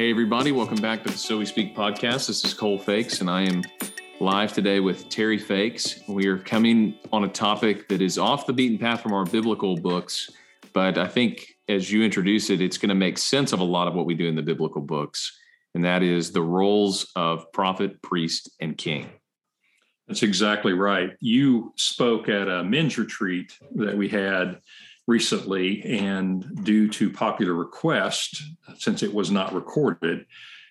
Hey, 0.00 0.08
everybody, 0.08 0.50
welcome 0.50 0.80
back 0.80 1.04
to 1.04 1.10
the 1.10 1.18
So 1.18 1.36
We 1.36 1.44
Speak 1.44 1.76
podcast. 1.76 2.26
This 2.26 2.42
is 2.42 2.54
Cole 2.54 2.78
Fakes, 2.78 3.20
and 3.20 3.28
I 3.28 3.42
am 3.42 3.62
live 4.18 4.50
today 4.50 4.80
with 4.80 5.10
Terry 5.10 5.36
Fakes. 5.36 6.00
We 6.08 6.26
are 6.28 6.38
coming 6.38 6.94
on 7.12 7.24
a 7.24 7.28
topic 7.28 7.86
that 7.88 8.00
is 8.00 8.16
off 8.16 8.46
the 8.46 8.54
beaten 8.54 8.78
path 8.78 9.02
from 9.02 9.12
our 9.12 9.26
biblical 9.26 9.76
books, 9.76 10.30
but 10.72 10.96
I 10.96 11.06
think 11.06 11.54
as 11.68 11.92
you 11.92 12.02
introduce 12.02 12.48
it, 12.48 12.62
it's 12.62 12.78
going 12.78 12.88
to 12.88 12.94
make 12.94 13.18
sense 13.18 13.52
of 13.52 13.60
a 13.60 13.64
lot 13.64 13.88
of 13.88 13.94
what 13.94 14.06
we 14.06 14.14
do 14.14 14.26
in 14.26 14.36
the 14.36 14.42
biblical 14.42 14.80
books, 14.80 15.38
and 15.74 15.84
that 15.84 16.02
is 16.02 16.32
the 16.32 16.40
roles 16.40 17.12
of 17.14 17.52
prophet, 17.52 18.00
priest, 18.00 18.50
and 18.58 18.78
king. 18.78 19.06
That's 20.08 20.22
exactly 20.22 20.72
right. 20.72 21.10
You 21.20 21.74
spoke 21.76 22.30
at 22.30 22.48
a 22.48 22.64
men's 22.64 22.96
retreat 22.96 23.52
that 23.74 23.98
we 23.98 24.08
had 24.08 24.60
recently, 25.10 25.82
and 25.82 26.64
due 26.64 26.88
to 26.88 27.10
popular 27.10 27.52
request, 27.52 28.42
since 28.78 29.02
it 29.02 29.12
was 29.12 29.30
not 29.30 29.52
recorded, 29.52 30.24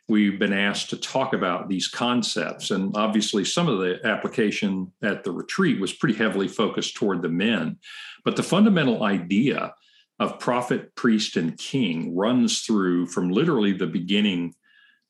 we've 0.07 0.39
been 0.39 0.53
asked 0.53 0.89
to 0.89 0.97
talk 0.97 1.33
about 1.33 1.67
these 1.67 1.89
concepts. 1.89 2.71
And 2.71 2.95
obviously, 2.95 3.43
some 3.43 3.67
of 3.67 3.79
the 3.79 3.99
application 4.05 4.91
at 5.03 5.25
the 5.25 5.31
retreat 5.31 5.81
was 5.81 5.93
pretty 5.93 6.17
heavily 6.17 6.47
focused 6.47 6.95
toward 6.95 7.21
the 7.21 7.29
men. 7.29 7.77
But 8.23 8.37
the 8.37 8.43
fundamental 8.43 9.03
idea 9.03 9.73
of 10.19 10.39
prophet, 10.39 10.95
priest, 10.95 11.35
and 11.35 11.57
king 11.57 12.15
runs 12.15 12.61
through 12.61 13.07
from 13.07 13.29
literally 13.29 13.73
the 13.73 13.87
beginning 13.87 14.55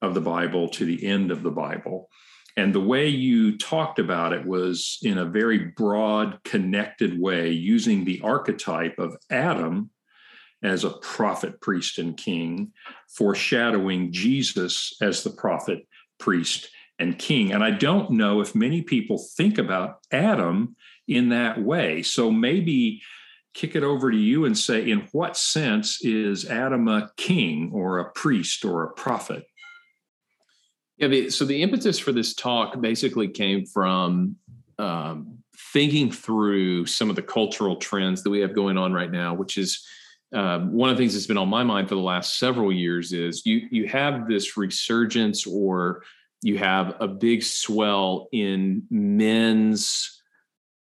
of 0.01 0.15
the 0.15 0.21
Bible 0.21 0.67
to 0.69 0.85
the 0.85 1.05
end 1.05 1.29
of 1.29 1.43
the 1.43 1.51
Bible. 1.51 2.09
And 2.59 2.75
the 2.75 2.81
way 2.81 3.07
you 3.07 3.57
talked 3.57 3.99
about 3.99 4.33
it 4.33 4.45
was 4.45 4.99
in 5.01 5.17
a 5.17 5.23
very 5.23 5.59
broad, 5.59 6.43
connected 6.43 7.17
way, 7.17 7.51
using 7.51 8.03
the 8.03 8.19
archetype 8.21 8.99
of 8.99 9.15
Adam 9.31 9.91
as 10.61 10.83
a 10.83 10.89
prophet, 10.89 11.61
priest, 11.61 11.99
and 11.99 12.17
king, 12.17 12.73
foreshadowing 13.07 14.11
Jesus 14.11 14.93
as 15.01 15.23
the 15.23 15.29
prophet, 15.29 15.87
priest, 16.19 16.69
and 16.99 17.17
king. 17.17 17.53
And 17.53 17.63
I 17.63 17.71
don't 17.71 18.11
know 18.11 18.41
if 18.41 18.53
many 18.53 18.81
people 18.81 19.25
think 19.37 19.57
about 19.57 19.99
Adam 20.11 20.75
in 21.07 21.29
that 21.29 21.63
way. 21.63 22.03
So 22.03 22.29
maybe 22.29 23.01
kick 23.53 23.73
it 23.73 23.83
over 23.83 24.11
to 24.11 24.17
you 24.17 24.43
and 24.43 24.57
say, 24.57 24.91
in 24.91 25.07
what 25.13 25.37
sense 25.37 26.03
is 26.03 26.49
Adam 26.49 26.89
a 26.89 27.09
king 27.15 27.71
or 27.73 27.99
a 27.99 28.11
priest 28.11 28.65
or 28.65 28.83
a 28.83 28.93
prophet? 28.95 29.45
Yeah. 30.99 31.29
So 31.29 31.45
the 31.45 31.61
impetus 31.61 31.97
for 31.97 32.11
this 32.11 32.33
talk 32.33 32.79
basically 32.79 33.29
came 33.29 33.65
from 33.65 34.35
um, 34.77 35.39
thinking 35.73 36.11
through 36.11 36.85
some 36.85 37.09
of 37.09 37.15
the 37.15 37.21
cultural 37.21 37.77
trends 37.77 38.23
that 38.23 38.29
we 38.29 38.39
have 38.39 38.53
going 38.53 38.77
on 38.77 38.93
right 38.93 39.11
now, 39.11 39.33
which 39.33 39.57
is 39.57 39.85
um, 40.33 40.73
one 40.73 40.89
of 40.89 40.97
the 40.97 41.01
things 41.01 41.13
that's 41.13 41.25
been 41.25 41.37
on 41.37 41.49
my 41.49 41.63
mind 41.63 41.89
for 41.89 41.95
the 41.95 42.01
last 42.01 42.37
several 42.37 42.71
years 42.71 43.13
is 43.13 43.45
you 43.45 43.67
you 43.71 43.87
have 43.87 44.27
this 44.27 44.57
resurgence 44.57 45.47
or 45.47 46.03
you 46.41 46.57
have 46.57 46.95
a 46.99 47.07
big 47.07 47.43
swell 47.43 48.27
in 48.31 48.83
men's 48.91 50.21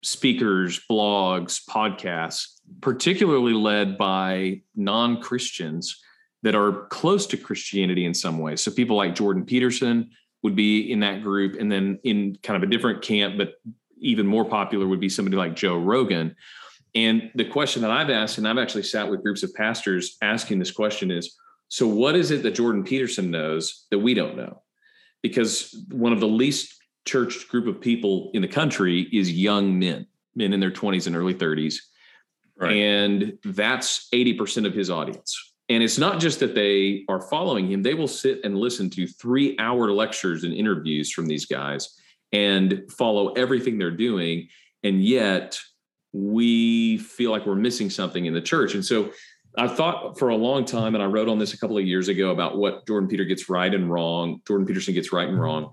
speakers, 0.01 0.81
blogs, 0.89 1.61
podcasts, 1.65 2.59
particularly 2.81 3.53
led 3.53 3.97
by 3.97 4.61
non-Christians 4.75 6.01
that 6.43 6.55
are 6.55 6.85
close 6.87 7.25
to 7.27 7.37
Christianity 7.37 8.05
in 8.05 8.13
some 8.13 8.37
way. 8.37 8.55
So 8.55 8.69
people 8.69 8.95
like 8.95 9.15
Jordan 9.15 9.45
Peterson 9.45 10.11
would 10.43 10.55
be 10.55 10.91
in 10.91 10.99
that 10.99 11.23
group. 11.23 11.59
And 11.59 11.71
then 11.71 11.99
in 12.03 12.37
kind 12.43 12.61
of 12.61 12.67
a 12.67 12.71
different 12.71 13.01
camp, 13.01 13.37
but 13.37 13.55
even 13.97 14.27
more 14.27 14.45
popular 14.45 14.85
would 14.85 14.99
be 14.99 15.09
somebody 15.09 15.37
like 15.37 15.55
Joe 15.55 15.77
Rogan. 15.77 16.35
And 16.93 17.31
the 17.33 17.45
question 17.45 17.81
that 17.81 17.91
I've 17.91 18.09
asked, 18.09 18.37
and 18.37 18.47
I've 18.47 18.57
actually 18.57 18.83
sat 18.83 19.09
with 19.09 19.23
groups 19.23 19.41
of 19.41 19.53
pastors 19.55 20.17
asking 20.21 20.59
this 20.59 20.71
question 20.71 21.09
is 21.09 21.35
so 21.69 21.87
what 21.87 22.15
is 22.15 22.29
it 22.29 22.43
that 22.43 22.53
Jordan 22.53 22.83
Peterson 22.83 23.31
knows 23.31 23.87
that 23.89 23.97
we 23.97 24.13
don't 24.13 24.37
know? 24.37 24.61
Because 25.23 25.75
one 25.89 26.13
of 26.13 26.19
the 26.19 26.27
least 26.27 26.75
church 27.05 27.47
group 27.47 27.65
of 27.65 27.81
people 27.81 28.29
in 28.33 28.41
the 28.41 28.47
country 28.47 29.07
is 29.11 29.31
young 29.31 29.79
men, 29.79 30.05
men 30.35 30.53
in 30.53 30.59
their 30.59 30.71
20s 30.71 31.07
and 31.07 31.15
early 31.15 31.33
30s. 31.33 31.77
Right. 32.55 32.73
And 32.73 33.39
that's 33.43 34.07
80% 34.13 34.67
of 34.67 34.73
his 34.73 34.91
audience. 34.91 35.52
And 35.69 35.81
it's 35.81 35.97
not 35.97 36.19
just 36.19 36.39
that 36.41 36.55
they 36.55 37.05
are 37.07 37.21
following 37.21 37.71
him, 37.71 37.83
they 37.83 37.93
will 37.93 38.07
sit 38.07 38.41
and 38.43 38.57
listen 38.57 38.89
to 38.91 39.07
three 39.07 39.55
hour 39.59 39.91
lectures 39.91 40.43
and 40.43 40.53
interviews 40.53 41.11
from 41.11 41.25
these 41.25 41.45
guys 41.45 41.97
and 42.31 42.83
follow 42.91 43.31
everything 43.33 43.77
they're 43.77 43.91
doing. 43.91 44.49
And 44.83 45.03
yet 45.03 45.57
we 46.11 46.97
feel 46.97 47.31
like 47.31 47.45
we're 47.45 47.55
missing 47.55 47.89
something 47.89 48.25
in 48.25 48.33
the 48.33 48.41
church. 48.41 48.73
And 48.73 48.85
so 48.85 49.11
I 49.57 49.67
thought 49.67 50.17
for 50.17 50.29
a 50.29 50.35
long 50.35 50.65
time, 50.65 50.95
and 50.95 51.03
I 51.03 51.07
wrote 51.07 51.29
on 51.29 51.37
this 51.37 51.53
a 51.53 51.57
couple 51.57 51.77
of 51.77 51.85
years 51.85 52.07
ago 52.07 52.31
about 52.31 52.57
what 52.57 52.85
Jordan 52.87 53.07
Peter 53.07 53.23
gets 53.23 53.49
right 53.49 53.73
and 53.73 53.89
wrong, 53.89 54.41
Jordan 54.47 54.65
Peterson 54.65 54.93
gets 54.93 55.13
right 55.13 55.27
and 55.27 55.39
wrong. 55.39 55.71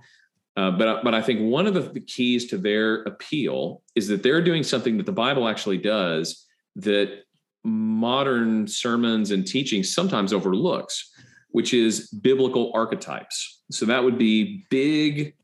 Uh, 0.56 0.70
but 0.70 1.02
but 1.02 1.14
I 1.14 1.22
think 1.22 1.40
one 1.40 1.66
of 1.66 1.74
the, 1.74 1.80
the 1.80 2.00
keys 2.00 2.46
to 2.48 2.58
their 2.58 3.02
appeal 3.02 3.82
is 3.94 4.08
that 4.08 4.22
they're 4.22 4.42
doing 4.42 4.62
something 4.62 4.96
that 4.98 5.06
the 5.06 5.12
Bible 5.12 5.48
actually 5.48 5.78
does 5.78 6.46
that 6.76 7.22
modern 7.64 8.66
sermons 8.66 9.30
and 9.30 9.46
teaching 9.46 9.82
sometimes 9.82 10.32
overlooks, 10.32 11.10
which 11.50 11.74
is 11.74 12.08
biblical 12.08 12.72
archetypes. 12.74 13.62
So 13.70 13.86
that 13.86 14.02
would 14.02 14.18
be 14.18 14.66
big, 14.70 15.34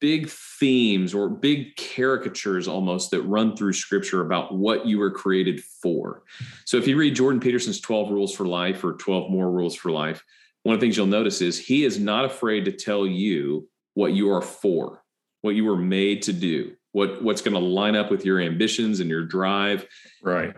big 0.00 0.28
themes 0.28 1.14
or 1.14 1.28
big 1.28 1.76
caricatures 1.76 2.66
almost 2.66 3.10
that 3.10 3.22
run 3.22 3.56
through 3.56 3.72
scripture 3.74 4.22
about 4.22 4.56
what 4.56 4.86
you 4.86 4.98
were 4.98 5.10
created 5.10 5.62
for. 5.82 6.22
So 6.64 6.76
if 6.76 6.88
you 6.88 6.96
read 6.96 7.14
Jordan 7.14 7.40
Peterson's 7.40 7.80
12 7.80 8.10
Rules 8.10 8.34
for 8.34 8.46
Life 8.46 8.82
or 8.82 8.94
12 8.94 9.30
More 9.30 9.50
Rules 9.50 9.74
for 9.74 9.92
Life, 9.92 10.22
one 10.64 10.74
of 10.74 10.80
the 10.80 10.84
things 10.84 10.96
you'll 10.96 11.06
notice 11.06 11.40
is 11.40 11.58
he 11.58 11.84
is 11.84 11.98
not 11.98 12.24
afraid 12.24 12.64
to 12.64 12.72
tell 12.72 13.06
you 13.06 13.68
what 13.94 14.12
you 14.12 14.30
are 14.32 14.42
for, 14.42 15.02
what 15.42 15.54
you 15.54 15.64
were 15.64 15.76
made 15.76 16.22
to 16.22 16.32
do 16.32 16.72
what 16.98 17.22
what's 17.22 17.40
going 17.40 17.54
to 17.54 17.60
line 17.60 17.96
up 17.96 18.10
with 18.10 18.24
your 18.24 18.40
ambitions 18.40 19.00
and 19.00 19.08
your 19.08 19.24
drive. 19.24 19.86
Right. 20.22 20.54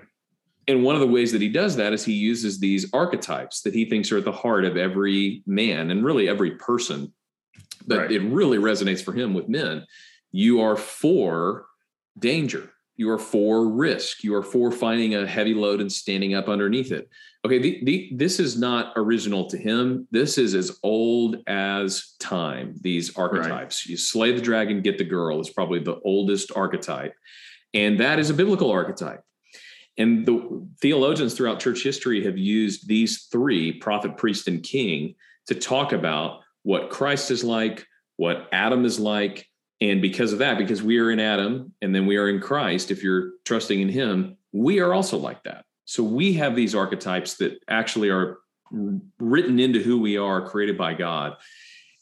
And 0.67 0.83
one 0.83 0.95
of 0.95 1.01
the 1.01 1.07
ways 1.07 1.33
that 1.33 1.41
he 1.41 1.49
does 1.49 1.77
that 1.77 1.93
is 1.93 2.05
he 2.05 2.13
uses 2.13 2.59
these 2.59 2.93
archetypes 2.93 3.63
that 3.63 3.75
he 3.75 3.85
thinks 3.85 4.11
are 4.11 4.19
at 4.19 4.25
the 4.25 4.33
heart 4.33 4.65
of 4.65 4.77
every 4.77 5.43
man 5.47 5.91
and 5.91 6.05
really 6.05 6.29
every 6.29 6.53
person. 6.53 7.13
But 7.87 7.99
right. 7.99 8.13
it 8.13 8.21
really 8.21 8.59
resonates 8.59 9.03
for 9.03 9.13
him 9.13 9.35
with 9.35 9.49
men. 9.49 9.87
You 10.33 10.61
are 10.61 10.77
for 10.77 11.67
danger 12.19 12.71
you 13.01 13.09
are 13.09 13.19
for 13.19 13.67
risk. 13.67 14.23
You 14.23 14.35
are 14.35 14.43
for 14.43 14.71
finding 14.71 15.15
a 15.15 15.27
heavy 15.27 15.55
load 15.55 15.81
and 15.81 15.91
standing 15.91 16.35
up 16.35 16.51
underneath 16.51 16.93
it. 16.93 17.09
Okay 17.47 17.59
the, 17.59 17.83
the, 17.83 18.11
this 18.15 18.39
is 18.39 18.59
not 18.59 18.93
original 18.95 19.49
to 19.49 19.57
him. 19.57 20.07
This 20.11 20.37
is 20.37 20.55
as 20.55 20.79
old 20.83 21.39
as 21.47 22.15
time 22.21 22.75
these 22.83 23.17
archetypes. 23.17 23.87
Right. 23.87 23.91
you 23.91 23.97
slay 23.97 24.33
the 24.33 24.43
dragon 24.43 24.83
get 24.83 24.99
the 24.99 25.05
girl 25.05 25.41
is 25.41 25.49
probably 25.49 25.79
the 25.79 25.99
oldest 26.05 26.53
archetype. 26.55 27.15
And 27.73 27.99
that 28.01 28.19
is 28.19 28.29
a 28.29 28.35
biblical 28.35 28.71
archetype. 28.71 29.23
And 29.97 30.27
the 30.27 30.69
theologians 30.83 31.33
throughout 31.33 31.59
church 31.59 31.83
history 31.83 32.23
have 32.25 32.37
used 32.37 32.87
these 32.87 33.29
three 33.33 33.73
prophet 33.73 34.19
priest 34.19 34.47
and 34.47 34.63
king 34.63 35.15
to 35.47 35.55
talk 35.55 35.95
about 35.95 36.41
what 36.65 36.91
christ 36.91 37.31
is 37.31 37.43
like 37.43 37.87
what 38.19 38.47
adam 38.53 38.85
is 38.85 39.01
like 39.01 39.50
and 39.81 40.03
because 40.03 40.33
of 40.33 40.39
that 40.39 40.59
because 40.59 40.83
we 40.83 40.99
are 40.99 41.11
in 41.11 41.21
adam 41.21 41.73
and 41.83 41.95
then 41.95 42.07
we 42.07 42.17
are 42.17 42.29
in 42.29 42.41
christ 42.41 42.91
if 42.91 43.03
you're 43.03 43.33
trusting 43.45 43.81
in 43.81 43.89
him 43.89 44.37
we 44.53 44.81
are 44.81 44.93
also 44.93 45.17
like 45.17 45.43
that 45.45 45.65
so 45.91 46.05
we 46.05 46.35
have 46.35 46.55
these 46.55 46.77
archetypes 46.77 47.35
that 47.39 47.59
actually 47.69 48.11
are 48.11 48.39
written 48.71 49.59
into 49.59 49.83
who 49.83 50.01
we 50.01 50.17
are, 50.17 50.47
created 50.49 50.79
by 50.79 50.95
God. 50.95 51.37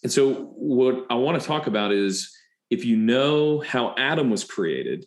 And 0.02 0.12
so 0.12 0.34
what 0.54 1.06
I 1.10 1.14
want 1.14 1.40
to 1.40 1.46
talk 1.46 1.66
about 1.66 1.92
is 1.92 2.30
if 2.70 2.84
you 2.84 2.96
know 2.96 3.60
how 3.60 3.94
Adam 3.96 4.30
was 4.30 4.44
created, 4.44 5.06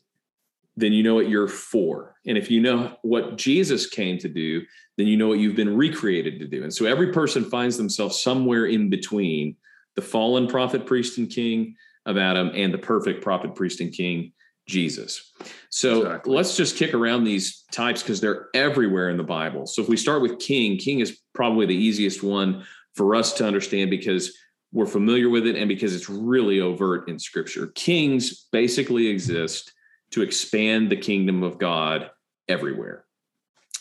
then 0.76 0.94
you 0.94 1.04
know 1.04 1.14
what 1.14 1.30
you're 1.30 1.48
for. 1.48 2.16
And 2.26 2.38
if 2.38 2.50
you 2.50 2.60
know 2.60 2.98
what 3.04 3.38
Jesus 3.38 3.88
came 3.88 4.18
to 4.18 4.28
do, 4.28 4.64
then 4.98 5.06
you 5.06 5.16
know 5.16 5.28
what 5.28 5.38
you've 5.40 5.56
been 5.56 5.78
recreated 5.78 6.40
to 6.40 6.48
do. 6.48 6.64
And 6.64 6.74
so 6.74 6.86
every 6.86 7.12
person 7.12 7.46
finds 7.46 7.78
themselves 7.78 8.22
somewhere 8.22 8.66
in 8.66 8.90
between 8.90 9.56
the 9.96 10.02
fallen 10.02 10.48
prophet, 10.48 10.86
priest, 10.86 11.18
and 11.18 11.30
king 11.30 11.76
of 12.06 12.18
Adam 12.18 12.52
and 12.54 12.74
the 12.74 12.78
perfect 12.78 13.24
prophet, 13.24 13.56
priest, 13.56 13.80
and 13.82 13.94
king 13.94 14.34
Jesus. 14.68 15.32
So 15.70 16.02
exactly. 16.04 16.34
let's 16.34 16.56
just 16.56 16.78
kick 16.78 16.94
around 16.94 17.24
these 17.24 17.64
types 17.72 18.02
because 18.02 18.22
they're 18.22 18.48
everywhere 18.54 19.10
in 19.10 19.18
the 19.18 19.24
Bible. 19.24 19.68
So 19.68 19.82
if 19.82 19.90
we 19.90 19.98
start 19.98 20.22
with 20.22 20.40
king, 20.40 20.78
king 20.78 21.00
is 21.00 21.20
probably 21.34 21.66
the 21.66 21.76
easiest 21.76 22.24
one 22.24 22.66
for 22.96 23.16
us 23.16 23.34
to 23.34 23.46
understand 23.46 23.90
because 23.90 24.38
we're 24.72 24.86
familiar 24.86 25.30
with 25.30 25.46
it 25.46 25.56
and 25.56 25.68
because 25.68 25.94
it's 25.96 26.10
really 26.10 26.62
overt 26.62 27.10
in 27.10 27.20
scripture. 27.20 27.68
Kings 27.76 28.48
basically 28.52 29.08
exist 29.08 29.74
to 30.12 30.22
expand 30.22 30.90
the 30.90 30.98
kingdom 30.98 31.44
of 31.44 31.58
God 31.58 32.10
everywhere. 32.48 33.06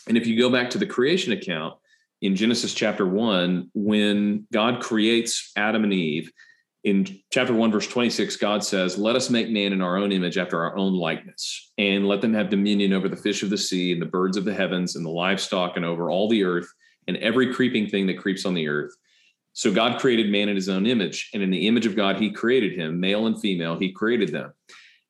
And 0.07 0.17
if 0.17 0.27
you 0.27 0.37
go 0.37 0.49
back 0.49 0.69
to 0.71 0.77
the 0.77 0.85
creation 0.85 1.31
account 1.31 1.75
in 2.21 2.35
Genesis 2.35 2.73
chapter 2.73 3.05
1, 3.05 3.71
when 3.73 4.47
God 4.51 4.81
creates 4.81 5.51
Adam 5.55 5.83
and 5.83 5.93
Eve, 5.93 6.31
in 6.83 7.19
chapter 7.31 7.53
1 7.53 7.71
verse 7.71 7.87
26 7.87 8.37
god 8.37 8.63
says 8.63 8.97
let 8.97 9.15
us 9.15 9.29
make 9.29 9.49
man 9.49 9.71
in 9.71 9.81
our 9.81 9.97
own 9.97 10.11
image 10.11 10.37
after 10.39 10.63
our 10.63 10.75
own 10.75 10.93
likeness 10.93 11.71
and 11.77 12.07
let 12.07 12.21
them 12.21 12.33
have 12.33 12.49
dominion 12.49 12.91
over 12.91 13.07
the 13.07 13.15
fish 13.15 13.43
of 13.43 13.51
the 13.51 13.57
sea 13.57 13.91
and 13.93 14.01
the 14.01 14.05
birds 14.07 14.35
of 14.35 14.45
the 14.45 14.53
heavens 14.53 14.95
and 14.95 15.05
the 15.05 15.09
livestock 15.09 15.75
and 15.75 15.85
over 15.85 16.09
all 16.09 16.27
the 16.27 16.43
earth 16.43 16.67
and 17.07 17.17
every 17.17 17.53
creeping 17.53 17.87
thing 17.87 18.07
that 18.07 18.17
creeps 18.17 18.45
on 18.45 18.53
the 18.53 18.67
earth. 18.67 18.95
So 19.53 19.73
God 19.73 19.99
created 19.99 20.31
man 20.31 20.49
in 20.49 20.55
his 20.55 20.69
own 20.69 20.85
image, 20.85 21.29
and 21.33 21.43
in 21.43 21.49
the 21.49 21.67
image 21.67 21.85
of 21.85 21.95
God, 21.95 22.17
he 22.17 22.31
created 22.31 22.77
him, 22.77 22.99
male 22.99 23.27
and 23.27 23.39
female, 23.39 23.77
he 23.77 23.91
created 23.91 24.29
them. 24.29 24.53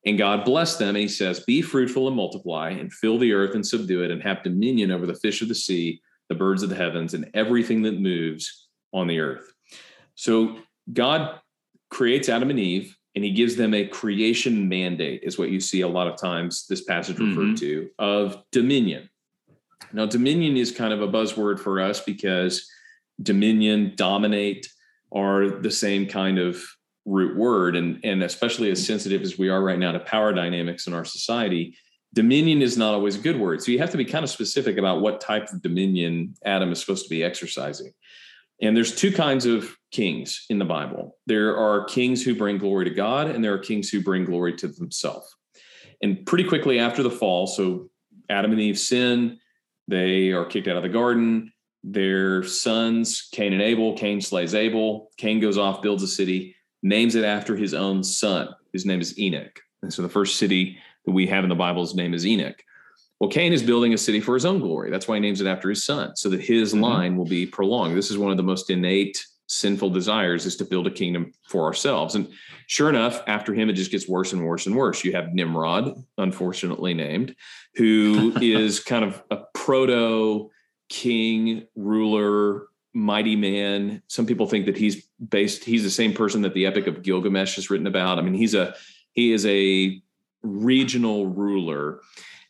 And 0.04 0.18
God 0.18 0.44
blessed 0.44 0.80
them, 0.80 0.90
and 0.90 0.98
he 0.98 1.08
says, 1.08 1.40
Be 1.40 1.62
fruitful 1.62 2.08
and 2.08 2.16
multiply, 2.16 2.70
and 2.70 2.92
fill 2.92 3.18
the 3.18 3.32
earth 3.32 3.54
and 3.54 3.64
subdue 3.64 4.02
it, 4.02 4.10
and 4.10 4.20
have 4.22 4.42
dominion 4.42 4.90
over 4.90 5.06
the 5.06 5.14
fish 5.14 5.42
of 5.42 5.48
the 5.48 5.54
sea, 5.54 6.00
the 6.28 6.34
birds 6.34 6.64
of 6.64 6.70
the 6.70 6.74
heavens, 6.74 7.14
and 7.14 7.30
everything 7.34 7.82
that 7.82 8.00
moves 8.00 8.68
on 8.92 9.06
the 9.06 9.20
earth. 9.20 9.52
So 10.16 10.58
God 10.92 11.38
creates 11.92 12.30
Adam 12.30 12.48
and 12.48 12.58
Eve, 12.58 12.96
and 13.14 13.22
he 13.22 13.30
gives 13.30 13.54
them 13.54 13.74
a 13.74 13.86
creation 13.86 14.66
mandate, 14.68 15.20
is 15.22 15.38
what 15.38 15.50
you 15.50 15.60
see 15.60 15.82
a 15.82 15.88
lot 15.88 16.08
of 16.08 16.18
times 16.18 16.66
this 16.66 16.82
passage 16.82 17.18
referred 17.18 17.54
mm-hmm. 17.54 17.54
to, 17.56 17.90
of 17.98 18.42
dominion. 18.50 19.10
Now, 19.92 20.06
dominion 20.06 20.56
is 20.56 20.72
kind 20.72 20.94
of 20.94 21.02
a 21.02 21.08
buzzword 21.08 21.60
for 21.60 21.80
us 21.80 22.00
because 22.00 22.66
dominion, 23.22 23.92
dominate 23.94 24.66
are 25.12 25.60
the 25.60 25.70
same 25.70 26.06
kind 26.06 26.38
of 26.38 26.64
root 27.04 27.36
word. 27.36 27.76
And, 27.76 28.00
and 28.02 28.22
especially 28.22 28.70
as 28.70 28.84
sensitive 28.84 29.20
as 29.20 29.36
we 29.36 29.50
are 29.50 29.62
right 29.62 29.78
now 29.78 29.92
to 29.92 30.00
power 30.00 30.32
dynamics 30.32 30.86
in 30.86 30.94
our 30.94 31.04
society, 31.04 31.76
dominion 32.14 32.62
is 32.62 32.78
not 32.78 32.94
always 32.94 33.16
a 33.16 33.20
good 33.20 33.38
word. 33.38 33.62
So 33.62 33.70
you 33.70 33.78
have 33.80 33.90
to 33.90 33.98
be 33.98 34.06
kind 34.06 34.24
of 34.24 34.30
specific 34.30 34.78
about 34.78 35.02
what 35.02 35.20
type 35.20 35.52
of 35.52 35.60
dominion 35.60 36.34
Adam 36.46 36.72
is 36.72 36.80
supposed 36.80 37.04
to 37.04 37.10
be 37.10 37.22
exercising. 37.22 37.92
And 38.62 38.76
there's 38.76 38.94
two 38.94 39.12
kinds 39.12 39.44
of 39.44 39.76
kings 39.90 40.46
in 40.48 40.58
the 40.58 40.64
Bible. 40.64 41.16
There 41.26 41.56
are 41.56 41.84
kings 41.84 42.22
who 42.22 42.34
bring 42.34 42.58
glory 42.58 42.84
to 42.84 42.94
God, 42.94 43.28
and 43.28 43.44
there 43.44 43.52
are 43.52 43.58
kings 43.58 43.90
who 43.90 44.00
bring 44.00 44.24
glory 44.24 44.54
to 44.56 44.68
themselves. 44.68 45.36
And 46.00 46.24
pretty 46.24 46.44
quickly 46.44 46.78
after 46.78 47.02
the 47.02 47.10
fall, 47.10 47.46
so 47.46 47.90
Adam 48.30 48.52
and 48.52 48.60
Eve 48.60 48.78
sin, 48.78 49.38
they 49.88 50.30
are 50.30 50.44
kicked 50.44 50.68
out 50.68 50.76
of 50.76 50.84
the 50.84 50.88
garden. 50.88 51.52
Their 51.84 52.44
sons, 52.44 53.28
Cain 53.32 53.52
and 53.52 53.60
Abel, 53.60 53.96
Cain 53.96 54.20
slays 54.20 54.54
Abel. 54.54 55.10
Cain 55.16 55.40
goes 55.40 55.58
off, 55.58 55.82
builds 55.82 56.04
a 56.04 56.08
city, 56.08 56.54
names 56.84 57.16
it 57.16 57.24
after 57.24 57.56
his 57.56 57.74
own 57.74 58.04
son. 58.04 58.48
His 58.72 58.86
name 58.86 59.00
is 59.00 59.18
Enoch. 59.18 59.60
And 59.82 59.92
so 59.92 60.02
the 60.02 60.08
first 60.08 60.36
city 60.36 60.78
that 61.04 61.12
we 61.12 61.26
have 61.26 61.42
in 61.42 61.50
the 61.50 61.56
Bible's 61.56 61.96
name 61.96 62.14
is 62.14 62.24
Enoch. 62.24 62.62
Well, 63.22 63.30
Cain 63.30 63.52
is 63.52 63.62
building 63.62 63.94
a 63.94 63.98
city 63.98 64.18
for 64.18 64.34
his 64.34 64.44
own 64.44 64.58
glory. 64.58 64.90
That's 64.90 65.06
why 65.06 65.14
he 65.14 65.20
names 65.20 65.40
it 65.40 65.46
after 65.46 65.68
his 65.68 65.84
son, 65.84 66.16
so 66.16 66.28
that 66.30 66.40
his 66.40 66.72
mm-hmm. 66.72 66.82
line 66.82 67.16
will 67.16 67.24
be 67.24 67.46
prolonged. 67.46 67.96
This 67.96 68.10
is 68.10 68.18
one 68.18 68.32
of 68.32 68.36
the 68.36 68.42
most 68.42 68.68
innate 68.68 69.24
sinful 69.46 69.90
desires 69.90 70.44
is 70.44 70.56
to 70.56 70.64
build 70.64 70.88
a 70.88 70.90
kingdom 70.90 71.30
for 71.46 71.64
ourselves. 71.64 72.16
And 72.16 72.26
sure 72.66 72.88
enough, 72.88 73.22
after 73.28 73.54
him, 73.54 73.70
it 73.70 73.74
just 73.74 73.92
gets 73.92 74.08
worse 74.08 74.32
and 74.32 74.44
worse 74.44 74.66
and 74.66 74.74
worse. 74.74 75.04
You 75.04 75.12
have 75.12 75.34
Nimrod, 75.34 75.94
unfortunately 76.18 76.94
named, 76.94 77.36
who 77.76 78.32
is 78.40 78.80
kind 78.80 79.04
of 79.04 79.22
a 79.30 79.44
proto 79.54 80.50
king, 80.88 81.68
ruler, 81.76 82.66
mighty 82.92 83.36
man. 83.36 84.02
Some 84.08 84.26
people 84.26 84.48
think 84.48 84.66
that 84.66 84.76
he's 84.76 85.06
based, 85.28 85.62
he's 85.62 85.84
the 85.84 85.90
same 85.90 86.12
person 86.12 86.42
that 86.42 86.54
the 86.54 86.66
Epic 86.66 86.88
of 86.88 87.04
Gilgamesh 87.04 87.56
is 87.56 87.70
written 87.70 87.86
about. 87.86 88.18
I 88.18 88.22
mean, 88.22 88.34
he's 88.34 88.54
a, 88.54 88.74
he 89.12 89.30
is 89.30 89.46
a 89.46 90.02
regional 90.42 91.28
ruler. 91.28 92.00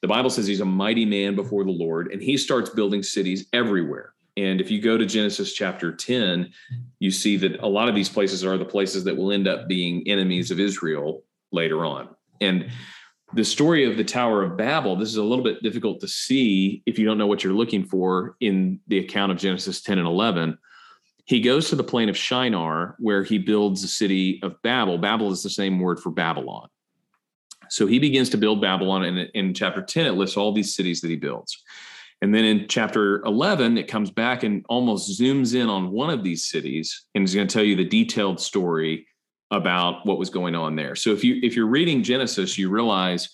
The 0.02 0.08
Bible 0.08 0.30
says 0.30 0.46
he's 0.46 0.60
a 0.60 0.64
mighty 0.64 1.04
man 1.04 1.36
before 1.36 1.64
the 1.64 1.70
Lord, 1.70 2.12
and 2.12 2.20
he 2.20 2.36
starts 2.36 2.70
building 2.70 3.02
cities 3.02 3.46
everywhere. 3.52 4.14
And 4.36 4.60
if 4.60 4.70
you 4.70 4.80
go 4.80 4.98
to 4.98 5.06
Genesis 5.06 5.52
chapter 5.52 5.94
10, 5.94 6.50
you 6.98 7.10
see 7.10 7.36
that 7.36 7.60
a 7.60 7.68
lot 7.68 7.88
of 7.88 7.94
these 7.94 8.08
places 8.08 8.44
are 8.44 8.58
the 8.58 8.64
places 8.64 9.04
that 9.04 9.16
will 9.16 9.30
end 9.30 9.46
up 9.46 9.68
being 9.68 10.02
enemies 10.08 10.50
of 10.50 10.58
Israel 10.58 11.22
later 11.52 11.84
on. 11.84 12.08
And 12.40 12.70
the 13.34 13.44
story 13.44 13.84
of 13.84 13.96
the 13.96 14.04
Tower 14.04 14.42
of 14.42 14.56
Babel, 14.56 14.96
this 14.96 15.08
is 15.08 15.16
a 15.16 15.22
little 15.22 15.44
bit 15.44 15.62
difficult 15.62 16.00
to 16.00 16.08
see 16.08 16.82
if 16.86 16.98
you 16.98 17.06
don't 17.06 17.18
know 17.18 17.26
what 17.26 17.44
you're 17.44 17.52
looking 17.52 17.84
for 17.84 18.36
in 18.40 18.80
the 18.88 18.98
account 18.98 19.32
of 19.32 19.38
Genesis 19.38 19.82
10 19.82 19.98
and 19.98 20.06
11. 20.06 20.58
He 21.26 21.40
goes 21.40 21.68
to 21.68 21.76
the 21.76 21.84
plain 21.84 22.08
of 22.08 22.16
Shinar 22.16 22.96
where 22.98 23.22
he 23.22 23.38
builds 23.38 23.82
the 23.82 23.88
city 23.88 24.40
of 24.42 24.60
Babel. 24.62 24.98
Babel 24.98 25.30
is 25.30 25.42
the 25.42 25.50
same 25.50 25.78
word 25.78 26.00
for 26.00 26.10
Babylon. 26.10 26.68
So 27.72 27.86
he 27.86 27.98
begins 27.98 28.28
to 28.28 28.36
build 28.36 28.60
Babylon, 28.60 29.04
and 29.04 29.30
in 29.32 29.54
chapter 29.54 29.80
10, 29.80 30.04
it 30.04 30.10
lists 30.10 30.36
all 30.36 30.52
these 30.52 30.74
cities 30.74 31.00
that 31.00 31.08
he 31.08 31.16
builds. 31.16 31.56
And 32.20 32.34
then 32.34 32.44
in 32.44 32.68
chapter 32.68 33.22
11, 33.24 33.78
it 33.78 33.88
comes 33.88 34.10
back 34.10 34.42
and 34.42 34.62
almost 34.68 35.18
zooms 35.18 35.54
in 35.54 35.70
on 35.70 35.90
one 35.90 36.10
of 36.10 36.22
these 36.22 36.44
cities 36.44 37.06
and 37.14 37.24
is 37.24 37.34
going 37.34 37.48
to 37.48 37.52
tell 37.52 37.64
you 37.64 37.74
the 37.74 37.88
detailed 37.88 38.40
story 38.40 39.06
about 39.50 40.04
what 40.04 40.18
was 40.18 40.28
going 40.28 40.54
on 40.54 40.76
there. 40.76 40.94
So 40.94 41.12
if 41.12 41.24
you 41.24 41.40
if 41.42 41.56
you're 41.56 41.66
reading 41.66 42.02
Genesis, 42.02 42.58
you 42.58 42.68
realize, 42.68 43.30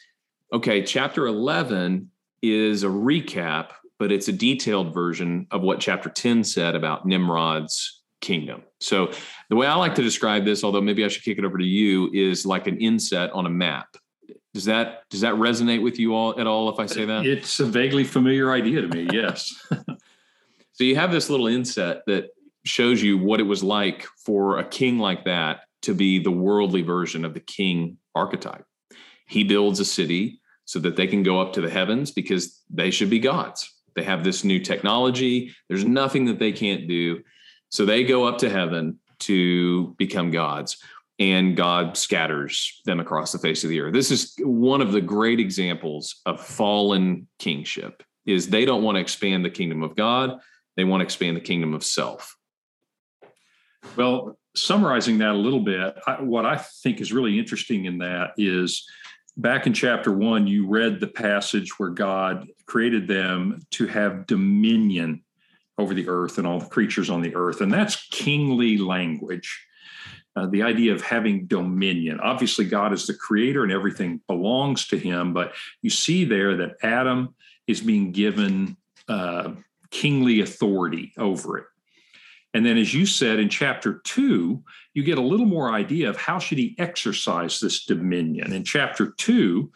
okay, 0.52 0.84
chapter 0.84 1.26
11 1.26 2.08
is 2.40 2.84
a 2.84 2.88
recap, 2.88 3.70
but 3.98 4.12
it's 4.12 4.28
a 4.28 4.32
detailed 4.32 4.94
version 4.94 5.48
of 5.50 5.62
what 5.62 5.80
chapter 5.80 6.08
10 6.08 6.44
said 6.44 6.76
about 6.76 7.06
Nimrod's 7.06 8.02
kingdom. 8.20 8.62
So 8.78 9.10
the 9.50 9.56
way 9.56 9.66
I 9.66 9.74
like 9.74 9.96
to 9.96 10.02
describe 10.02 10.44
this, 10.44 10.62
although 10.62 10.80
maybe 10.80 11.04
I 11.04 11.08
should 11.08 11.24
kick 11.24 11.38
it 11.38 11.44
over 11.44 11.58
to 11.58 11.64
you, 11.64 12.08
is 12.14 12.46
like 12.46 12.68
an 12.68 12.78
inset 12.78 13.32
on 13.32 13.44
a 13.44 13.50
map. 13.50 13.88
Does 14.54 14.64
that 14.64 15.02
does 15.10 15.20
that 15.20 15.34
resonate 15.34 15.82
with 15.82 15.98
you 15.98 16.14
all 16.14 16.38
at 16.38 16.46
all 16.46 16.70
if 16.70 16.78
I 16.78 16.86
say 16.86 17.04
that? 17.04 17.26
It's 17.26 17.60
a 17.60 17.66
vaguely 17.66 18.04
familiar 18.04 18.52
idea 18.52 18.80
to 18.80 18.88
me, 18.88 19.08
yes. 19.12 19.54
so 20.72 20.84
you 20.84 20.96
have 20.96 21.12
this 21.12 21.28
little 21.28 21.46
inset 21.46 22.02
that 22.06 22.30
shows 22.64 23.02
you 23.02 23.18
what 23.18 23.40
it 23.40 23.44
was 23.44 23.62
like 23.62 24.06
for 24.24 24.58
a 24.58 24.64
king 24.64 24.98
like 24.98 25.24
that 25.24 25.60
to 25.82 25.94
be 25.94 26.18
the 26.18 26.30
worldly 26.30 26.82
version 26.82 27.24
of 27.24 27.34
the 27.34 27.40
king 27.40 27.98
archetype. 28.14 28.64
He 29.26 29.44
builds 29.44 29.80
a 29.80 29.84
city 29.84 30.40
so 30.64 30.78
that 30.80 30.96
they 30.96 31.06
can 31.06 31.22
go 31.22 31.40
up 31.40 31.52
to 31.54 31.60
the 31.60 31.70
heavens 31.70 32.10
because 32.10 32.62
they 32.68 32.90
should 32.90 33.10
be 33.10 33.18
gods. 33.18 33.74
They 33.94 34.02
have 34.02 34.24
this 34.24 34.44
new 34.44 34.60
technology. 34.60 35.54
There's 35.68 35.84
nothing 35.84 36.26
that 36.26 36.38
they 36.38 36.52
can't 36.52 36.88
do. 36.88 37.22
So 37.70 37.84
they 37.84 38.04
go 38.04 38.24
up 38.24 38.38
to 38.38 38.50
heaven 38.50 38.98
to 39.20 39.94
become 39.98 40.30
gods 40.30 40.78
and 41.18 41.56
God 41.56 41.96
scatters 41.96 42.80
them 42.84 43.00
across 43.00 43.32
the 43.32 43.38
face 43.38 43.64
of 43.64 43.70
the 43.70 43.80
earth. 43.80 43.92
This 43.92 44.10
is 44.10 44.34
one 44.40 44.80
of 44.80 44.92
the 44.92 45.00
great 45.00 45.40
examples 45.40 46.20
of 46.26 46.40
fallen 46.44 47.26
kingship 47.38 48.02
is 48.24 48.48
they 48.48 48.64
don't 48.64 48.82
want 48.82 48.96
to 48.96 49.00
expand 49.00 49.44
the 49.44 49.50
kingdom 49.50 49.82
of 49.82 49.96
God, 49.96 50.38
they 50.76 50.84
want 50.84 51.00
to 51.00 51.04
expand 51.04 51.36
the 51.36 51.40
kingdom 51.40 51.74
of 51.74 51.82
self. 51.82 52.36
Well, 53.96 54.38
summarizing 54.54 55.18
that 55.18 55.30
a 55.30 55.38
little 55.38 55.60
bit, 55.60 55.94
I, 56.06 56.20
what 56.20 56.44
I 56.44 56.56
think 56.56 57.00
is 57.00 57.12
really 57.12 57.38
interesting 57.38 57.86
in 57.86 57.98
that 57.98 58.32
is 58.36 58.86
back 59.36 59.66
in 59.66 59.72
chapter 59.72 60.12
one, 60.12 60.46
you 60.46 60.66
read 60.68 61.00
the 61.00 61.06
passage 61.06 61.78
where 61.78 61.90
God 61.90 62.48
created 62.66 63.08
them 63.08 63.60
to 63.72 63.86
have 63.86 64.26
dominion 64.26 65.22
over 65.78 65.94
the 65.94 66.08
earth 66.08 66.38
and 66.38 66.46
all 66.46 66.58
the 66.58 66.66
creatures 66.66 67.08
on 67.08 67.22
the 67.22 67.34
earth. 67.34 67.60
And 67.60 67.72
that's 67.72 68.08
kingly 68.08 68.78
language. 68.78 69.64
Uh, 70.38 70.46
the 70.46 70.62
idea 70.62 70.92
of 70.92 71.02
having 71.02 71.46
dominion. 71.46 72.20
Obviously, 72.20 72.64
God 72.64 72.92
is 72.92 73.08
the 73.08 73.14
creator 73.14 73.64
and 73.64 73.72
everything 73.72 74.20
belongs 74.28 74.86
to 74.86 74.96
him, 74.96 75.32
but 75.32 75.52
you 75.82 75.90
see 75.90 76.24
there 76.24 76.56
that 76.58 76.76
Adam 76.82 77.34
is 77.66 77.80
being 77.80 78.12
given 78.12 78.76
uh, 79.08 79.50
kingly 79.90 80.40
authority 80.40 81.12
over 81.18 81.58
it. 81.58 81.64
And 82.54 82.64
then, 82.64 82.78
as 82.78 82.94
you 82.94 83.04
said 83.04 83.40
in 83.40 83.48
chapter 83.48 84.00
two, 84.04 84.62
you 84.94 85.02
get 85.02 85.18
a 85.18 85.22
little 85.22 85.46
more 85.46 85.72
idea 85.72 86.08
of 86.08 86.16
how 86.16 86.38
should 86.38 86.58
he 86.58 86.76
exercise 86.78 87.58
this 87.58 87.84
dominion. 87.84 88.52
In 88.52 88.62
chapter 88.62 89.14
two, 89.18 89.72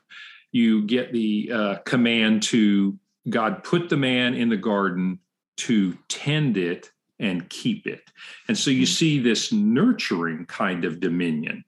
you 0.52 0.82
get 0.82 1.12
the 1.12 1.50
uh, 1.52 1.74
command 1.84 2.44
to 2.44 2.96
God 3.28 3.64
put 3.64 3.88
the 3.88 3.96
man 3.96 4.34
in 4.34 4.48
the 4.48 4.56
garden 4.56 5.18
to 5.56 5.98
tend 6.08 6.56
it 6.56 6.92
and 7.18 7.48
keep 7.48 7.86
it. 7.86 8.02
And 8.48 8.56
so 8.56 8.70
you 8.70 8.86
see 8.86 9.18
this 9.18 9.52
nurturing 9.52 10.46
kind 10.46 10.84
of 10.84 11.00
dominion. 11.00 11.64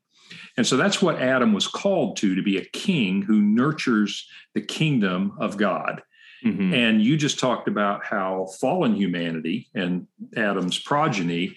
And 0.57 0.67
so 0.67 0.77
that's 0.77 1.03
what 1.03 1.21
Adam 1.21 1.53
was 1.53 1.67
called 1.67 2.17
to, 2.19 2.35
to 2.35 2.43
be 2.43 2.59
a 2.59 2.65
king 2.65 3.23
who 3.23 3.41
nurtures 3.41 4.29
the 4.55 4.61
kingdom 4.61 5.33
of 5.39 5.57
God. 5.57 6.03
Mm-hmm. 6.45 6.75
And 6.75 7.03
you 7.03 7.17
just 7.17 7.39
talked 7.39 7.69
about 7.69 8.05
how 8.05 8.47
fallen 8.61 8.95
humanity 8.95 9.69
and 9.75 10.07
Adam's 10.37 10.79
progeny 10.79 11.57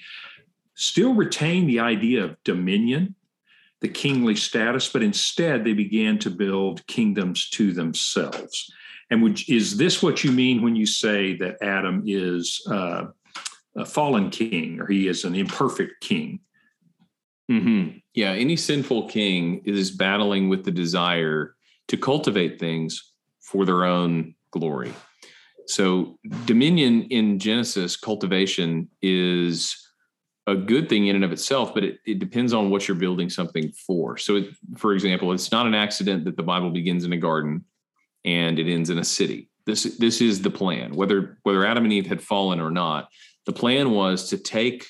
still 0.76 1.14
retain 1.14 1.68
the 1.68 1.80
idea 1.80 2.24
of 2.24 2.42
dominion, 2.44 3.16
the 3.82 3.88
kingly 3.88 4.36
status, 4.36 4.90
but 4.90 5.04
instead 5.04 5.64
they 5.64 5.74
began 5.74 6.18
to 6.20 6.30
build 6.30 6.86
kingdoms 6.88 7.50
to 7.50 7.74
themselves. 7.74 8.72
And 9.10 9.22
would, 9.24 9.42
is 9.50 9.78
this 9.78 10.02
what 10.02 10.24
you 10.24 10.32
mean 10.32 10.62
when 10.62 10.76
you 10.76 10.86
say 10.86 11.36
that 11.38 11.58
Adam 11.62 12.04
is 12.06 12.62
uh, 12.70 13.06
a 13.78 13.86
fallen 13.86 14.30
king 14.30 14.80
or 14.82 14.88
he 14.88 15.08
is 15.08 15.24
an 15.24 15.36
imperfect 15.36 16.02
king? 16.02 16.40
Mm-hmm. 17.50 18.00
Yeah, 18.14 18.32
any 18.32 18.56
sinful 18.56 19.08
king 19.08 19.62
is 19.64 19.92
battling 19.92 20.50
with 20.50 20.66
the 20.66 20.72
desire 20.72 21.56
to 21.88 21.98
cultivate 21.98 22.60
things 22.60 23.14
for 23.40 23.66
their 23.66 23.86
own 23.86 24.36
glory. 24.52 24.94
So, 25.68 26.18
dominion 26.46 27.04
in 27.04 27.40
Genesis, 27.40 27.96
cultivation 27.96 28.90
is 29.02 29.76
a 30.48 30.56
good 30.56 30.88
thing 30.88 31.08
in 31.08 31.16
and 31.16 31.26
of 31.26 31.34
itself, 31.34 31.74
but 31.74 31.84
it, 31.84 32.00
it 32.06 32.20
depends 32.20 32.54
on 32.54 32.70
what 32.70 32.88
you're 32.88 32.96
building 32.96 33.30
something 33.30 33.72
for. 33.72 34.18
So, 34.18 34.38
it, 34.38 34.50
for 34.78 34.94
example, 34.94 35.32
it's 35.34 35.52
not 35.52 35.68
an 35.68 35.76
accident 35.76 36.26
that 36.26 36.38
the 36.38 36.44
Bible 36.44 36.70
begins 36.70 37.04
in 37.04 37.14
a 37.14 37.18
garden 37.18 37.66
and 38.24 38.60
it 38.60 38.72
ends 38.72 38.90
in 38.90 39.00
a 39.00 39.04
city. 39.04 39.50
This 39.66 39.84
this 39.98 40.22
is 40.22 40.42
the 40.42 40.50
plan. 40.50 40.96
Whether 40.96 41.38
whether 41.44 41.66
Adam 41.66 41.84
and 41.84 41.94
Eve 41.94 42.08
had 42.08 42.22
fallen 42.22 42.62
or 42.62 42.72
not, 42.72 43.10
the 43.48 43.54
plan 43.54 43.92
was 43.92 44.30
to 44.30 44.38
take 44.38 44.86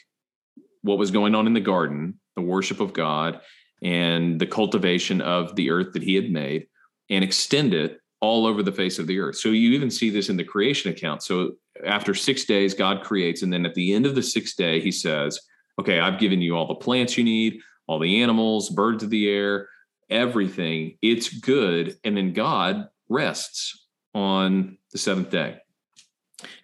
what 0.82 0.98
was 0.98 1.12
going 1.12 1.36
on 1.36 1.48
in 1.48 1.54
the 1.54 1.62
garden, 1.62 2.20
the 2.36 2.42
worship 2.42 2.82
of 2.82 2.92
God, 2.92 3.40
and 3.82 4.42
the 4.42 4.48
cultivation 4.48 5.22
of 5.22 5.56
the 5.56 5.70
earth 5.70 5.94
that 5.94 6.04
He 6.04 6.16
had 6.16 6.30
made, 6.30 6.68
and 7.10 7.24
extend 7.24 7.74
it 7.74 8.00
all 8.20 8.48
over 8.48 8.64
the 8.64 8.72
face 8.72 8.98
of 8.98 9.08
the 9.08 9.20
earth. 9.20 9.38
So 9.38 9.50
you 9.50 9.72
even 9.72 9.92
see 9.92 10.10
this 10.10 10.30
in 10.30 10.38
the 10.38 10.44
creation 10.44 10.92
account. 10.92 11.22
So 11.22 11.54
after 11.86 12.16
six 12.16 12.46
days, 12.46 12.74
God 12.74 13.04
creates, 13.04 13.44
and 13.44 13.54
then 13.54 13.66
at 13.66 13.76
the 13.76 13.94
end 13.94 14.06
of 14.06 14.16
the 14.16 14.24
sixth 14.24 14.58
day, 14.58 14.82
He 14.82 14.92
says, 14.92 15.40
"Okay, 15.80 16.00
I've 16.00 16.20
given 16.20 16.42
you 16.42 16.58
all 16.58 16.68
the 16.68 16.76
plants 16.76 17.18
you 17.18 17.24
need, 17.24 17.60
all 17.86 18.00
the 18.00 18.22
animals, 18.22 18.70
birds 18.70 19.04
of 19.04 19.10
the 19.10 19.30
air." 19.30 19.70
everything. 20.10 20.98
It's 21.02 21.30
good. 21.30 21.98
And 22.04 22.16
then 22.16 22.34
God 22.34 22.88
rests 23.10 23.88
on 24.14 24.78
the 24.92 24.98
seventh 24.98 25.30
day. 25.30 25.58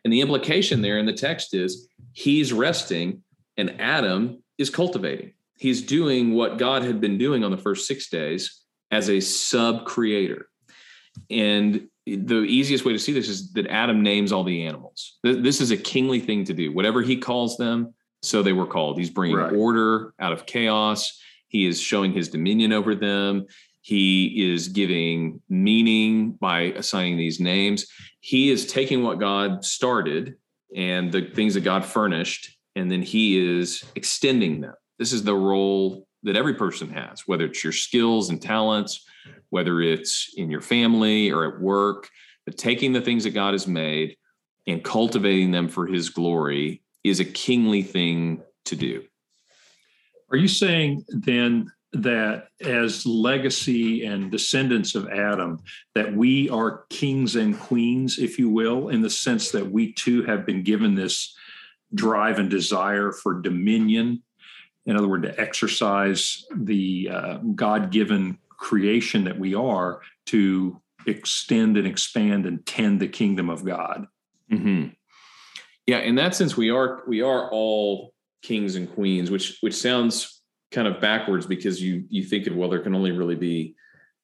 And 0.03 0.13
the 0.13 0.21
implication 0.21 0.81
there 0.81 0.97
in 0.97 1.05
the 1.05 1.13
text 1.13 1.53
is 1.53 1.87
he's 2.13 2.53
resting 2.53 3.23
and 3.57 3.79
Adam 3.79 4.43
is 4.57 4.69
cultivating. 4.69 5.33
He's 5.57 5.81
doing 5.81 6.33
what 6.33 6.57
God 6.57 6.83
had 6.83 6.99
been 6.99 7.17
doing 7.17 7.43
on 7.43 7.51
the 7.51 7.57
first 7.57 7.87
six 7.87 8.09
days 8.09 8.61
as 8.91 9.09
a 9.09 9.19
sub 9.19 9.85
creator. 9.85 10.47
And 11.29 11.87
the 12.05 12.41
easiest 12.41 12.85
way 12.85 12.93
to 12.93 12.99
see 12.99 13.13
this 13.13 13.29
is 13.29 13.53
that 13.53 13.67
Adam 13.67 14.03
names 14.03 14.31
all 14.31 14.43
the 14.43 14.65
animals. 14.65 15.17
This 15.23 15.61
is 15.61 15.71
a 15.71 15.77
kingly 15.77 16.19
thing 16.19 16.43
to 16.45 16.53
do. 16.53 16.71
Whatever 16.71 17.01
he 17.01 17.17
calls 17.17 17.57
them, 17.57 17.93
so 18.21 18.41
they 18.41 18.53
were 18.53 18.65
called. 18.65 18.97
He's 18.97 19.09
bringing 19.09 19.37
right. 19.37 19.53
order 19.53 20.13
out 20.19 20.33
of 20.33 20.45
chaos. 20.45 21.19
He 21.47 21.65
is 21.65 21.79
showing 21.79 22.13
his 22.13 22.29
dominion 22.29 22.73
over 22.73 22.95
them. 22.95 23.45
He 23.83 24.49
is 24.53 24.69
giving 24.69 25.41
meaning 25.49 26.31
by 26.31 26.61
assigning 26.61 27.17
these 27.17 27.41
names. 27.41 27.85
He 28.21 28.49
is 28.49 28.65
taking 28.65 29.03
what 29.03 29.19
God 29.19 29.65
started 29.65 30.37
and 30.73 31.11
the 31.11 31.23
things 31.35 31.53
that 31.55 31.65
God 31.65 31.83
furnished, 31.83 32.57
and 32.77 32.89
then 32.89 33.01
he 33.01 33.59
is 33.59 33.83
extending 33.95 34.61
them. 34.61 34.73
This 34.99 35.11
is 35.11 35.23
the 35.23 35.35
role 35.35 36.07
that 36.23 36.37
every 36.37 36.53
person 36.53 36.89
has, 36.91 37.27
whether 37.27 37.43
it's 37.43 37.61
your 37.61 37.73
skills 37.73 38.29
and 38.29 38.41
talents, 38.41 39.05
whether 39.49 39.81
it's 39.81 40.33
in 40.37 40.49
your 40.49 40.61
family 40.61 41.29
or 41.29 41.43
at 41.53 41.59
work, 41.59 42.09
but 42.45 42.57
taking 42.57 42.93
the 42.93 43.01
things 43.01 43.25
that 43.25 43.31
God 43.31 43.53
has 43.53 43.67
made 43.67 44.15
and 44.65 44.81
cultivating 44.81 45.51
them 45.51 45.67
for 45.67 45.87
his 45.87 46.09
glory 46.09 46.81
is 47.03 47.19
a 47.19 47.25
kingly 47.25 47.83
thing 47.83 48.41
to 48.63 48.77
do. 48.77 49.03
Are 50.31 50.37
you 50.37 50.47
saying 50.47 51.03
then 51.09 51.69
that 51.93 52.47
as 52.62 53.05
legacy 53.05 54.03
and 54.05 54.31
descendants 54.31 54.95
of 54.95 55.07
Adam, 55.09 55.59
that 55.93 56.15
we 56.15 56.50
are 56.50 56.85
kings 56.89 57.35
and 57.35 57.57
queens, 57.59 58.17
if 58.17 58.39
you 58.39 58.50
will, 58.50 58.89
in 58.89 59.01
the 59.01 59.09
sense 59.09 59.51
that 59.51 59.71
we 59.71 59.93
too 59.93 60.23
have 60.23 60.45
been 60.45 60.63
given 60.63 60.95
this 60.95 61.35
drive 61.93 62.39
and 62.39 62.50
desire 62.50 63.12
for 63.12 63.41
dominion. 63.41 64.23
In 64.85 64.97
other 64.97 65.07
words, 65.07 65.25
to 65.25 65.39
exercise 65.39 66.45
the 66.55 67.09
uh, 67.12 67.38
God 67.55 67.91
given 67.91 68.39
creation 68.50 69.23
that 69.25 69.38
we 69.38 69.53
are 69.53 70.01
to 70.27 70.81
extend 71.05 71.77
and 71.77 71.85
expand 71.85 72.45
and 72.45 72.65
tend 72.65 73.00
the 73.00 73.07
kingdom 73.07 73.50
of 73.50 73.63
God. 73.63 74.07
Mm-hmm. 74.51 74.89
Yeah, 75.85 76.00
in 76.00 76.15
that 76.15 76.33
sense, 76.33 76.57
we 76.57 76.69
are 76.69 77.03
we 77.07 77.21
are 77.21 77.51
all 77.51 78.13
kings 78.41 78.75
and 78.75 78.91
queens, 78.91 79.29
which 79.29 79.57
which 79.62 79.75
sounds 79.75 80.32
kind 80.73 80.87
of 80.87 80.99
backwards 80.99 81.45
because 81.45 81.81
you 81.81 82.03
you 82.09 82.23
think 82.23 82.47
of 82.47 82.55
well 82.55 82.69
there 82.69 82.79
can 82.79 82.95
only 82.95 83.11
really 83.11 83.35
be 83.35 83.75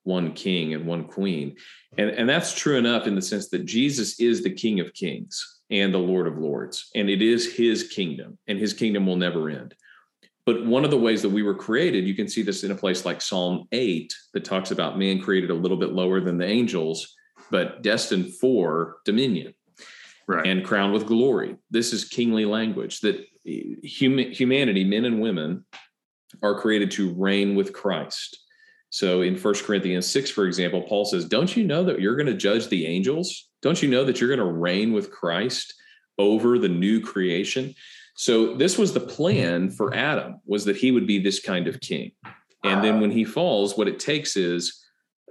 one 0.03 0.33
king 0.33 0.73
and 0.73 0.85
one 0.85 1.05
queen, 1.05 1.55
and 1.97 2.09
and 2.09 2.27
that's 2.27 2.53
true 2.53 2.77
enough 2.77 3.07
in 3.07 3.15
the 3.15 3.21
sense 3.21 3.49
that 3.49 3.65
Jesus 3.65 4.19
is 4.19 4.43
the 4.43 4.49
King 4.53 4.79
of 4.79 4.93
Kings 4.93 5.61
and 5.69 5.93
the 5.93 5.99
Lord 5.99 6.27
of 6.27 6.37
Lords, 6.37 6.89
and 6.95 7.09
it 7.09 7.21
is 7.21 7.55
His 7.55 7.89
kingdom, 7.89 8.37
and 8.47 8.57
His 8.57 8.73
kingdom 8.73 9.05
will 9.05 9.15
never 9.15 9.49
end. 9.49 9.75
But 10.45 10.65
one 10.65 10.83
of 10.83 10.89
the 10.89 10.97
ways 10.97 11.21
that 11.21 11.29
we 11.29 11.43
were 11.43 11.53
created, 11.53 12.07
you 12.07 12.15
can 12.15 12.27
see 12.27 12.41
this 12.41 12.63
in 12.63 12.71
a 12.71 12.75
place 12.75 13.05
like 13.05 13.21
Psalm 13.21 13.67
8 13.71 14.11
that 14.33 14.43
talks 14.43 14.71
about 14.71 14.97
man 14.97 15.21
created 15.21 15.51
a 15.51 15.53
little 15.53 15.77
bit 15.77 15.91
lower 15.91 16.19
than 16.21 16.39
the 16.39 16.47
angels, 16.47 17.15
but 17.51 17.83
destined 17.83 18.33
for 18.33 18.97
dominion 19.05 19.53
right. 20.27 20.47
and 20.47 20.63
crowned 20.63 20.93
with 20.93 21.05
glory. 21.05 21.57
This 21.69 21.93
is 21.93 22.05
kingly 22.05 22.45
language 22.45 23.01
that 23.01 23.25
eh, 23.47 23.75
hum- 23.99 24.31
humanity, 24.31 24.83
men 24.83 25.05
and 25.05 25.19
women, 25.19 25.65
are 26.41 26.59
created 26.59 26.91
to 26.91 27.13
reign 27.13 27.55
with 27.55 27.74
Christ. 27.74 28.38
So 28.89 29.21
in 29.21 29.36
First 29.36 29.65
Corinthians 29.65 30.07
6, 30.07 30.31
for 30.31 30.45
example, 30.45 30.81
Paul 30.81 31.05
says, 31.05 31.25
Don't 31.25 31.55
you 31.55 31.63
know 31.63 31.83
that 31.83 32.00
you're 32.00 32.15
going 32.15 32.27
to 32.27 32.33
judge 32.33 32.67
the 32.67 32.88
angels? 32.88 33.50
Don't 33.62 33.81
you 33.81 33.89
know 33.89 34.03
that 34.03 34.19
you're 34.19 34.36
going 34.36 34.39
to 34.39 34.59
reign 34.59 34.93
with 34.93 35.12
Christ 35.12 35.74
over 36.17 36.57
the 36.57 36.69
new 36.69 37.01
creation? 37.01 37.75
So 38.15 38.55
this 38.55 38.77
was 38.77 38.93
the 38.93 39.00
plan 39.00 39.69
for 39.69 39.93
Adam, 39.93 40.41
was 40.45 40.65
that 40.65 40.77
he 40.77 40.91
would 40.91 41.07
be 41.07 41.19
this 41.19 41.39
kind 41.39 41.67
of 41.67 41.79
king. 41.79 42.12
And 42.63 42.83
then 42.83 43.00
when 43.00 43.12
he 43.12 43.24
falls, 43.24 43.77
what 43.77 43.88
it 43.88 44.00
takes 44.00 44.36
is 44.36 44.83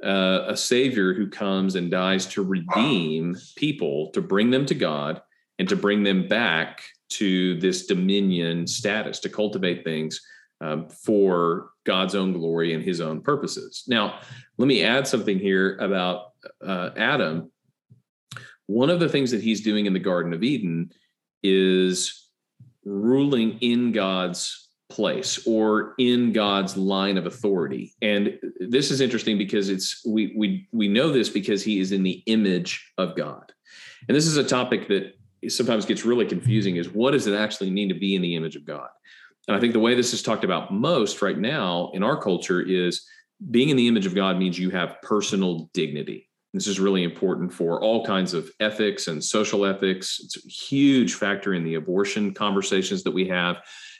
uh, 0.02 0.44
a 0.46 0.56
savior 0.56 1.12
who 1.12 1.28
comes 1.28 1.74
and 1.74 1.90
dies 1.90 2.26
to 2.26 2.42
redeem 2.42 3.36
people, 3.56 4.10
to 4.12 4.22
bring 4.22 4.50
them 4.50 4.64
to 4.66 4.74
God, 4.74 5.20
and 5.58 5.68
to 5.68 5.76
bring 5.76 6.02
them 6.04 6.28
back 6.28 6.82
to 7.10 7.58
this 7.60 7.86
dominion 7.86 8.66
status, 8.66 9.18
to 9.20 9.28
cultivate 9.28 9.84
things 9.84 10.20
um, 10.60 10.88
for 10.88 11.70
God's 11.84 12.14
own 12.14 12.32
glory 12.32 12.74
and 12.74 12.82
his 12.82 13.00
own 13.00 13.22
purposes. 13.22 13.84
Now, 13.86 14.20
let 14.56 14.66
me 14.66 14.82
add 14.82 15.06
something 15.06 15.38
here 15.38 15.76
about 15.78 16.32
uh, 16.64 16.90
Adam. 16.96 17.50
One 18.66 18.90
of 18.90 19.00
the 19.00 19.08
things 19.08 19.30
that 19.30 19.42
he's 19.42 19.62
doing 19.62 19.86
in 19.86 19.92
the 19.92 19.98
Garden 19.98 20.32
of 20.32 20.42
Eden 20.42 20.92
is 21.42 22.28
ruling 22.84 23.58
in 23.60 23.92
God's 23.92 24.68
place 24.90 25.46
or 25.46 25.94
in 25.98 26.32
God's 26.32 26.76
line 26.76 27.18
of 27.18 27.26
authority. 27.26 27.94
And 28.02 28.38
this 28.58 28.90
is 28.90 29.00
interesting 29.00 29.38
because 29.38 29.68
it's 29.68 30.04
we 30.06 30.34
we 30.36 30.66
we 30.72 30.88
know 30.88 31.12
this 31.12 31.28
because 31.28 31.62
he 31.62 31.78
is 31.78 31.92
in 31.92 32.02
the 32.02 32.22
image 32.26 32.92
of 32.96 33.14
God. 33.14 33.52
And 34.08 34.16
this 34.16 34.26
is 34.26 34.36
a 34.36 34.44
topic 34.44 34.88
that 34.88 35.14
sometimes 35.48 35.84
gets 35.86 36.04
really 36.04 36.26
confusing 36.26 36.76
is 36.76 36.88
what 36.88 37.12
does 37.12 37.26
it 37.26 37.34
actually 37.34 37.70
mean 37.70 37.88
to 37.88 37.94
be 37.94 38.14
in 38.14 38.22
the 38.22 38.34
image 38.34 38.56
of 38.56 38.64
God? 38.64 38.88
And 39.48 39.56
I 39.56 39.60
think 39.60 39.72
the 39.72 39.80
way 39.80 39.94
this 39.94 40.12
is 40.12 40.22
talked 40.22 40.44
about 40.44 40.72
most 40.72 41.20
right 41.22 41.38
now 41.38 41.90
in 41.94 42.02
our 42.02 42.20
culture 42.20 42.60
is 42.60 43.04
being 43.50 43.70
in 43.70 43.76
the 43.76 43.88
image 43.88 44.06
of 44.06 44.14
God 44.14 44.38
means 44.38 44.58
you 44.58 44.70
have 44.70 45.00
personal 45.02 45.70
dignity. 45.72 46.28
This 46.52 46.66
is 46.66 46.80
really 46.80 47.02
important 47.02 47.52
for 47.52 47.82
all 47.82 48.04
kinds 48.04 48.34
of 48.34 48.50
ethics 48.60 49.06
and 49.06 49.22
social 49.22 49.64
ethics. 49.64 50.20
It's 50.22 50.36
a 50.36 50.48
huge 50.48 51.14
factor 51.14 51.54
in 51.54 51.64
the 51.64 51.74
abortion 51.74 52.34
conversations 52.34 53.02
that 53.04 53.10
we 53.10 53.28
have 53.28 53.58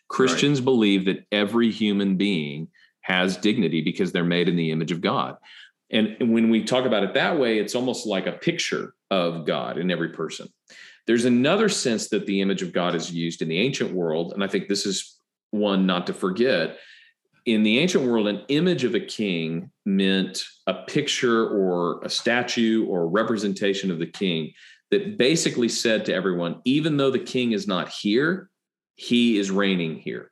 Christians 0.09 0.61
right. 0.61 0.65
believe 0.65 1.05
that 1.05 1.27
every 1.31 1.71
human 1.71 2.17
being 2.17 2.69
has 3.03 3.37
dignity 3.37 3.81
because 3.81 4.13
they're 4.13 4.25
made 4.25 4.49
in 4.49 4.57
the 4.57 4.71
image 4.71 4.93
of 4.93 5.01
God. 5.01 5.37
And, 5.91 6.17
and 6.21 6.33
when 6.33 6.51
we 6.51 6.65
talk 6.65 6.85
about 6.85 7.03
it 7.03 7.15
that 7.15 7.39
way, 7.39 7.59
it's 7.59 7.75
almost 7.75 8.07
like 8.07 8.27
a 8.27 8.33
picture 8.33 8.95
of 9.11 9.47
God 9.47 9.79
in 9.79 9.91
every 9.91 10.11
person. 10.11 10.49
There's 11.07 11.25
another 11.25 11.71
sense 11.71 12.09
that 12.09 12.27
the 12.27 12.43
image 12.43 12.61
of 12.61 12.73
God 12.73 12.95
is 12.95 13.11
used 13.11 13.41
in 13.41 13.49
the 13.49 13.59
ancient 13.59 13.93
world, 13.93 14.33
and 14.35 14.45
I 14.45 14.47
think 14.47 14.69
this 14.69 14.85
is 14.85 15.18
one 15.51 15.87
not 15.87 16.07
to 16.07 16.15
forget. 16.15 16.79
In 17.47 17.63
the 17.63 17.79
ancient 17.79 18.05
world, 18.05 18.29
an 18.29 18.43
image 18.49 18.85
of 18.85 18.95
a 18.95 19.01
king 19.01 19.71
meant 19.87 20.45
a 20.67 20.75
picture 20.75 21.49
or 21.49 22.03
a 22.03 22.11
statue 22.11 22.87
or 22.87 23.09
representation 23.09 23.91
of 23.91 23.99
the 23.99 24.07
king 24.07 24.53
that 24.91 25.19
basically 25.19 25.69
said 25.69 26.05
to 26.05 26.15
everyone, 26.15 26.61
even 26.65 26.97
though 26.97 27.11
the 27.11 27.19
king 27.19 27.53
is 27.53 27.67
not 27.67 27.89
here, 27.89 28.51
he 28.97 29.39
is 29.39 29.51
reigning 29.51 29.97
here. 29.97 30.31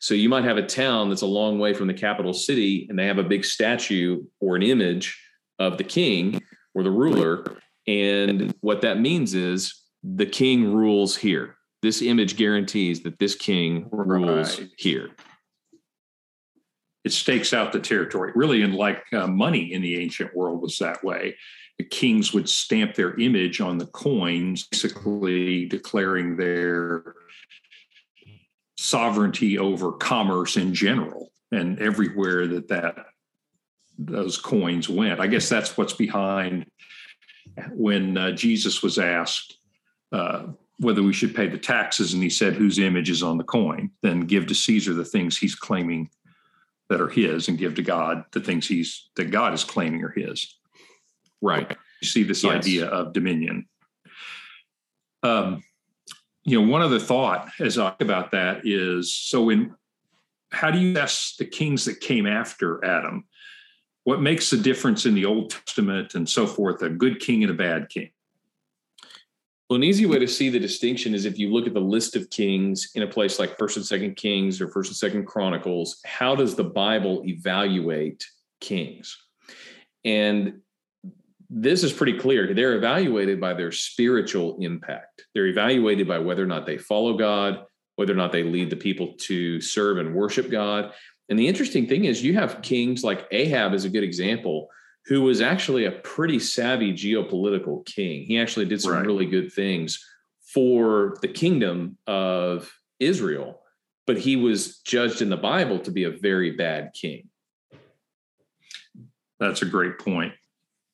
So 0.00 0.14
you 0.14 0.28
might 0.28 0.44
have 0.44 0.56
a 0.56 0.66
town 0.66 1.08
that's 1.08 1.22
a 1.22 1.26
long 1.26 1.58
way 1.58 1.74
from 1.74 1.86
the 1.86 1.94
capital 1.94 2.32
city 2.32 2.86
and 2.88 2.98
they 2.98 3.06
have 3.06 3.18
a 3.18 3.24
big 3.24 3.44
statue 3.44 4.22
or 4.40 4.56
an 4.56 4.62
image 4.62 5.20
of 5.58 5.76
the 5.76 5.84
king 5.84 6.42
or 6.74 6.82
the 6.82 6.90
ruler. 6.90 7.44
And 7.86 8.54
what 8.60 8.80
that 8.80 9.00
means 9.00 9.34
is 9.34 9.82
the 10.02 10.26
king 10.26 10.72
rules 10.72 11.16
here. 11.16 11.56
This 11.82 12.02
image 12.02 12.36
guarantees 12.36 13.02
that 13.02 13.18
this 13.18 13.34
king 13.34 13.88
rules 13.90 14.58
right. 14.58 14.70
here. 14.76 15.10
It 17.04 17.12
stakes 17.12 17.54
out 17.54 17.72
the 17.72 17.80
territory. 17.80 18.32
Really, 18.34 18.62
and 18.62 18.74
like 18.74 19.02
uh, 19.12 19.26
money 19.26 19.72
in 19.72 19.80
the 19.80 19.98
ancient 19.98 20.36
world 20.36 20.60
was 20.60 20.78
that 20.78 21.02
way. 21.02 21.36
The 21.78 21.84
kings 21.84 22.34
would 22.34 22.48
stamp 22.48 22.94
their 22.94 23.18
image 23.18 23.62
on 23.62 23.78
the 23.78 23.86
coins, 23.86 24.66
basically 24.66 25.64
declaring 25.64 26.36
their 26.36 27.14
sovereignty 28.76 29.58
over 29.58 29.92
commerce 29.92 30.56
in 30.56 30.74
general 30.74 31.32
and 31.52 31.78
everywhere 31.80 32.46
that 32.46 32.68
that 32.68 33.06
those 33.98 34.38
coins 34.38 34.88
went. 34.88 35.20
I 35.20 35.26
guess 35.26 35.48
that's 35.48 35.76
what's 35.76 35.92
behind 35.92 36.66
when 37.72 38.16
uh, 38.16 38.32
Jesus 38.32 38.82
was 38.82 38.98
asked 38.98 39.58
uh, 40.12 40.46
whether 40.80 41.02
we 41.02 41.12
should 41.12 41.34
pay 41.34 41.46
the 41.46 41.58
taxes, 41.58 42.14
and 42.14 42.22
he 42.22 42.30
said, 42.30 42.54
"Whose 42.54 42.78
image 42.78 43.10
is 43.10 43.22
on 43.22 43.38
the 43.38 43.44
coin? 43.44 43.90
Then 44.02 44.20
give 44.20 44.46
to 44.46 44.54
Caesar 44.54 44.94
the 44.94 45.04
things 45.04 45.38
he's 45.38 45.54
claiming 45.54 46.10
that 46.88 47.00
are 47.00 47.08
his, 47.08 47.48
and 47.48 47.58
give 47.58 47.74
to 47.76 47.82
God 47.82 48.24
the 48.32 48.40
things 48.40 48.66
he's 48.66 49.10
that 49.16 49.30
God 49.30 49.54
is 49.54 49.62
claiming 49.62 50.02
are 50.02 50.10
his." 50.10 50.56
Right. 51.42 51.76
You 52.00 52.08
see 52.08 52.22
this 52.22 52.42
yes. 52.42 52.52
idea 52.52 52.86
of 52.86 53.12
dominion. 53.12 53.68
Um, 55.22 55.62
you 56.44 56.60
know, 56.60 56.70
one 56.70 56.82
other 56.82 56.98
thought 56.98 57.50
as 57.60 57.78
I 57.78 57.94
about 58.00 58.30
that 58.30 58.66
is 58.66 59.14
so 59.14 59.50
in 59.50 59.74
how 60.50 60.70
do 60.70 60.78
you 60.78 60.92
assess 60.92 61.36
the 61.38 61.44
kings 61.44 61.84
that 61.84 62.00
came 62.00 62.26
after 62.26 62.84
Adam? 62.84 63.24
What 64.04 64.22
makes 64.22 64.50
the 64.50 64.56
difference 64.56 65.06
in 65.06 65.14
the 65.14 65.26
Old 65.26 65.50
Testament 65.50 66.14
and 66.14 66.28
so 66.28 66.46
forth, 66.46 66.82
a 66.82 66.88
good 66.88 67.20
king 67.20 67.42
and 67.42 67.50
a 67.50 67.54
bad 67.54 67.88
king? 67.88 68.10
Well, 69.70 69.76
an 69.76 69.84
easy 69.84 70.04
way 70.04 70.18
to 70.18 70.26
see 70.26 70.48
the 70.48 70.58
distinction 70.58 71.14
is 71.14 71.24
if 71.24 71.38
you 71.38 71.52
look 71.52 71.68
at 71.68 71.74
the 71.74 71.80
list 71.80 72.16
of 72.16 72.28
kings 72.28 72.90
in 72.96 73.04
a 73.04 73.06
place 73.06 73.38
like 73.38 73.56
First 73.56 73.76
and 73.76 73.86
Second 73.86 74.16
Kings 74.16 74.60
or 74.60 74.66
First 74.66 74.90
and 74.90 74.96
Second 74.96 75.26
Chronicles, 75.26 76.00
how 76.04 76.34
does 76.34 76.56
the 76.56 76.64
Bible 76.64 77.22
evaluate 77.24 78.26
kings? 78.60 79.16
And 80.04 80.54
this 81.48 81.84
is 81.84 81.92
pretty 81.92 82.18
clear. 82.18 82.52
They're 82.52 82.74
evaluated 82.74 83.40
by 83.40 83.54
their 83.54 83.70
spiritual 83.70 84.56
impact. 84.58 85.24
They're 85.36 85.46
evaluated 85.46 86.08
by 86.08 86.18
whether 86.18 86.42
or 86.42 86.48
not 86.48 86.66
they 86.66 86.76
follow 86.76 87.16
God, 87.16 87.64
whether 87.94 88.12
or 88.12 88.16
not 88.16 88.32
they 88.32 88.42
lead 88.42 88.70
the 88.70 88.76
people 88.76 89.14
to 89.18 89.60
serve 89.60 89.98
and 89.98 90.16
worship 90.16 90.50
God. 90.50 90.94
And 91.28 91.38
the 91.38 91.46
interesting 91.46 91.86
thing 91.86 92.06
is, 92.06 92.24
you 92.24 92.34
have 92.34 92.60
kings 92.60 93.04
like 93.04 93.28
Ahab 93.30 93.74
is 93.74 93.84
a 93.84 93.88
good 93.88 94.02
example, 94.02 94.68
who 95.06 95.22
was 95.22 95.40
actually 95.40 95.86
a 95.86 95.92
pretty 95.92 96.38
savvy 96.38 96.92
geopolitical 96.92 97.84
king. 97.86 98.24
He 98.24 98.38
actually 98.38 98.66
did 98.66 98.80
some 98.80 98.92
right. 98.92 99.06
really 99.06 99.26
good 99.26 99.52
things 99.52 100.04
for 100.52 101.16
the 101.22 101.28
kingdom 101.28 101.96
of 102.06 102.70
Israel, 102.98 103.60
but 104.06 104.18
he 104.18 104.36
was 104.36 104.78
judged 104.80 105.22
in 105.22 105.30
the 105.30 105.36
Bible 105.36 105.78
to 105.80 105.90
be 105.90 106.04
a 106.04 106.10
very 106.10 106.52
bad 106.52 106.92
king. 106.94 107.28
That's 109.38 109.62
a 109.62 109.66
great 109.66 109.98
point. 109.98 110.34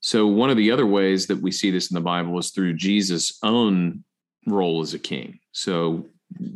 So, 0.00 0.26
one 0.28 0.50
of 0.50 0.56
the 0.56 0.70
other 0.70 0.86
ways 0.86 1.26
that 1.26 1.40
we 1.40 1.50
see 1.50 1.70
this 1.70 1.90
in 1.90 1.96
the 1.96 2.00
Bible 2.00 2.38
is 2.38 2.50
through 2.50 2.74
Jesus' 2.74 3.38
own 3.42 4.04
role 4.46 4.80
as 4.80 4.94
a 4.94 5.00
king. 5.00 5.40
So, 5.50 6.06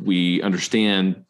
we 0.01 0.41
understand, 0.41 1.25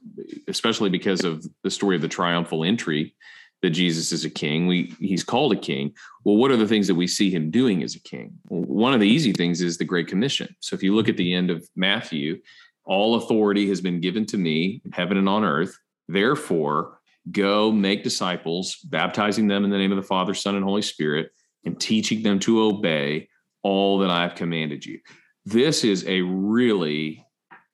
especially 0.48 0.90
because 0.90 1.24
of 1.24 1.44
the 1.64 1.72
story 1.72 1.96
of 1.96 2.02
the 2.02 2.08
triumphal 2.08 2.64
entry, 2.64 3.16
that 3.62 3.72
Jesus 3.72 4.12
is 4.12 4.26
a 4.26 4.30
king. 4.30 4.68
We 4.68 4.96
he's 5.00 5.24
called 5.24 5.54
a 5.54 5.60
king. 5.60 5.94
Well, 6.24 6.38
what 6.38 6.52
are 6.52 6.58
the 6.58 6.68
things 6.68 6.88
that 6.88 6.96
we 6.96 7.08
see 7.08 7.30
him 7.30 7.52
doing 7.52 7.84
as 7.84 7.96
a 7.96 8.02
king? 8.02 8.34
Well, 8.50 8.62
one 8.64 8.94
of 8.94 9.00
the 9.00 9.08
easy 9.08 9.34
things 9.34 9.62
is 9.62 9.78
the 9.78 9.86
Great 9.86 10.08
Commission. 10.08 10.56
So 10.60 10.76
if 10.76 10.84
you 10.84 10.96
look 10.96 11.10
at 11.10 11.18
the 11.18 11.34
end 11.34 11.50
of 11.50 11.68
Matthew, 11.76 12.42
all 12.86 13.16
authority 13.16 13.68
has 13.70 13.82
been 13.82 14.02
given 14.02 14.26
to 14.28 14.38
me, 14.38 14.82
in 14.84 14.92
heaven 14.92 15.18
and 15.18 15.30
on 15.30 15.44
earth. 15.44 15.78
Therefore, 16.08 17.00
go 17.32 17.72
make 17.72 18.04
disciples, 18.04 18.78
baptizing 18.86 19.48
them 19.48 19.64
in 19.64 19.70
the 19.70 19.78
name 19.78 19.92
of 19.92 19.98
the 19.98 20.08
Father, 20.08 20.34
Son, 20.34 20.56
and 20.56 20.64
Holy 20.64 20.82
Spirit, 20.82 21.32
and 21.64 21.80
teaching 21.80 22.24
them 22.24 22.40
to 22.40 22.64
obey 22.64 23.30
all 23.64 24.00
that 24.00 24.10
I 24.10 24.24
have 24.24 24.36
commanded 24.36 24.86
you. 24.86 25.00
This 25.46 25.84
is 25.84 26.06
a 26.08 26.22
really 26.22 27.26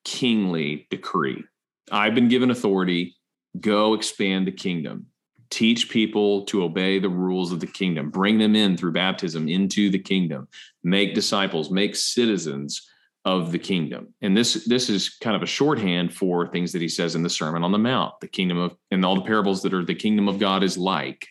kingly 0.04 0.88
decree. 0.90 1.44
I've 1.92 2.16
been 2.16 2.28
given 2.28 2.52
authority. 2.52 3.16
Go 3.60 3.94
expand 3.94 4.48
the 4.48 4.52
kingdom. 4.52 5.08
Teach 5.50 5.90
people 5.90 6.44
to 6.46 6.64
obey 6.64 7.00
the 7.00 7.10
rules 7.10 7.52
of 7.52 7.60
the 7.60 7.68
kingdom. 7.68 8.10
Bring 8.10 8.38
them 8.38 8.56
in 8.56 8.76
through 8.76 8.92
baptism 8.92 9.48
into 9.48 9.90
the 9.90 10.00
kingdom. 10.00 10.48
Make 10.84 11.16
disciples, 11.16 11.72
make 11.72 11.96
citizens 11.96 12.90
of 13.26 13.52
the 13.52 13.60
kingdom. 13.60 14.14
And 14.22 14.36
this 14.36 14.66
this 14.66 14.90
is 14.90 15.10
kind 15.10 15.36
of 15.36 15.44
a 15.44 15.48
shorthand 15.48 16.14
for 16.14 16.48
things 16.48 16.72
that 16.72 16.82
he 16.82 16.88
says 16.88 17.14
in 17.14 17.24
the 17.24 17.30
Sermon 17.30 17.64
on 17.64 17.74
the 17.74 17.78
Mount. 17.78 18.20
The 18.22 18.28
kingdom 18.28 18.58
of 18.58 18.76
and 18.90 19.04
all 19.04 19.16
the 19.16 19.22
parables 19.22 19.62
that 19.64 19.74
are 19.74 19.84
the 19.84 19.96
kingdom 19.96 20.30
of 20.30 20.40
God 20.40 20.64
is 20.64 20.78
like. 20.78 21.28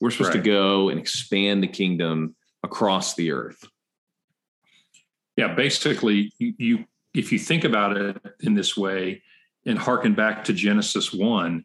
We're 0.00 0.10
supposed 0.10 0.34
right. 0.34 0.42
to 0.42 0.50
go 0.50 0.88
and 0.88 0.98
expand 0.98 1.62
the 1.62 1.68
kingdom 1.68 2.36
across 2.62 3.14
the 3.14 3.32
earth. 3.32 3.64
Yeah, 5.36 5.54
basically, 5.54 6.32
you, 6.38 6.54
you 6.58 6.84
if 7.14 7.30
you 7.32 7.38
think 7.38 7.64
about 7.64 7.96
it 7.96 8.16
in 8.40 8.54
this 8.54 8.76
way 8.76 9.22
and 9.64 9.78
harken 9.78 10.14
back 10.14 10.44
to 10.44 10.52
Genesis 10.52 11.12
1, 11.12 11.64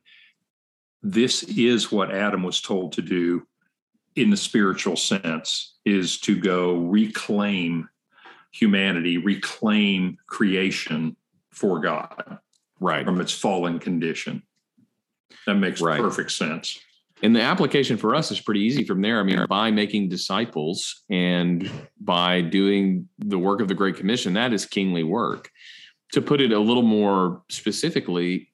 this 1.03 1.43
is 1.43 1.91
what 1.91 2.13
Adam 2.13 2.43
was 2.43 2.61
told 2.61 2.93
to 2.93 3.01
do 3.01 3.45
in 4.15 4.29
the 4.29 4.37
spiritual 4.37 4.95
sense 4.95 5.75
is 5.85 6.17
to 6.19 6.39
go 6.39 6.75
reclaim 6.75 7.89
humanity, 8.51 9.17
reclaim 9.17 10.17
creation 10.27 11.15
for 11.51 11.79
God. 11.79 12.39
Right. 12.79 13.05
From 13.05 13.21
its 13.21 13.31
fallen 13.31 13.79
condition. 13.79 14.43
That 15.45 15.55
makes 15.55 15.81
right. 15.81 15.99
perfect 15.99 16.31
sense. 16.31 16.79
And 17.21 17.35
the 17.35 17.41
application 17.41 17.95
for 17.97 18.15
us 18.15 18.31
is 18.31 18.41
pretty 18.41 18.59
easy 18.61 18.83
from 18.83 19.01
there. 19.01 19.19
I 19.19 19.23
mean, 19.23 19.45
by 19.47 19.71
making 19.71 20.09
disciples 20.09 21.03
and 21.09 21.69
by 21.99 22.41
doing 22.41 23.07
the 23.19 23.39
work 23.39 23.61
of 23.61 23.69
the 23.69 23.73
Great 23.73 23.95
Commission, 23.95 24.33
that 24.33 24.51
is 24.51 24.65
kingly 24.65 25.03
work. 25.03 25.49
To 26.11 26.21
put 26.21 26.41
it 26.41 26.51
a 26.51 26.59
little 26.59 26.83
more 26.83 27.41
specifically, 27.49 28.52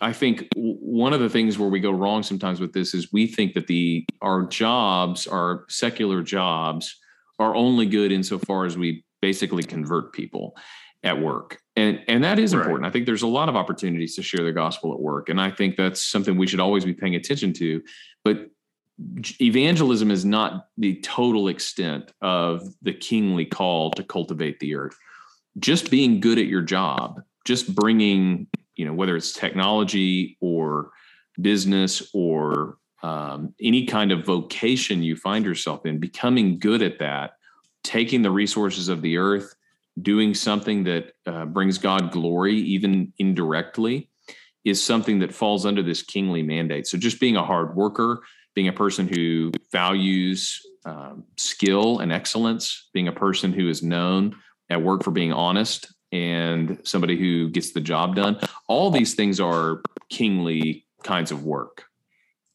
I 0.00 0.12
think 0.12 0.48
one 0.54 1.12
of 1.12 1.20
the 1.20 1.28
things 1.28 1.58
where 1.58 1.68
we 1.68 1.80
go 1.80 1.90
wrong 1.90 2.22
sometimes 2.22 2.60
with 2.60 2.72
this 2.72 2.94
is 2.94 3.12
we 3.12 3.26
think 3.26 3.54
that 3.54 3.66
the 3.66 4.04
our 4.20 4.42
jobs, 4.46 5.26
our 5.26 5.64
secular 5.68 6.22
jobs, 6.22 6.96
are 7.38 7.54
only 7.54 7.86
good 7.86 8.12
insofar 8.12 8.64
as 8.66 8.76
we 8.76 9.04
basically 9.20 9.62
convert 9.62 10.12
people 10.12 10.56
at 11.02 11.20
work. 11.20 11.60
And 11.76 12.00
and 12.08 12.22
that 12.24 12.38
is 12.38 12.52
important. 12.52 12.82
Right. 12.82 12.88
i 12.88 12.92
think 12.92 13.06
there's 13.06 13.22
a 13.22 13.26
lot 13.26 13.48
of 13.48 13.56
opportunities 13.56 14.14
to 14.16 14.22
share 14.22 14.44
the 14.44 14.52
gospel 14.52 14.92
at 14.92 15.00
work 15.00 15.28
and 15.28 15.40
i 15.40 15.50
think 15.50 15.76
that's 15.76 16.02
something 16.02 16.36
we 16.36 16.46
should 16.46 16.60
always 16.60 16.84
be 16.84 16.94
paying 16.94 17.14
attention 17.14 17.52
to. 17.54 17.82
But 18.24 18.48
evangelism 19.40 20.10
is 20.10 20.24
not 20.24 20.66
the 20.76 21.00
total 21.00 21.48
extent 21.48 22.12
of 22.20 22.62
the 22.82 22.92
kingly 22.92 23.46
call 23.46 23.90
to 23.92 24.04
cultivate 24.04 24.60
the 24.60 24.76
earth. 24.76 24.96
Just 25.58 25.90
being 25.90 26.20
good 26.20 26.38
at 26.38 26.46
your 26.46 26.62
job 26.62 27.20
just 27.44 27.74
bringing 27.74 28.46
you 28.76 28.84
know 28.84 28.92
whether 28.92 29.16
it's 29.16 29.32
technology 29.32 30.36
or 30.40 30.90
business 31.40 32.10
or 32.12 32.76
um, 33.02 33.54
any 33.60 33.86
kind 33.86 34.12
of 34.12 34.24
vocation 34.24 35.02
you 35.02 35.16
find 35.16 35.44
yourself 35.44 35.84
in 35.86 35.98
becoming 35.98 36.58
good 36.58 36.82
at 36.82 36.98
that 36.98 37.32
taking 37.82 38.22
the 38.22 38.30
resources 38.30 38.88
of 38.88 39.02
the 39.02 39.16
earth 39.16 39.54
doing 40.00 40.34
something 40.34 40.84
that 40.84 41.12
uh, 41.26 41.44
brings 41.44 41.78
God 41.78 42.12
glory, 42.12 42.54
even 42.56 43.12
indirectly, 43.18 44.08
is 44.64 44.82
something 44.82 45.18
that 45.18 45.34
falls 45.34 45.66
under 45.66 45.82
this 45.82 46.02
kingly 46.02 46.42
mandate. 46.42 46.86
So 46.86 46.96
just 46.96 47.20
being 47.20 47.36
a 47.36 47.44
hard 47.44 47.74
worker, 47.74 48.22
being 48.54 48.68
a 48.68 48.72
person 48.72 49.08
who 49.08 49.52
values 49.70 50.60
um, 50.84 51.24
skill 51.36 51.98
and 51.98 52.12
excellence, 52.12 52.88
being 52.92 53.08
a 53.08 53.12
person 53.12 53.52
who 53.52 53.68
is 53.68 53.82
known 53.82 54.36
at 54.70 54.82
work 54.82 55.02
for 55.02 55.10
being 55.10 55.32
honest 55.32 55.92
and 56.12 56.78
somebody 56.84 57.16
who 57.16 57.48
gets 57.48 57.72
the 57.72 57.80
job 57.80 58.14
done, 58.14 58.38
all 58.68 58.90
these 58.90 59.14
things 59.14 59.40
are 59.40 59.82
kingly 60.10 60.86
kinds 61.02 61.32
of 61.32 61.44
work. 61.44 61.84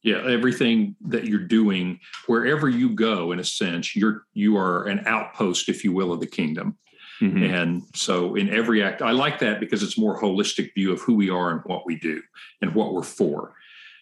Yeah, 0.03 0.23
everything 0.25 0.95
that 1.01 1.25
you're 1.25 1.39
doing, 1.39 1.99
wherever 2.27 2.69
you 2.69 2.91
go, 2.91 3.31
in 3.31 3.39
a 3.39 3.43
sense, 3.43 3.95
you're 3.95 4.23
you 4.33 4.55
are 4.55 4.85
an 4.85 5.03
outpost, 5.05 5.67
if 5.67 5.83
you 5.83 5.91
will, 5.91 6.13
of 6.13 6.19
the 6.19 6.27
kingdom. 6.27 6.77
Mm-hmm. 7.19 7.43
And 7.43 7.83
so 7.95 8.35
in 8.35 8.49
every 8.49 8.83
act, 8.83 9.01
I 9.01 9.11
like 9.11 9.39
that 9.39 9.59
because 9.59 9.81
it's 9.81 9.97
more 9.97 10.21
holistic 10.21 10.73
view 10.75 10.93
of 10.93 11.01
who 11.01 11.15
we 11.15 11.29
are 11.29 11.51
and 11.51 11.61
what 11.65 11.85
we 11.85 11.95
do 11.95 12.21
and 12.61 12.75
what 12.75 12.93
we're 12.93 13.03
for. 13.03 13.55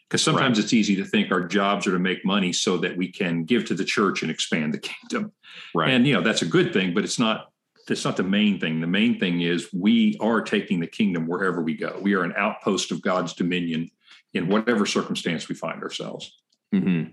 Because 0.08 0.22
sometimes 0.22 0.58
right. 0.58 0.64
it's 0.66 0.74
easy 0.74 0.98
to 0.98 1.06
think 1.06 1.32
our 1.32 1.48
jobs 1.48 1.88
are 1.88 1.94
to 1.94 2.00
make 2.00 2.24
money 2.26 2.54
so 2.54 2.78
that 2.78 2.96
we 2.96 3.08
can 3.08 3.46
give 3.46 3.66
to 3.66 3.74
the 3.74 3.86
church 3.86 4.22
and 4.22 4.30
expand 4.30 4.74
the 4.74 4.80
kingdom. 4.80 5.32
Right. 5.74 5.90
And 5.90 6.06
you 6.06 6.14
know, 6.14 6.22
that's 6.22 6.42
a 6.42 6.46
good 6.46 6.74
thing, 6.74 6.94
but 6.94 7.04
it's 7.04 7.18
not 7.18 7.52
that's 7.88 8.06
not 8.06 8.18
the 8.18 8.24
main 8.24 8.60
thing. 8.60 8.82
The 8.82 8.88
main 8.88 9.20
thing 9.20 9.42
is 9.42 9.72
we 9.74 10.18
are 10.20 10.42
taking 10.42 10.80
the 10.80 10.88
kingdom 10.88 11.28
wherever 11.28 11.62
we 11.62 11.76
go. 11.76 12.00
We 12.02 12.16
are 12.16 12.24
an 12.24 12.34
outpost 12.36 12.92
of 12.92 13.02
God's 13.02 13.34
dominion 13.34 13.92
in 14.34 14.48
whatever 14.48 14.86
circumstance 14.86 15.48
we 15.48 15.56
find 15.56 15.84
ourselves. 15.84 16.32
Mm-hmm. 16.74 17.12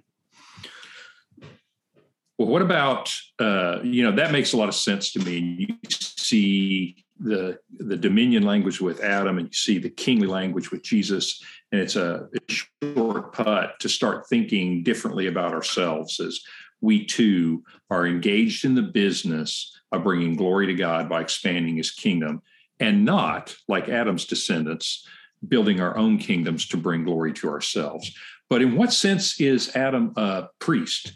Well, 2.39 2.49
what 2.49 2.63
about 2.63 3.15
uh, 3.39 3.81
you 3.83 4.03
know 4.03 4.17
that 4.17 4.33
makes 4.33 4.53
a 4.53 4.57
lot 4.57 4.69
of 4.69 4.75
sense 4.75 5.13
to 5.13 5.21
me. 5.21 5.39
You 5.39 5.77
see 5.91 7.05
the 7.21 7.59
the 7.79 7.97
dominion 7.97 8.43
language 8.43 8.81
with 8.81 9.01
Adam, 9.01 9.39
and 9.39 9.49
you 9.49 9.53
see 9.53 9.79
the 9.79 9.91
kingly 9.91 10.27
language 10.27 10.71
with 10.71 10.83
Jesus, 10.83 11.41
and 11.71 11.81
it's 11.81 11.97
a, 11.97 12.29
a 12.35 12.53
short 12.95 13.33
putt 13.33 13.79
to 13.81 13.89
start 13.89 14.27
thinking 14.29 14.83
differently 14.83 15.27
about 15.27 15.53
ourselves 15.53 16.19
as 16.19 16.41
we 16.81 17.05
too 17.05 17.63
are 17.91 18.07
engaged 18.07 18.65
in 18.65 18.75
the 18.75 18.83
business 18.83 19.79
of 19.93 20.03
bringing 20.03 20.35
glory 20.37 20.67
to 20.67 20.75
God 20.75 21.09
by 21.09 21.21
expanding 21.21 21.77
His 21.77 21.91
kingdom, 21.91 22.43
and 22.81 23.05
not 23.05 23.55
like 23.69 23.89
Adam's 23.89 24.25
descendants 24.25 25.07
building 25.47 25.81
our 25.81 25.97
own 25.97 26.19
kingdoms 26.19 26.67
to 26.69 26.77
bring 26.77 27.05
glory 27.05 27.33
to 27.35 27.49
ourselves. 27.49 28.13
But 28.49 28.63
in 28.63 28.77
what 28.77 28.93
sense 28.93 29.41
is 29.41 29.75
Adam 29.77 30.13
a 30.17 30.49
priest? 30.59 31.15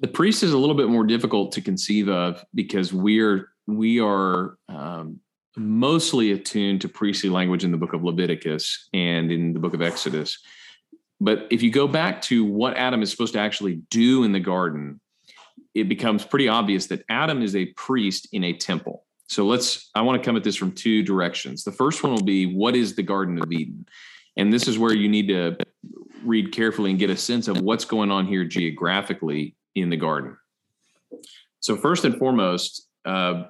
The 0.00 0.08
priest 0.08 0.42
is 0.42 0.52
a 0.52 0.58
little 0.58 0.74
bit 0.74 0.88
more 0.88 1.04
difficult 1.04 1.52
to 1.52 1.60
conceive 1.60 2.08
of 2.08 2.44
because 2.54 2.92
we're 2.92 3.48
we 3.66 4.00
are 4.00 4.58
um, 4.68 5.20
mostly 5.56 6.32
attuned 6.32 6.82
to 6.82 6.88
priestly 6.88 7.30
language 7.30 7.64
in 7.64 7.70
the 7.70 7.78
book 7.78 7.94
of 7.94 8.04
Leviticus 8.04 8.88
and 8.92 9.30
in 9.32 9.52
the 9.52 9.60
book 9.60 9.72
of 9.72 9.80
Exodus. 9.80 10.38
But 11.20 11.46
if 11.50 11.62
you 11.62 11.70
go 11.70 11.86
back 11.88 12.20
to 12.22 12.44
what 12.44 12.76
Adam 12.76 13.02
is 13.02 13.10
supposed 13.10 13.32
to 13.34 13.38
actually 13.38 13.80
do 13.90 14.24
in 14.24 14.32
the 14.32 14.40
garden, 14.40 15.00
it 15.74 15.88
becomes 15.88 16.24
pretty 16.24 16.48
obvious 16.48 16.86
that 16.86 17.04
Adam 17.08 17.42
is 17.42 17.56
a 17.56 17.66
priest 17.66 18.28
in 18.32 18.44
a 18.44 18.52
temple. 18.52 19.04
So 19.28 19.44
let's, 19.46 19.90
I 19.94 20.02
want 20.02 20.22
to 20.22 20.24
come 20.24 20.36
at 20.36 20.44
this 20.44 20.56
from 20.56 20.72
two 20.72 21.02
directions. 21.02 21.64
The 21.64 21.72
first 21.72 22.02
one 22.02 22.12
will 22.12 22.22
be 22.22 22.54
what 22.54 22.76
is 22.76 22.94
the 22.94 23.02
Garden 23.02 23.42
of 23.42 23.50
Eden? 23.50 23.86
And 24.36 24.52
this 24.52 24.68
is 24.68 24.78
where 24.78 24.94
you 24.94 25.08
need 25.08 25.28
to 25.28 25.56
read 26.24 26.52
carefully 26.52 26.90
and 26.90 26.98
get 26.98 27.10
a 27.10 27.16
sense 27.16 27.48
of 27.48 27.60
what's 27.60 27.84
going 27.84 28.10
on 28.10 28.26
here 28.26 28.44
geographically 28.44 29.56
in 29.74 29.90
the 29.90 29.96
garden. 29.96 30.36
So, 31.60 31.76
first 31.76 32.04
and 32.04 32.16
foremost, 32.18 32.88
uh, 33.04 33.44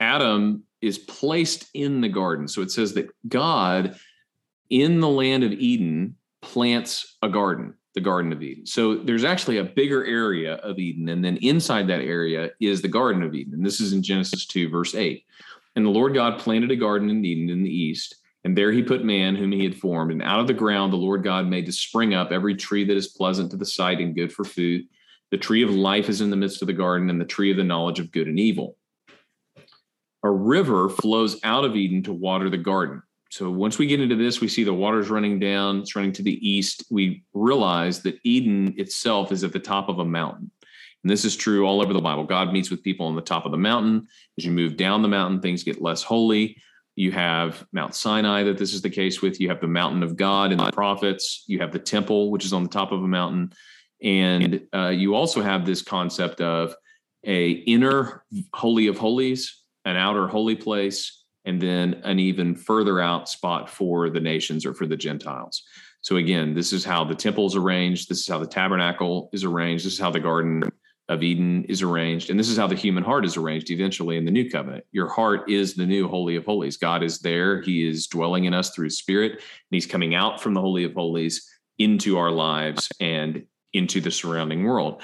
Adam 0.00 0.64
is 0.80 0.98
placed 0.98 1.68
in 1.74 2.00
the 2.00 2.08
garden. 2.08 2.46
So 2.48 2.62
it 2.62 2.70
says 2.70 2.94
that 2.94 3.08
God 3.28 3.96
in 4.70 5.00
the 5.00 5.08
land 5.08 5.44
of 5.44 5.52
Eden 5.52 6.16
plants 6.40 7.16
a 7.22 7.28
garden, 7.28 7.74
the 7.98 8.04
Garden 8.04 8.32
of 8.32 8.40
Eden. 8.40 8.64
So 8.64 8.94
there's 8.94 9.24
actually 9.24 9.58
a 9.58 9.64
bigger 9.64 10.04
area 10.04 10.54
of 10.56 10.78
Eden. 10.78 11.08
And 11.08 11.24
then 11.24 11.36
inside 11.38 11.88
that 11.88 12.00
area 12.00 12.50
is 12.60 12.80
the 12.80 12.86
Garden 12.86 13.24
of 13.24 13.34
Eden. 13.34 13.54
And 13.54 13.66
this 13.66 13.80
is 13.80 13.92
in 13.92 14.04
Genesis 14.04 14.46
2, 14.46 14.68
verse 14.68 14.94
8. 14.94 15.24
And 15.74 15.84
the 15.84 15.90
Lord 15.90 16.14
God 16.14 16.38
planted 16.38 16.70
a 16.70 16.76
garden 16.76 17.10
in 17.10 17.24
Eden 17.24 17.50
in 17.50 17.64
the 17.64 17.70
east. 17.70 18.14
And 18.44 18.56
there 18.56 18.70
he 18.70 18.84
put 18.84 19.04
man 19.04 19.34
whom 19.34 19.50
he 19.50 19.64
had 19.64 19.76
formed. 19.76 20.12
And 20.12 20.22
out 20.22 20.38
of 20.38 20.46
the 20.46 20.54
ground 20.54 20.92
the 20.92 20.96
Lord 20.96 21.24
God 21.24 21.48
made 21.48 21.66
to 21.66 21.72
spring 21.72 22.14
up 22.14 22.30
every 22.30 22.54
tree 22.54 22.84
that 22.84 22.96
is 22.96 23.08
pleasant 23.08 23.50
to 23.50 23.56
the 23.56 23.66
sight 23.66 23.98
and 23.98 24.14
good 24.14 24.32
for 24.32 24.44
food. 24.44 24.86
The 25.32 25.38
tree 25.38 25.64
of 25.64 25.70
life 25.70 26.08
is 26.08 26.20
in 26.20 26.30
the 26.30 26.36
midst 26.36 26.62
of 26.62 26.68
the 26.68 26.72
garden, 26.72 27.10
and 27.10 27.20
the 27.20 27.24
tree 27.24 27.50
of 27.50 27.56
the 27.56 27.64
knowledge 27.64 27.98
of 27.98 28.12
good 28.12 28.28
and 28.28 28.38
evil. 28.38 28.76
A 30.22 30.30
river 30.30 30.88
flows 30.88 31.40
out 31.42 31.64
of 31.64 31.74
Eden 31.74 32.04
to 32.04 32.12
water 32.12 32.48
the 32.48 32.58
garden. 32.58 33.02
So 33.30 33.50
once 33.50 33.78
we 33.78 33.86
get 33.86 34.00
into 34.00 34.16
this, 34.16 34.40
we 34.40 34.48
see 34.48 34.64
the 34.64 34.72
water's 34.72 35.10
running 35.10 35.38
down, 35.38 35.80
it's 35.80 35.94
running 35.94 36.12
to 36.14 36.22
the 36.22 36.48
east. 36.48 36.84
We 36.90 37.24
realize 37.34 38.00
that 38.02 38.18
Eden 38.24 38.74
itself 38.78 39.32
is 39.32 39.44
at 39.44 39.52
the 39.52 39.58
top 39.58 39.88
of 39.88 39.98
a 39.98 40.04
mountain. 40.04 40.50
And 41.04 41.10
this 41.10 41.24
is 41.24 41.36
true 41.36 41.66
all 41.66 41.80
over 41.80 41.92
the 41.92 42.00
Bible. 42.00 42.24
God 42.24 42.52
meets 42.52 42.70
with 42.70 42.82
people 42.82 43.06
on 43.06 43.14
the 43.14 43.22
top 43.22 43.44
of 43.44 43.52
the 43.52 43.58
mountain. 43.58 44.08
As 44.36 44.44
you 44.44 44.50
move 44.50 44.76
down 44.76 45.02
the 45.02 45.08
mountain, 45.08 45.40
things 45.40 45.62
get 45.62 45.82
less 45.82 46.02
holy. 46.02 46.56
You 46.96 47.12
have 47.12 47.64
Mount 47.72 47.94
Sinai, 47.94 48.42
that 48.42 48.58
this 48.58 48.74
is 48.74 48.82
the 48.82 48.90
case 48.90 49.22
with. 49.22 49.40
You 49.40 49.48
have 49.50 49.60
the 49.60 49.68
mountain 49.68 50.02
of 50.02 50.16
God 50.16 50.50
and 50.50 50.58
the 50.58 50.72
prophets. 50.72 51.44
You 51.46 51.60
have 51.60 51.70
the 51.70 51.78
temple, 51.78 52.32
which 52.32 52.44
is 52.44 52.52
on 52.52 52.64
the 52.64 52.68
top 52.68 52.90
of 52.90 53.04
a 53.04 53.08
mountain. 53.08 53.52
And 54.02 54.66
uh, 54.74 54.88
you 54.88 55.14
also 55.14 55.40
have 55.40 55.64
this 55.64 55.82
concept 55.82 56.40
of 56.40 56.74
a 57.24 57.50
inner 57.50 58.24
holy 58.52 58.88
of 58.88 58.98
holies, 58.98 59.62
an 59.84 59.96
outer 59.96 60.26
holy 60.26 60.56
place, 60.56 61.17
and 61.48 61.58
then 61.62 61.94
an 62.04 62.18
even 62.18 62.54
further 62.54 63.00
out 63.00 63.26
spot 63.26 63.70
for 63.70 64.10
the 64.10 64.20
nations 64.20 64.66
or 64.66 64.74
for 64.74 64.86
the 64.86 64.98
Gentiles. 64.98 65.62
So 66.02 66.16
again, 66.16 66.52
this 66.52 66.74
is 66.74 66.84
how 66.84 67.04
the 67.04 67.14
temple 67.14 67.46
is 67.46 67.56
arranged. 67.56 68.10
This 68.10 68.20
is 68.20 68.28
how 68.28 68.38
the 68.38 68.46
tabernacle 68.46 69.30
is 69.32 69.44
arranged. 69.44 69.86
This 69.86 69.94
is 69.94 69.98
how 69.98 70.10
the 70.10 70.20
Garden 70.20 70.62
of 71.08 71.22
Eden 71.22 71.64
is 71.64 71.80
arranged. 71.80 72.28
And 72.28 72.38
this 72.38 72.50
is 72.50 72.58
how 72.58 72.66
the 72.66 72.74
human 72.74 73.02
heart 73.02 73.24
is 73.24 73.38
arranged 73.38 73.70
eventually 73.70 74.18
in 74.18 74.26
the 74.26 74.30
new 74.30 74.50
covenant. 74.50 74.84
Your 74.92 75.08
heart 75.08 75.50
is 75.50 75.72
the 75.72 75.86
new 75.86 76.06
Holy 76.06 76.36
of 76.36 76.44
Holies. 76.44 76.76
God 76.76 77.02
is 77.02 77.20
there. 77.20 77.62
He 77.62 77.88
is 77.88 78.08
dwelling 78.08 78.44
in 78.44 78.52
us 78.52 78.70
through 78.70 78.90
spirit, 78.90 79.32
and 79.32 79.40
he's 79.70 79.86
coming 79.86 80.14
out 80.14 80.42
from 80.42 80.52
the 80.52 80.60
Holy 80.60 80.84
of 80.84 80.92
Holies 80.92 81.48
into 81.78 82.18
our 82.18 82.30
lives 82.30 82.90
and 83.00 83.46
into 83.72 84.02
the 84.02 84.10
surrounding 84.10 84.64
world. 84.64 85.00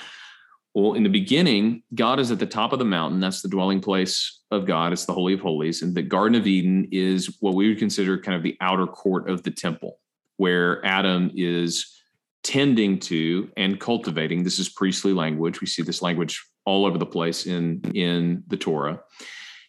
Well, 0.74 0.94
in 0.94 1.04
the 1.04 1.08
beginning, 1.08 1.84
God 1.94 2.18
is 2.18 2.32
at 2.32 2.40
the 2.40 2.46
top 2.46 2.72
of 2.72 2.80
the 2.80 2.84
mountain. 2.84 3.20
That's 3.20 3.42
the 3.42 3.48
dwelling 3.48 3.80
place 3.80 4.40
of 4.50 4.66
God. 4.66 4.92
It's 4.92 5.04
the 5.04 5.12
Holy 5.12 5.34
of 5.34 5.40
Holies. 5.40 5.82
And 5.82 5.94
the 5.94 6.02
Garden 6.02 6.34
of 6.34 6.48
Eden 6.48 6.88
is 6.90 7.36
what 7.40 7.54
we 7.54 7.68
would 7.68 7.78
consider 7.78 8.18
kind 8.18 8.36
of 8.36 8.42
the 8.42 8.56
outer 8.60 8.86
court 8.86 9.30
of 9.30 9.44
the 9.44 9.52
temple, 9.52 10.00
where 10.36 10.84
Adam 10.84 11.30
is 11.36 11.94
tending 12.42 12.98
to 12.98 13.50
and 13.56 13.78
cultivating. 13.78 14.42
This 14.42 14.58
is 14.58 14.68
priestly 14.68 15.12
language. 15.12 15.60
We 15.60 15.68
see 15.68 15.82
this 15.82 16.02
language 16.02 16.44
all 16.64 16.86
over 16.86 16.98
the 16.98 17.06
place 17.06 17.46
in, 17.46 17.80
in 17.94 18.42
the 18.48 18.56
Torah. 18.56 19.00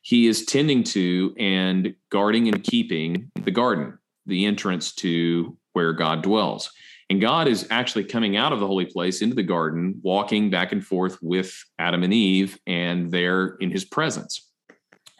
He 0.01 0.27
is 0.27 0.45
tending 0.45 0.83
to 0.85 1.35
and 1.37 1.95
guarding 2.09 2.47
and 2.47 2.63
keeping 2.63 3.31
the 3.35 3.51
garden, 3.51 3.97
the 4.25 4.45
entrance 4.45 4.93
to 4.95 5.55
where 5.73 5.93
God 5.93 6.23
dwells. 6.23 6.71
And 7.09 7.21
God 7.21 7.47
is 7.47 7.67
actually 7.69 8.05
coming 8.05 8.35
out 8.35 8.51
of 8.51 8.59
the 8.59 8.67
holy 8.67 8.85
place 8.85 9.21
into 9.21 9.35
the 9.35 9.43
garden, 9.43 9.99
walking 10.01 10.49
back 10.49 10.71
and 10.71 10.85
forth 10.85 11.19
with 11.21 11.55
Adam 11.77 12.03
and 12.03 12.13
Eve, 12.13 12.57
and 12.65 13.11
they're 13.11 13.55
in 13.59 13.69
his 13.69 13.85
presence. 13.85 14.49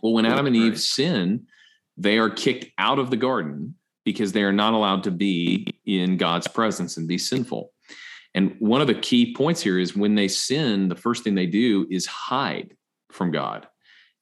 Well, 0.02 0.14
when 0.14 0.26
Adam 0.26 0.48
and 0.48 0.56
Eve 0.56 0.80
sin, 0.80 1.48
they 1.98 2.18
are 2.18 2.30
kicked 2.30 2.68
out 2.78 3.00
of 3.00 3.10
the 3.10 3.18
garden 3.18 3.76
because 4.04 4.32
they 4.32 4.44
are 4.44 4.52
not 4.52 4.74
allowed 4.74 5.04
to 5.04 5.12
be 5.12 5.68
in 5.86 6.18
God's 6.18 6.48
presence 6.48 6.98
and 6.98 7.08
be 7.08 7.18
sinful. 7.18 7.72
And 8.34 8.56
one 8.60 8.82
of 8.82 8.88
the 8.88 8.96
key 8.96 9.34
points 9.34 9.62
here 9.62 9.80
is 9.80 9.96
when 9.96 10.16
they 10.16 10.28
sin, 10.28 10.90
the 10.90 10.96
first 10.96 11.24
thing 11.24 11.36
they 11.36 11.46
do 11.46 11.88
is 11.90 12.06
hide 12.06 12.76
from 13.12 13.32
God 13.32 13.68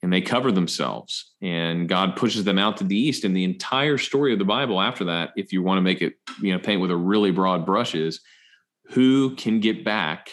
and 0.04 0.12
they 0.12 0.22
cover 0.22 0.52
themselves 0.52 1.34
and 1.42 1.88
god 1.90 2.16
pushes 2.16 2.44
them 2.44 2.60
out 2.60 2.78
to 2.78 2.84
the 2.84 2.96
east. 2.96 3.24
And 3.24 3.36
the 3.36 3.46
entire 3.46 3.98
story 3.98 4.34
of 4.34 4.40
the 4.40 4.46
bible 4.46 4.80
after 4.80 5.06
that 5.06 5.32
if 5.36 5.52
you 5.52 5.64
want 5.64 5.78
to 5.80 5.82
make 5.82 6.02
it 6.02 6.14
you 6.42 6.52
know 6.52 6.60
paint 6.60 6.82
with 6.82 6.92
a 6.92 6.96
really 6.96 7.32
broad 7.32 7.66
brush 7.66 7.96
is 7.96 8.20
who 8.90 9.36
can 9.36 9.60
get 9.60 9.84
back 9.84 10.30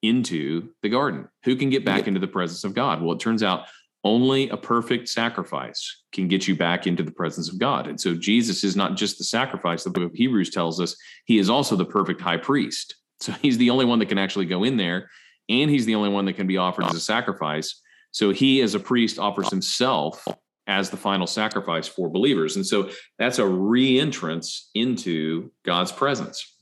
into 0.00 0.70
the 0.82 0.88
garden? 0.88 1.28
Who 1.44 1.56
can 1.56 1.70
get 1.70 1.84
back 1.84 2.06
into 2.06 2.20
the 2.20 2.28
presence 2.28 2.64
of 2.64 2.74
god? 2.74 3.02
Well 3.02 3.16
it 3.16 3.20
turns 3.20 3.42
out 3.42 3.66
only 4.04 4.50
a 4.50 4.56
perfect 4.56 5.08
sacrifice 5.08 6.02
can 6.12 6.28
get 6.28 6.46
you 6.46 6.54
back 6.54 6.86
into 6.86 7.02
the 7.02 7.10
presence 7.10 7.50
of 7.50 7.58
god. 7.58 7.88
And 7.88 8.00
so 8.00 8.14
jesus 8.14 8.62
is 8.62 8.76
not 8.76 8.96
just 8.96 9.18
the 9.18 9.24
sacrifice. 9.24 9.82
The 9.82 9.90
book 9.90 10.04
of 10.04 10.14
hebrews 10.14 10.50
tells 10.50 10.80
us 10.80 10.96
he 11.24 11.38
is 11.38 11.50
also 11.50 11.74
the 11.74 11.84
perfect 11.84 12.20
high 12.20 12.36
priest. 12.36 12.94
So 13.20 13.32
he's 13.32 13.58
the 13.58 13.70
only 13.70 13.86
one 13.86 13.98
that 14.00 14.08
can 14.08 14.18
actually 14.18 14.46
go 14.46 14.64
in 14.64 14.76
there 14.76 15.10
and 15.48 15.70
he's 15.70 15.86
the 15.86 15.94
only 15.94 16.10
one 16.10 16.26
that 16.26 16.34
can 16.34 16.46
be 16.46 16.58
offered 16.58 16.84
as 16.84 16.94
a 16.94 17.00
sacrifice 17.00 17.80
so 18.14 18.30
he, 18.30 18.62
as 18.62 18.76
a 18.76 18.80
priest, 18.80 19.18
offers 19.18 19.50
himself 19.50 20.24
as 20.68 20.88
the 20.88 20.96
final 20.96 21.26
sacrifice 21.26 21.88
for 21.88 22.08
believers. 22.08 22.54
And 22.54 22.64
so 22.64 22.90
that's 23.18 23.40
a 23.40 23.42
reentrance 23.42 24.68
into 24.72 25.50
God's 25.64 25.90
presence. 25.90 26.54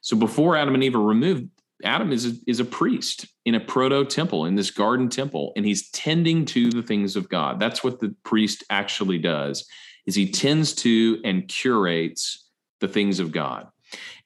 So 0.00 0.16
before 0.16 0.56
Adam 0.56 0.72
and 0.72 0.82
Eve 0.82 0.96
are 0.96 1.02
removed, 1.02 1.50
Adam 1.84 2.10
is 2.10 2.24
a, 2.24 2.32
is 2.46 2.58
a 2.58 2.64
priest 2.64 3.26
in 3.44 3.54
a 3.54 3.60
proto 3.60 4.06
temple, 4.06 4.46
in 4.46 4.54
this 4.54 4.70
garden 4.70 5.10
temple, 5.10 5.52
and 5.56 5.66
he's 5.66 5.90
tending 5.90 6.46
to 6.46 6.70
the 6.70 6.82
things 6.82 7.16
of 7.16 7.28
God. 7.28 7.60
That's 7.60 7.84
what 7.84 8.00
the 8.00 8.14
priest 8.24 8.64
actually 8.70 9.18
does 9.18 9.68
is 10.06 10.14
he 10.14 10.30
tends 10.30 10.72
to 10.74 11.20
and 11.22 11.46
curates 11.48 12.48
the 12.80 12.88
things 12.88 13.20
of 13.20 13.30
God. 13.30 13.68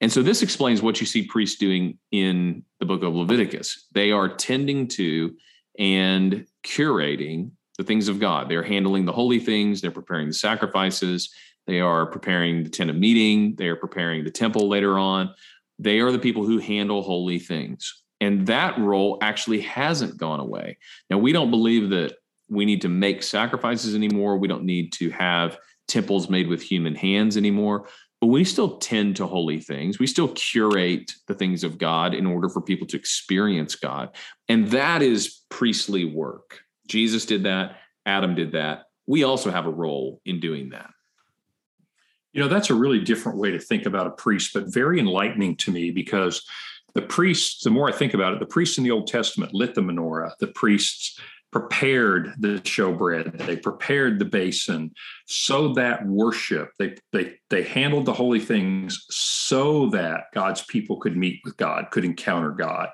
And 0.00 0.12
so 0.12 0.22
this 0.22 0.42
explains 0.42 0.80
what 0.80 1.00
you 1.00 1.06
see 1.06 1.26
priests 1.26 1.58
doing 1.58 1.98
in 2.12 2.62
the 2.78 2.86
book 2.86 3.02
of 3.02 3.16
Leviticus. 3.16 3.86
They 3.92 4.12
are 4.12 4.28
tending 4.28 4.86
to 4.88 5.36
and 5.78 6.46
curating 6.64 7.52
the 7.78 7.84
things 7.84 8.08
of 8.08 8.18
God. 8.18 8.48
They're 8.48 8.62
handling 8.62 9.04
the 9.04 9.12
holy 9.12 9.38
things, 9.38 9.80
they're 9.80 9.90
preparing 9.90 10.28
the 10.28 10.34
sacrifices, 10.34 11.32
they 11.66 11.80
are 11.80 12.06
preparing 12.06 12.64
the 12.64 12.70
tent 12.70 12.90
of 12.90 12.96
meeting, 12.96 13.54
they 13.56 13.68
are 13.68 13.76
preparing 13.76 14.24
the 14.24 14.30
temple 14.30 14.68
later 14.68 14.98
on. 14.98 15.32
They 15.78 16.00
are 16.00 16.10
the 16.10 16.18
people 16.18 16.44
who 16.44 16.58
handle 16.58 17.02
holy 17.02 17.38
things. 17.38 18.02
And 18.20 18.46
that 18.48 18.76
role 18.78 19.18
actually 19.22 19.60
hasn't 19.60 20.16
gone 20.16 20.40
away. 20.40 20.78
Now, 21.08 21.18
we 21.18 21.32
don't 21.32 21.52
believe 21.52 21.90
that 21.90 22.16
we 22.48 22.64
need 22.64 22.80
to 22.82 22.88
make 22.88 23.22
sacrifices 23.22 23.94
anymore. 23.94 24.38
We 24.38 24.48
don't 24.48 24.64
need 24.64 24.92
to 24.94 25.10
have 25.10 25.56
temples 25.86 26.28
made 26.28 26.48
with 26.48 26.62
human 26.62 26.96
hands 26.96 27.36
anymore 27.36 27.88
but 28.20 28.28
we 28.28 28.44
still 28.44 28.78
tend 28.78 29.16
to 29.16 29.26
holy 29.26 29.60
things. 29.60 29.98
We 29.98 30.06
still 30.06 30.28
curate 30.28 31.12
the 31.26 31.34
things 31.34 31.62
of 31.62 31.78
God 31.78 32.14
in 32.14 32.26
order 32.26 32.48
for 32.48 32.60
people 32.60 32.86
to 32.88 32.96
experience 32.96 33.74
God. 33.76 34.10
And 34.48 34.68
that 34.68 35.02
is 35.02 35.42
priestly 35.48 36.04
work. 36.04 36.60
Jesus 36.88 37.26
did 37.26 37.44
that, 37.44 37.76
Adam 38.06 38.34
did 38.34 38.52
that. 38.52 38.84
We 39.06 39.22
also 39.22 39.50
have 39.50 39.66
a 39.66 39.70
role 39.70 40.20
in 40.24 40.40
doing 40.40 40.70
that. 40.70 40.90
You 42.32 42.42
know, 42.42 42.48
that's 42.48 42.70
a 42.70 42.74
really 42.74 43.00
different 43.00 43.38
way 43.38 43.50
to 43.50 43.58
think 43.58 43.86
about 43.86 44.06
a 44.06 44.10
priest, 44.10 44.52
but 44.52 44.72
very 44.72 45.00
enlightening 45.00 45.56
to 45.56 45.70
me 45.70 45.90
because 45.90 46.44
the 46.94 47.02
priests, 47.02 47.62
the 47.62 47.70
more 47.70 47.88
I 47.88 47.92
think 47.92 48.14
about 48.14 48.32
it, 48.32 48.40
the 48.40 48.46
priests 48.46 48.78
in 48.78 48.84
the 48.84 48.90
Old 48.90 49.06
Testament 49.06 49.54
lit 49.54 49.74
the 49.74 49.80
menorah. 49.80 50.32
The 50.40 50.48
priests 50.48 51.18
prepared 51.50 52.34
the 52.38 52.60
showbread 52.60 53.46
they 53.46 53.56
prepared 53.56 54.18
the 54.18 54.24
basin 54.24 54.90
so 55.26 55.72
that 55.72 56.04
worship 56.06 56.70
they 56.78 56.94
they 57.12 57.34
they 57.48 57.62
handled 57.62 58.04
the 58.04 58.12
holy 58.12 58.40
things 58.40 59.04
so 59.08 59.88
that 59.88 60.24
god's 60.34 60.62
people 60.64 60.98
could 60.98 61.16
meet 61.16 61.40
with 61.44 61.56
god 61.56 61.90
could 61.90 62.04
encounter 62.04 62.50
god. 62.50 62.88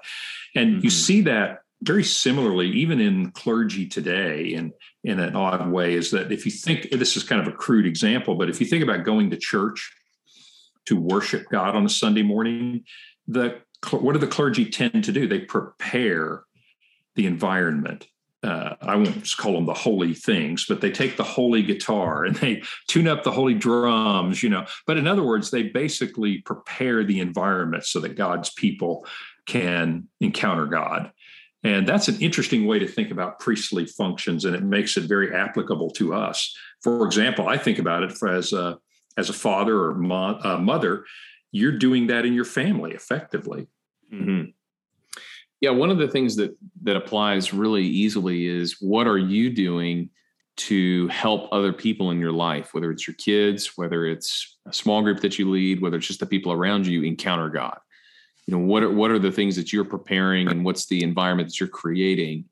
And 0.55 0.75
mm-hmm. 0.75 0.85
you 0.85 0.91
see 0.91 1.21
that 1.23 1.61
very 1.83 2.05
similarly 2.05 2.71
even 2.71 3.01
in 3.01 3.31
clergy 3.33 3.87
today 3.87 4.45
in 4.47 4.73
in 5.03 5.19
an 5.19 5.35
odd 5.35 5.71
way 5.71 5.95
is 5.95 6.13
that 6.13 6.31
if 6.31 6.47
you 6.47 6.53
think 6.53 6.91
this 6.91 7.17
is 7.17 7.25
kind 7.25 7.41
of 7.41 7.49
a 7.49 7.57
crude 7.57 7.87
example 7.87 8.37
but 8.37 8.49
if 8.49 8.61
you 8.61 8.67
think 8.67 8.85
about 8.85 9.05
going 9.05 9.31
to 9.31 9.37
church 9.37 9.93
to 10.87 10.99
worship 10.99 11.45
god 11.51 11.75
on 11.75 11.85
a 11.85 11.89
sunday 11.89 12.23
morning 12.23 12.85
the 13.27 13.61
what 13.93 14.13
do 14.13 14.19
the 14.19 14.27
clergy 14.27 14.67
tend 14.67 15.05
to 15.05 15.13
do? 15.13 15.27
They 15.27 15.41
prepare 15.41 16.43
the 17.17 17.27
environment 17.27 18.07
uh, 18.45 18.77
I 18.83 18.97
won't 18.97 19.37
call 19.39 19.55
them 19.55 19.67
the 19.67 19.75
holy 19.75 20.13
things, 20.13 20.67
but 20.67 20.81
they 20.81 20.91
take 20.91 21.17
the 21.17 21.25
holy 21.25 21.63
guitar 21.63 22.25
and 22.25 22.37
they 22.37 22.63
tune 22.89 23.09
up 23.09 23.25
the 23.25 23.33
holy 23.33 23.55
drums, 23.55 24.43
you 24.43 24.51
know. 24.51 24.67
But 24.87 24.99
in 24.99 25.07
other 25.07 25.23
words, 25.23 25.51
they 25.51 25.63
basically 25.63 26.39
prepare 26.43 27.05
the 27.05 27.21
environment 27.21 27.85
so 27.85 28.01
that 28.01 28.17
God's 28.17 28.51
people 28.51 29.07
can 29.47 30.09
encounter 30.21 30.67
God. 30.67 31.11
And 31.63 31.87
that's 31.87 32.09
an 32.09 32.21
interesting 32.21 32.67
way 32.67 32.79
to 32.79 32.87
think 32.87 33.11
about 33.11 33.39
priestly 33.39 33.87
functions, 33.87 34.45
and 34.45 34.55
it 34.55 34.63
makes 34.63 34.99
it 34.99 35.05
very 35.05 35.35
applicable 35.35 35.91
to 35.93 36.13
us. 36.13 36.55
For 36.83 37.07
example, 37.07 37.49
I 37.49 37.57
think 37.57 37.79
about 37.79 38.03
it 38.03 38.23
as 38.29 38.53
a, 38.53 38.79
as 39.17 39.31
a 39.31 39.35
father 39.35 39.83
or 39.85 39.95
mo- 39.95 40.39
a 40.45 40.59
mother, 40.59 41.07
you're 41.51 41.79
doing 41.79 42.09
that 42.09 42.27
in 42.27 42.35
your 42.35 42.45
family 42.45 42.93
effectively. 42.93 43.69
Mm-hmm. 44.13 44.51
Yeah, 45.65 45.71
one 45.71 45.91
of 45.91 45.97
the 45.97 46.09
things 46.09 46.37
that 46.37 46.55
that 46.83 46.95
applies 46.95 47.55
really 47.55 47.87
easily 47.87 48.45
is 48.45 48.83
what 48.83 49.07
are 49.07 49.17
you 49.17 49.49
doing 49.49 50.11
to 50.57 51.09
help 51.09 51.49
other 51.53 51.73
people 51.73 52.11
in 52.11 52.21
your 52.21 52.33
life, 52.33 52.75
whether 52.75 52.91
it's 52.91 53.07
your 53.07 53.15
kids, 53.15 53.79
whether 53.79 54.05
it's 54.05 54.59
a 54.67 54.75
small 54.75 55.01
group 55.01 55.21
that 55.21 55.39
you 55.39 55.51
lead, 55.51 55.81
whether 55.81 55.97
it's 55.97 56.07
just 56.07 56.21
the 56.21 56.27
people 56.27 56.53
around 56.53 56.87
you 56.87 57.03
encounter 57.03 57.49
God. 57.49 57.79
You 58.47 58.53
know, 58.53 58.63
what 58.63 58.83
are 58.83 58.91
what 58.91 59.11
are 59.11 59.19
the 59.19 59.33
things 59.33 59.57
that 59.57 59.73
you're 59.73 59.87
preparing 59.87 60.49
and 60.49 60.67
what's 60.67 60.85
the 60.85 61.03
environment 61.03 61.49
that 61.49 61.59
you're 61.59 61.67
creating 61.71 62.45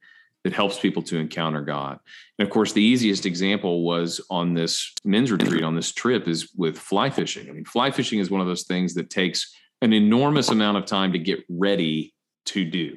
that 0.43 0.55
helps 0.55 0.79
people 0.79 1.03
to 1.03 1.19
encounter 1.19 1.61
God? 1.61 1.99
And 2.39 2.49
of 2.49 2.51
course, 2.51 2.73
the 2.73 2.81
easiest 2.83 3.27
example 3.27 3.85
was 3.85 4.25
on 4.31 4.55
this 4.55 4.91
men's 5.05 5.31
retreat 5.31 5.65
on 5.65 5.77
this 5.77 5.93
trip 5.93 6.29
is 6.29 6.51
with 6.57 6.79
fly 6.79 7.11
fishing. 7.11 7.51
I 7.51 7.53
mean, 7.53 7.67
fly 7.67 7.91
fishing 7.91 8.21
is 8.21 8.31
one 8.31 8.41
of 8.41 8.47
those 8.47 8.65
things 8.65 8.95
that 8.95 9.11
takes 9.11 9.55
an 9.83 9.93
enormous 9.93 10.49
amount 10.49 10.79
of 10.79 10.87
time 10.87 11.13
to 11.13 11.19
get 11.19 11.45
ready 11.51 12.15
to 12.47 12.65
do. 12.65 12.97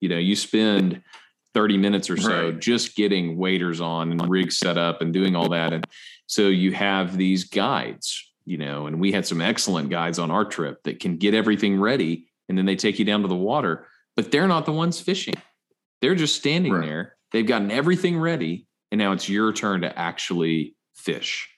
You 0.00 0.08
know, 0.08 0.18
you 0.18 0.36
spend 0.36 1.02
30 1.54 1.78
minutes 1.78 2.10
or 2.10 2.16
so 2.18 2.50
right. 2.50 2.60
just 2.60 2.96
getting 2.96 3.38
waders 3.38 3.80
on 3.80 4.12
and 4.12 4.28
rigs 4.28 4.58
set 4.58 4.76
up 4.76 5.00
and 5.00 5.12
doing 5.12 5.34
all 5.34 5.48
that. 5.48 5.72
And 5.72 5.86
so 6.26 6.48
you 6.48 6.72
have 6.72 7.16
these 7.16 7.44
guides, 7.44 8.30
you 8.44 8.58
know, 8.58 8.86
and 8.86 9.00
we 9.00 9.10
had 9.10 9.26
some 9.26 9.40
excellent 9.40 9.88
guides 9.88 10.18
on 10.18 10.30
our 10.30 10.44
trip 10.44 10.82
that 10.82 11.00
can 11.00 11.16
get 11.16 11.32
everything 11.32 11.80
ready 11.80 12.28
and 12.48 12.56
then 12.56 12.66
they 12.66 12.76
take 12.76 12.98
you 12.98 13.04
down 13.04 13.22
to 13.22 13.28
the 13.28 13.34
water, 13.34 13.86
but 14.16 14.30
they're 14.30 14.46
not 14.46 14.66
the 14.66 14.72
ones 14.72 15.00
fishing. 15.00 15.34
They're 16.00 16.14
just 16.14 16.36
standing 16.36 16.72
right. 16.72 16.86
there. 16.86 17.16
They've 17.32 17.46
gotten 17.46 17.70
everything 17.70 18.18
ready. 18.18 18.66
And 18.92 18.98
now 18.98 19.12
it's 19.12 19.28
your 19.28 19.52
turn 19.52 19.80
to 19.80 19.98
actually 19.98 20.76
fish. 20.94 21.48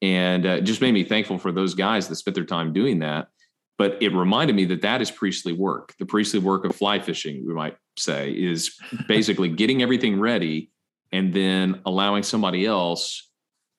And 0.00 0.46
uh, 0.46 0.60
just 0.60 0.80
made 0.80 0.92
me 0.92 1.04
thankful 1.04 1.38
for 1.38 1.52
those 1.52 1.74
guys 1.74 2.08
that 2.08 2.16
spent 2.16 2.34
their 2.34 2.44
time 2.44 2.72
doing 2.72 3.00
that 3.00 3.28
but 3.76 4.00
it 4.00 4.14
reminded 4.14 4.54
me 4.54 4.64
that 4.66 4.82
that 4.82 5.02
is 5.02 5.10
priestly 5.10 5.52
work. 5.52 5.94
The 5.98 6.06
priestly 6.06 6.40
work 6.40 6.64
of 6.64 6.76
fly 6.76 7.00
fishing, 7.00 7.44
we 7.46 7.54
might 7.54 7.76
say, 7.96 8.30
is 8.30 8.76
basically 9.08 9.48
getting 9.48 9.82
everything 9.82 10.20
ready 10.20 10.70
and 11.12 11.32
then 11.32 11.80
allowing 11.86 12.22
somebody 12.22 12.66
else 12.66 13.30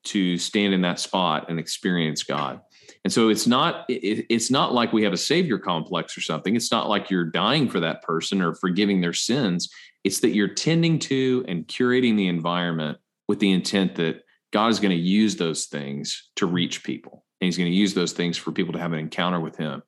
to 0.05 0.37
stand 0.37 0.73
in 0.73 0.81
that 0.81 0.99
spot 0.99 1.49
and 1.49 1.59
experience 1.59 2.23
God. 2.23 2.61
And 3.03 3.11
so 3.11 3.29
it's 3.29 3.47
not 3.47 3.85
it, 3.89 4.25
it's 4.29 4.51
not 4.51 4.73
like 4.73 4.93
we 4.93 5.03
have 5.03 5.13
a 5.13 5.17
savior 5.17 5.57
complex 5.57 6.17
or 6.17 6.21
something. 6.21 6.55
It's 6.55 6.71
not 6.71 6.89
like 6.89 7.09
you're 7.09 7.25
dying 7.25 7.69
for 7.69 7.79
that 7.79 8.03
person 8.03 8.41
or 8.41 8.53
forgiving 8.53 9.01
their 9.01 9.13
sins. 9.13 9.69
It's 10.03 10.19
that 10.19 10.35
you're 10.35 10.53
tending 10.53 10.99
to 10.99 11.43
and 11.47 11.67
curating 11.67 12.15
the 12.15 12.27
environment 12.27 12.99
with 13.27 13.39
the 13.39 13.51
intent 13.51 13.95
that 13.95 14.21
God 14.51 14.67
is 14.67 14.79
going 14.79 14.95
to 14.95 15.03
use 15.03 15.35
those 15.35 15.65
things 15.65 16.29
to 16.35 16.45
reach 16.45 16.83
people 16.83 17.24
and 17.41 17.45
he's 17.45 17.57
going 17.57 17.69
to 17.69 17.75
use 17.75 17.93
those 17.93 18.13
things 18.13 18.37
for 18.37 18.51
people 18.51 18.73
to 18.73 18.79
have 18.79 18.93
an 18.93 18.99
encounter 18.99 19.39
with 19.39 19.57
him. 19.57 19.83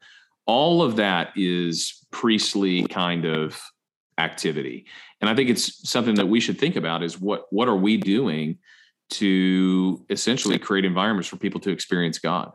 All 0.45 0.81
of 0.81 0.97
that 0.97 1.31
is 1.35 2.05
priestly 2.11 2.83
kind 2.87 3.25
of 3.25 3.59
activity. 4.17 4.85
And 5.21 5.29
I 5.29 5.35
think 5.35 5.49
it's 5.49 5.89
something 5.89 6.15
that 6.15 6.27
we 6.27 6.39
should 6.39 6.59
think 6.59 6.75
about 6.75 7.03
is 7.03 7.19
what 7.19 7.45
what 7.51 7.67
are 7.67 7.75
we 7.75 7.97
doing 7.97 8.57
to 9.09 10.05
essentially 10.09 10.59
create 10.59 10.85
environments 10.85 11.29
for 11.29 11.37
people 11.37 11.59
to 11.61 11.71
experience 11.71 12.19
God? 12.19 12.51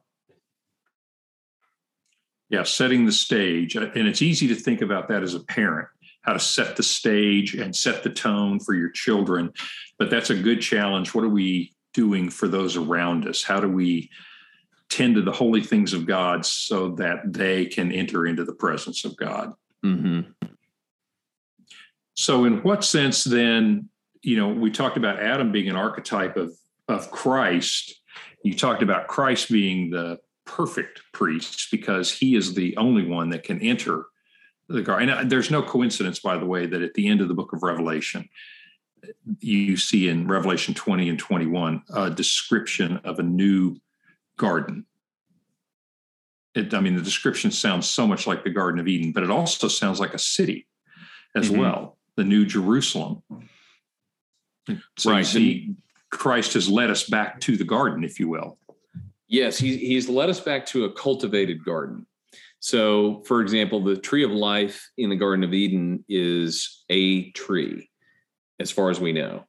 Yeah, 2.51 2.65
setting 2.65 3.07
the 3.07 3.13
stage. 3.13 3.77
Uh, 3.77 3.89
and 3.95 4.07
it's 4.07 4.21
easy 4.21 4.49
to 4.49 4.55
think 4.55 4.83
about 4.83 5.09
that 5.09 5.23
as 5.23 5.35
a 5.35 5.41
parent, 5.41 5.89
how 6.21 6.35
to 6.35 6.39
set 6.41 6.77
the 6.77 6.83
stage 6.83 7.55
and 7.55 7.75
set 7.75 8.03
the 8.03 8.11
tone 8.11 8.61
for 8.61 8.75
your 8.75 8.91
children. 8.91 9.53
But 9.99 10.11
that's 10.11 10.31
a 10.31 10.35
good 10.35 10.61
challenge. 10.61 11.15
What 11.15 11.25
are 11.25 11.31
we 11.31 11.73
doing 11.95 12.29
for 12.29 12.49
those 12.49 12.77
around 12.77 13.27
us? 13.27 13.43
How 13.43 13.61
do 13.61 13.69
we 13.69 14.11
tend 14.93 15.15
to 15.15 15.23
the 15.23 15.33
holy 15.33 15.63
things 15.63 15.95
of 15.95 16.07
God 16.07 16.45
so 16.45 16.91
that 16.97 17.33
they 17.33 17.65
can 17.65 17.91
enter 17.91 18.27
into 18.27 18.45
the 18.45 18.53
presence 18.53 19.07
of 19.07 19.17
God. 19.17 19.55
Mm-hmm. 19.83 20.31
So, 22.15 22.45
in 22.45 22.63
what 22.63 22.85
sense 22.85 23.25
then, 23.25 23.89
you 24.21 24.37
know, 24.37 24.49
we 24.49 24.71
talked 24.71 24.99
about 24.99 25.19
Adam 25.19 25.51
being 25.51 25.71
an 25.71 25.77
archetype 25.77 26.37
of, 26.37 26.53
of 26.89 27.11
Christ. 27.11 27.95
You 28.45 28.55
talked 28.55 28.83
about 28.83 29.09
Christ 29.09 29.51
being 29.51 29.91
the 29.91 30.19
perfect 30.45 31.01
priest 31.13 31.69
because 31.71 32.13
he 32.13 32.37
is 32.37 32.53
the 32.53 32.77
only 32.77 33.07
one 33.07 33.31
that 33.31 33.45
can 33.45 33.61
enter 33.63 34.07
the 34.69 34.83
garden. 34.83 35.09
And 35.09 35.21
uh, 35.21 35.25
there's 35.25 35.51
no 35.51 35.63
coincidence, 35.63 36.19
by 36.19 36.37
the 36.37 36.47
way, 36.47 36.67
that 36.67 36.83
at 36.83 36.93
the 36.95 37.09
end 37.09 37.23
of 37.23 37.29
the 37.29 37.35
book 37.35 37.55
of 37.55 37.63
Revelation, 37.63 38.29
you 39.41 39.79
see 39.79 40.09
in 40.09 40.29
Revelation 40.29 40.75
20 40.75 41.09
and 41.09 41.19
21 41.19 41.83
a 41.95 42.11
description 42.11 42.99
of 43.05 43.19
a 43.19 43.23
new 43.23 43.77
garden. 44.43 44.85
It, 46.55 46.75
I 46.75 46.81
mean, 46.81 46.97
the 46.97 47.03
description 47.03 47.51
sounds 47.51 47.89
so 47.89 48.07
much 48.07 48.27
like 48.27 48.45
the 48.45 48.51
Garden 48.51 48.79
of 48.79 48.87
Eden, 48.87 49.13
but 49.13 49.23
it 49.23 49.31
also 49.31 49.69
sounds 49.69 49.99
like 49.99 50.13
a 50.13 50.19
city 50.19 50.67
as 51.35 51.49
mm-hmm. 51.49 51.61
well, 51.61 51.97
the 52.17 52.25
New 52.25 52.45
Jerusalem. 52.45 53.23
So 54.99 55.11
right. 55.11 55.25
see, 55.25 55.75
Christ 56.11 56.53
has 56.55 56.69
led 56.69 56.91
us 56.91 57.09
back 57.09 57.41
to 57.41 57.57
the 57.57 57.65
garden, 57.65 58.05
if 58.05 58.21
you 58.21 58.29
will. 58.29 58.59
Yes, 59.29 59.59
he, 59.59 59.79
he's 59.79 60.11
led 60.11 60.29
us 60.29 60.41
back 60.41 60.67
to 60.67 60.85
a 60.85 60.93
cultivated 60.93 61.65
garden. 61.65 62.07
So, 62.61 63.23
for 63.27 63.41
example, 63.41 63.83
the 63.83 63.97
tree 63.97 64.25
of 64.25 64.31
life 64.31 64.91
in 64.99 65.09
the 65.09 65.17
Garden 65.17 65.43
of 65.43 65.55
Eden 65.55 66.05
is 66.09 66.85
a 66.91 67.31
tree, 67.33 67.89
as 68.61 68.71
far 68.71 68.91
as 68.91 69.01
we 69.01 69.13
know. 69.13 69.47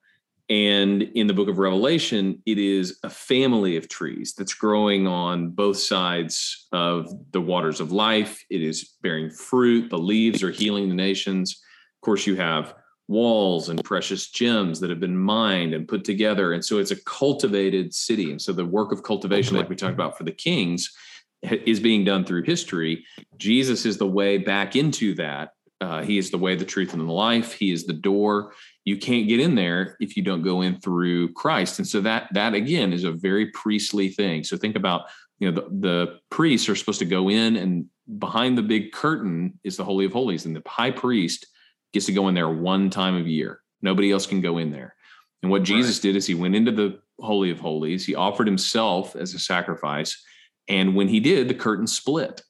And 0.53 1.01
in 1.01 1.25
the 1.25 1.33
book 1.33 1.49
of 1.49 1.57
Revelation, 1.57 2.39
it 2.45 2.59
is 2.59 2.99
a 3.01 3.09
family 3.09 3.75
of 3.75 3.89
trees 3.89 4.35
that's 4.37 4.53
growing 4.53 5.07
on 5.07 5.49
both 5.49 5.77
sides 5.77 6.67
of 6.71 7.11
the 7.31 7.41
waters 7.41 7.79
of 7.79 7.91
life. 7.91 8.45
It 8.51 8.61
is 8.61 8.93
bearing 9.01 9.31
fruit. 9.31 9.89
The 9.89 9.97
leaves 9.97 10.43
are 10.43 10.51
healing 10.51 10.89
the 10.89 10.93
nations. 10.93 11.59
Of 11.97 12.05
course, 12.05 12.27
you 12.27 12.35
have 12.35 12.75
walls 13.07 13.69
and 13.69 13.83
precious 13.83 14.29
gems 14.29 14.79
that 14.79 14.91
have 14.91 14.99
been 14.99 15.17
mined 15.17 15.73
and 15.73 15.87
put 15.87 16.03
together. 16.03 16.53
And 16.53 16.63
so 16.63 16.77
it's 16.77 16.91
a 16.91 17.03
cultivated 17.03 17.91
city. 17.91 18.29
And 18.29 18.39
so 18.39 18.53
the 18.53 18.63
work 18.63 18.91
of 18.91 19.01
cultivation, 19.01 19.57
like 19.57 19.69
we 19.69 19.75
talked 19.75 19.95
about 19.95 20.19
for 20.19 20.23
the 20.23 20.31
kings, 20.31 20.95
is 21.41 21.79
being 21.79 22.05
done 22.05 22.25
through 22.25 22.43
history. 22.43 23.03
Jesus 23.37 23.87
is 23.87 23.97
the 23.97 24.05
way 24.05 24.37
back 24.37 24.75
into 24.75 25.15
that. 25.15 25.53
Uh, 25.83 26.01
he 26.01 26.17
is 26.17 26.31
the 26.31 26.37
way, 26.37 26.55
the 26.55 26.63
truth, 26.63 26.93
and 26.93 27.01
the 27.07 27.11
life. 27.11 27.51
He 27.51 27.71
is 27.71 27.85
the 27.85 27.93
door 27.93 28.53
you 28.85 28.97
can't 28.97 29.27
get 29.27 29.39
in 29.39 29.55
there 29.55 29.97
if 29.99 30.15
you 30.15 30.23
don't 30.23 30.41
go 30.41 30.61
in 30.61 30.79
through 30.79 31.33
Christ. 31.33 31.79
And 31.79 31.87
so 31.87 32.01
that 32.01 32.29
that 32.33 32.53
again 32.53 32.93
is 32.93 33.03
a 33.03 33.11
very 33.11 33.47
priestly 33.47 34.09
thing. 34.09 34.43
So 34.43 34.57
think 34.57 34.75
about 34.75 35.03
you 35.39 35.51
know 35.51 35.61
the, 35.61 35.87
the 35.87 36.19
priests 36.29 36.69
are 36.69 36.75
supposed 36.75 36.99
to 36.99 37.05
go 37.05 37.29
in 37.29 37.57
and 37.57 37.85
behind 38.19 38.57
the 38.57 38.63
big 38.63 38.91
curtain 38.91 39.59
is 39.63 39.77
the 39.77 39.83
holy 39.83 40.05
of 40.05 40.13
holies 40.13 40.45
and 40.45 40.55
the 40.55 40.63
high 40.67 40.91
priest 40.91 41.47
gets 41.93 42.05
to 42.07 42.13
go 42.13 42.27
in 42.27 42.35
there 42.35 42.49
one 42.49 42.89
time 42.89 43.15
of 43.15 43.27
year. 43.27 43.61
Nobody 43.81 44.11
else 44.11 44.25
can 44.25 44.41
go 44.41 44.57
in 44.57 44.71
there. 44.71 44.95
And 45.41 45.51
what 45.51 45.63
Jesus 45.63 45.97
right. 45.97 46.03
did 46.03 46.15
is 46.15 46.25
he 46.25 46.35
went 46.35 46.55
into 46.55 46.71
the 46.71 46.99
holy 47.19 47.51
of 47.51 47.59
holies, 47.59 48.05
he 48.05 48.15
offered 48.15 48.47
himself 48.47 49.15
as 49.15 49.33
a 49.33 49.39
sacrifice, 49.39 50.21
and 50.67 50.95
when 50.95 51.07
he 51.07 51.19
did, 51.19 51.47
the 51.47 51.53
curtain 51.53 51.87
split 51.87 52.41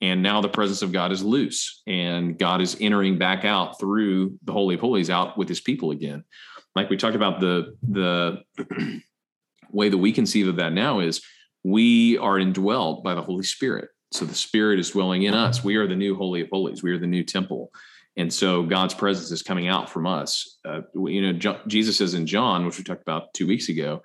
and 0.00 0.22
now 0.22 0.40
the 0.40 0.48
presence 0.48 0.82
of 0.82 0.92
God 0.92 1.12
is 1.12 1.24
loose 1.24 1.82
and 1.86 2.38
God 2.38 2.60
is 2.60 2.76
entering 2.80 3.18
back 3.18 3.44
out 3.44 3.80
through 3.80 4.38
the 4.44 4.52
holy 4.52 4.74
of 4.74 4.80
holies 4.80 5.10
out 5.10 5.38
with 5.38 5.48
his 5.48 5.60
people 5.60 5.90
again. 5.90 6.24
Like 6.74 6.90
we 6.90 6.96
talked 6.96 7.16
about 7.16 7.40
the 7.40 7.76
the 7.82 8.42
way 9.70 9.88
that 9.88 9.98
we 9.98 10.12
conceive 10.12 10.48
of 10.48 10.56
that 10.56 10.72
now 10.72 11.00
is 11.00 11.22
we 11.64 12.18
are 12.18 12.34
indwelled 12.34 13.02
by 13.02 13.14
the 13.14 13.22
Holy 13.22 13.44
Spirit. 13.44 13.88
So 14.12 14.24
the 14.24 14.34
Spirit 14.34 14.78
is 14.78 14.90
dwelling 14.90 15.24
in 15.24 15.34
us. 15.34 15.64
We 15.64 15.76
are 15.76 15.86
the 15.86 15.96
new 15.96 16.14
holy 16.14 16.42
of 16.42 16.48
holies. 16.50 16.82
We 16.82 16.92
are 16.92 16.98
the 16.98 17.06
new 17.06 17.24
temple. 17.24 17.72
And 18.16 18.32
so 18.32 18.62
God's 18.62 18.94
presence 18.94 19.30
is 19.30 19.42
coming 19.42 19.68
out 19.68 19.90
from 19.90 20.06
us. 20.06 20.58
Uh, 20.64 20.82
you 20.94 21.20
know, 21.20 21.32
John, 21.32 21.58
Jesus 21.66 21.98
says 21.98 22.14
in 22.14 22.26
John, 22.26 22.64
which 22.64 22.78
we 22.78 22.84
talked 22.84 23.02
about 23.02 23.34
two 23.34 23.46
weeks 23.46 23.68
ago, 23.68 24.02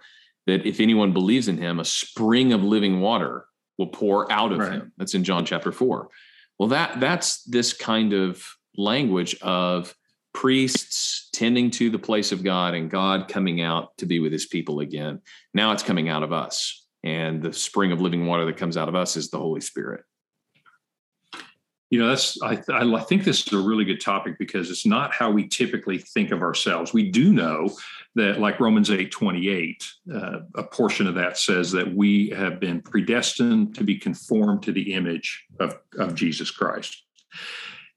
that 0.47 0.65
if 0.65 0.79
anyone 0.79 1.13
believes 1.13 1.47
in 1.47 1.57
him, 1.57 1.79
a 1.79 1.85
spring 1.85 2.51
of 2.51 2.63
living 2.63 2.99
water 2.99 3.45
will 3.77 3.87
pour 3.87 4.31
out 4.31 4.51
of 4.51 4.59
right. 4.59 4.71
him. 4.73 4.91
That's 4.97 5.13
in 5.13 5.23
John 5.23 5.45
chapter 5.45 5.71
4. 5.71 6.09
Well, 6.59 6.69
that 6.69 6.99
that's 6.99 7.43
this 7.43 7.73
kind 7.73 8.13
of 8.13 8.45
language 8.77 9.35
of 9.41 9.95
priests 10.33 11.29
tending 11.33 11.71
to 11.71 11.89
the 11.89 11.99
place 11.99 12.31
of 12.31 12.43
God 12.43 12.73
and 12.73 12.89
God 12.89 13.27
coming 13.27 13.61
out 13.61 13.97
to 13.97 14.05
be 14.05 14.19
with 14.19 14.31
his 14.31 14.45
people 14.45 14.79
again. 14.79 15.21
Now 15.53 15.71
it's 15.71 15.83
coming 15.83 16.09
out 16.09 16.23
of 16.23 16.31
us. 16.31 16.85
And 17.03 17.41
the 17.41 17.51
spring 17.51 17.91
of 17.91 17.99
living 17.99 18.27
water 18.27 18.45
that 18.45 18.57
comes 18.57 18.77
out 18.77 18.87
of 18.87 18.95
us 18.95 19.17
is 19.17 19.29
the 19.29 19.39
Holy 19.39 19.61
Spirit 19.61 20.03
you 21.91 21.99
know 21.99 22.07
that's 22.07 22.41
I, 22.41 22.59
I 22.73 22.99
think 23.01 23.23
this 23.23 23.45
is 23.45 23.53
a 23.53 23.59
really 23.59 23.85
good 23.85 24.01
topic 24.01 24.39
because 24.39 24.71
it's 24.71 24.85
not 24.85 25.13
how 25.13 25.29
we 25.29 25.47
typically 25.47 25.99
think 25.99 26.31
of 26.31 26.41
ourselves 26.41 26.93
we 26.93 27.11
do 27.11 27.31
know 27.31 27.69
that 28.15 28.39
like 28.39 28.59
romans 28.59 28.89
8 28.89 29.11
28 29.11 29.87
uh, 30.13 30.39
a 30.55 30.63
portion 30.63 31.05
of 31.05 31.15
that 31.15 31.37
says 31.37 31.71
that 31.73 31.93
we 31.93 32.29
have 32.29 32.59
been 32.59 32.81
predestined 32.81 33.75
to 33.75 33.83
be 33.83 33.97
conformed 33.97 34.63
to 34.63 34.71
the 34.71 34.93
image 34.93 35.45
of, 35.59 35.77
of 35.99 36.15
jesus 36.15 36.49
christ 36.49 37.03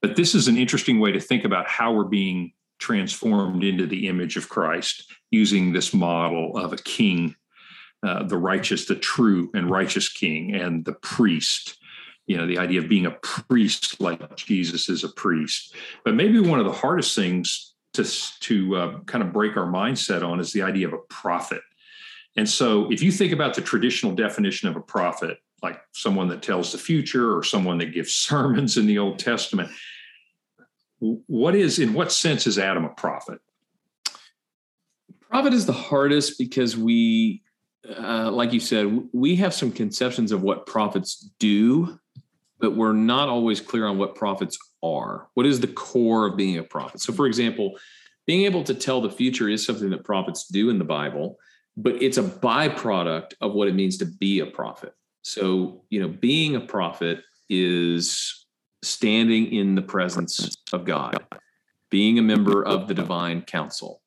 But 0.03 0.17
this 0.17 0.35
is 0.35 0.49
an 0.49 0.59
interesting 0.59 1.01
way 1.01 1.13
to 1.13 1.21
think 1.21 1.45
about 1.45 1.67
how 1.67 1.95
we're 1.95 2.05
being 2.05 2.53
transformed 2.79 3.65
into 3.65 3.87
the 3.87 4.09
image 4.09 4.37
of 4.37 4.49
Christ 4.49 5.11
using 5.31 5.73
this 5.73 5.95
model 5.95 6.57
of 6.59 6.73
a 6.73 6.77
king, 6.77 7.35
uh, 8.03 8.25
the 8.25 8.37
righteous, 8.37 8.85
the 8.85 8.97
true 8.97 9.51
and 9.55 9.71
righteous 9.71 10.13
king, 10.13 10.55
and 10.55 10.85
the 10.85 10.93
priest. 10.93 11.79
You 12.27 12.37
know, 12.39 12.47
the 12.47 12.59
idea 12.59 12.81
of 12.81 12.89
being 12.89 13.07
a 13.07 13.11
priest 13.11 14.01
like 14.01 14.37
Jesus 14.37 14.89
is 14.89 15.05
a 15.05 15.11
priest. 15.11 15.75
But 16.05 16.15
maybe 16.15 16.41
one 16.41 16.59
of 16.59 16.65
the 16.65 16.73
hardest 16.73 17.15
things 17.15 17.75
to, 17.95 18.05
to 18.41 18.77
uh, 18.77 18.99
kind 19.01 19.23
of 19.23 19.33
break 19.33 19.57
our 19.57 19.67
mindset 19.67 20.27
on 20.27 20.41
is 20.41 20.53
the 20.53 20.63
idea 20.63 20.87
of 20.87 20.95
a 20.95 20.99
prophet. 21.09 21.61
And 22.37 22.49
so, 22.49 22.91
if 22.91 23.03
you 23.03 23.13
think 23.13 23.33
about 23.33 23.55
the 23.55 23.61
traditional 23.61 24.15
definition 24.15 24.69
of 24.69 24.77
a 24.77 24.81
prophet, 24.81 25.39
like 25.63 25.81
someone 25.93 26.29
that 26.29 26.43
tells 26.43 26.73
the 26.73 26.79
future 26.79 27.37
or 27.37 27.43
someone 27.43 27.79
that 27.79 27.93
gives 27.93 28.13
sermons 28.15 28.77
in 28.77 28.87
the 28.87 28.99
Old 28.99 29.19
Testament, 29.19 29.71
what 30.99 31.55
is, 31.55 31.79
in 31.79 31.93
what 31.93 32.13
sense 32.13 32.47
is 32.47 32.59
Adam 32.59 32.85
a 32.85 32.89
prophet? 32.89 33.41
Prophet 35.31 35.53
is 35.53 35.67
the 35.67 35.73
hardest 35.73 36.39
because 36.39 36.77
we, 36.77 37.43
uh, 37.99 38.31
like 38.31 38.53
you 38.53 38.61
said, 38.61 39.09
we 39.13 39.37
have 39.37 39.53
some 39.53 39.73
conceptions 39.73 40.33
of 40.33 40.43
what 40.43 40.67
prophets 40.67 41.31
do, 41.39 41.99
but 42.59 42.77
we're 42.77 42.93
not 42.93 43.29
always 43.29 43.61
clear 43.61 43.87
on 43.87 43.99
what 43.99 44.15
prophets 44.15 44.59
are. 44.83 45.29
What 45.35 45.47
is 45.47 45.61
the 45.61 45.67
core 45.67 46.27
of 46.27 46.37
being 46.37 46.59
a 46.59 46.63
prophet? 46.63 47.01
So, 47.01 47.13
for 47.13 47.27
example, 47.27 47.79
being 48.27 48.45
able 48.45 48.65
to 48.65 48.75
tell 48.75 49.01
the 49.01 49.11
future 49.11 49.49
is 49.49 49.65
something 49.65 49.91
that 49.91 50.05
prophets 50.05 50.47
do 50.47 50.71
in 50.71 50.79
the 50.79 50.85
Bible, 50.85 51.39
but 51.77 52.01
it's 52.03 52.19
a 52.19 52.23
byproduct 52.23 53.35
of 53.41 53.53
what 53.53 53.69
it 53.69 53.75
means 53.75 53.99
to 53.99 54.07
be 54.07 54.41
a 54.41 54.47
prophet. 54.47 54.95
So, 55.23 55.85
you 55.91 56.01
know, 56.01 56.09
being 56.09 56.57
a 56.57 56.61
prophet 56.61 57.23
is 57.49 58.47
standing 58.83 59.53
in 59.53 59.75
the 59.75 59.83
presence 59.83 60.57
of 60.73 60.85
God, 60.85 61.25
being 61.91 62.19
a 62.19 62.23
member 62.23 62.65
of 62.65 62.89
the 62.89 62.95
divine 62.95 63.43
council. 63.43 64.01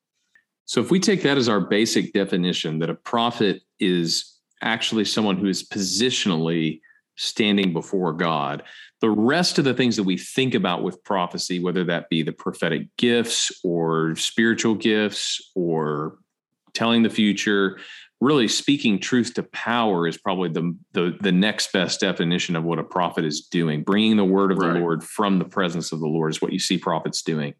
So, 0.65 0.81
if 0.81 0.91
we 0.91 0.99
take 0.99 1.23
that 1.23 1.37
as 1.37 1.49
our 1.49 1.59
basic 1.59 2.13
definition, 2.13 2.79
that 2.79 2.89
a 2.89 2.95
prophet 2.95 3.61
is 3.79 4.37
actually 4.61 5.05
someone 5.05 5.37
who 5.37 5.47
is 5.47 5.67
positionally 5.67 6.81
standing 7.17 7.73
before 7.73 8.13
God, 8.13 8.63
the 9.01 9.09
rest 9.09 9.59
of 9.59 9.65
the 9.65 9.73
things 9.73 9.95
that 9.95 10.03
we 10.03 10.17
think 10.17 10.55
about 10.55 10.83
with 10.83 11.03
prophecy, 11.03 11.59
whether 11.59 11.83
that 11.85 12.09
be 12.09 12.23
the 12.23 12.31
prophetic 12.31 12.87
gifts 12.97 13.51
or 13.63 14.15
spiritual 14.15 14.75
gifts 14.75 15.51
or 15.55 16.17
telling 16.73 17.03
the 17.03 17.09
future, 17.09 17.77
really 18.19 18.47
speaking 18.47 18.99
truth 18.99 19.33
to 19.35 19.43
power 19.43 20.07
is 20.07 20.17
probably 20.17 20.49
the, 20.49 20.75
the, 20.93 21.17
the 21.21 21.31
next 21.31 21.71
best 21.71 21.99
definition 21.99 22.55
of 22.55 22.63
what 22.63 22.79
a 22.79 22.83
prophet 22.83 23.25
is 23.25 23.41
doing. 23.41 23.83
Bringing 23.83 24.17
the 24.17 24.25
word 24.25 24.51
of 24.51 24.57
right. 24.57 24.73
the 24.73 24.79
Lord 24.79 25.03
from 25.03 25.37
the 25.37 25.45
presence 25.45 25.91
of 25.91 25.99
the 25.99 26.07
Lord 26.07 26.31
is 26.31 26.41
what 26.41 26.53
you 26.53 26.59
see 26.59 26.77
prophets 26.77 27.21
doing. 27.21 27.53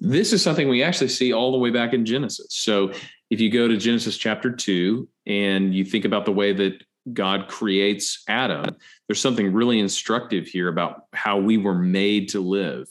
This 0.00 0.32
is 0.32 0.42
something 0.42 0.68
we 0.68 0.82
actually 0.82 1.08
see 1.08 1.32
all 1.32 1.52
the 1.52 1.58
way 1.58 1.70
back 1.70 1.92
in 1.92 2.04
Genesis. 2.04 2.48
So 2.50 2.92
if 3.30 3.40
you 3.40 3.50
go 3.50 3.68
to 3.68 3.76
Genesis 3.76 4.16
chapter 4.16 4.50
2 4.50 5.08
and 5.26 5.74
you 5.74 5.84
think 5.84 6.04
about 6.04 6.24
the 6.24 6.32
way 6.32 6.52
that 6.52 6.82
God 7.12 7.48
creates 7.48 8.22
Adam, 8.28 8.76
there's 9.06 9.20
something 9.20 9.52
really 9.52 9.78
instructive 9.78 10.46
here 10.46 10.68
about 10.68 11.04
how 11.12 11.38
we 11.38 11.58
were 11.58 11.74
made 11.74 12.30
to 12.30 12.40
live. 12.40 12.88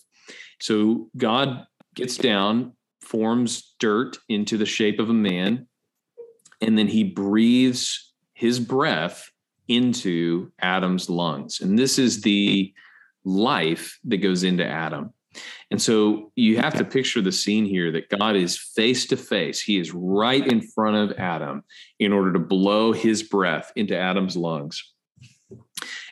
So 0.60 1.10
God 1.18 1.66
gets 1.96 2.18
down, 2.18 2.74
forms 3.02 3.74
dirt 3.80 4.18
into 4.30 4.58
the 4.58 4.66
shape 4.66 5.00
of 5.00 5.10
a 5.10 5.14
man, 5.14 5.68
and 6.62 6.78
then 6.78 6.88
he 6.88 7.04
breathes 7.04 8.14
his 8.34 8.60
breath 8.60 9.32
into 9.68 10.52
Adam's 10.60 11.10
lungs. 11.10 11.62
And 11.62 11.78
this 11.78 11.98
is 11.98 12.22
the 12.22 12.74
life 13.24 14.00
that 14.06 14.18
goes 14.18 14.44
into 14.44 14.66
Adam. 14.66 15.14
And 15.72 15.82
so 15.82 16.32
you 16.36 16.58
have 16.58 16.76
to 16.76 16.86
picture 16.86 17.22
the 17.22 17.32
scene 17.32 17.66
here 17.66 17.92
that 17.92 18.10
God 18.10 18.36
is 18.36 18.58
face 18.58 19.06
to 19.08 19.18
face. 19.18 19.60
He 19.62 19.80
is 19.80 19.94
right 19.94 20.46
in 20.46 20.62
front 20.62 20.96
of 20.98 21.18
Adam 21.18 21.64
in 22.00 22.14
order 22.14 22.34
to 22.34 22.40
blow 22.40 22.92
his 22.92 23.24
breath 23.24 23.72
into 23.76 23.98
Adam's 23.98 24.38
lungs. 24.38 24.84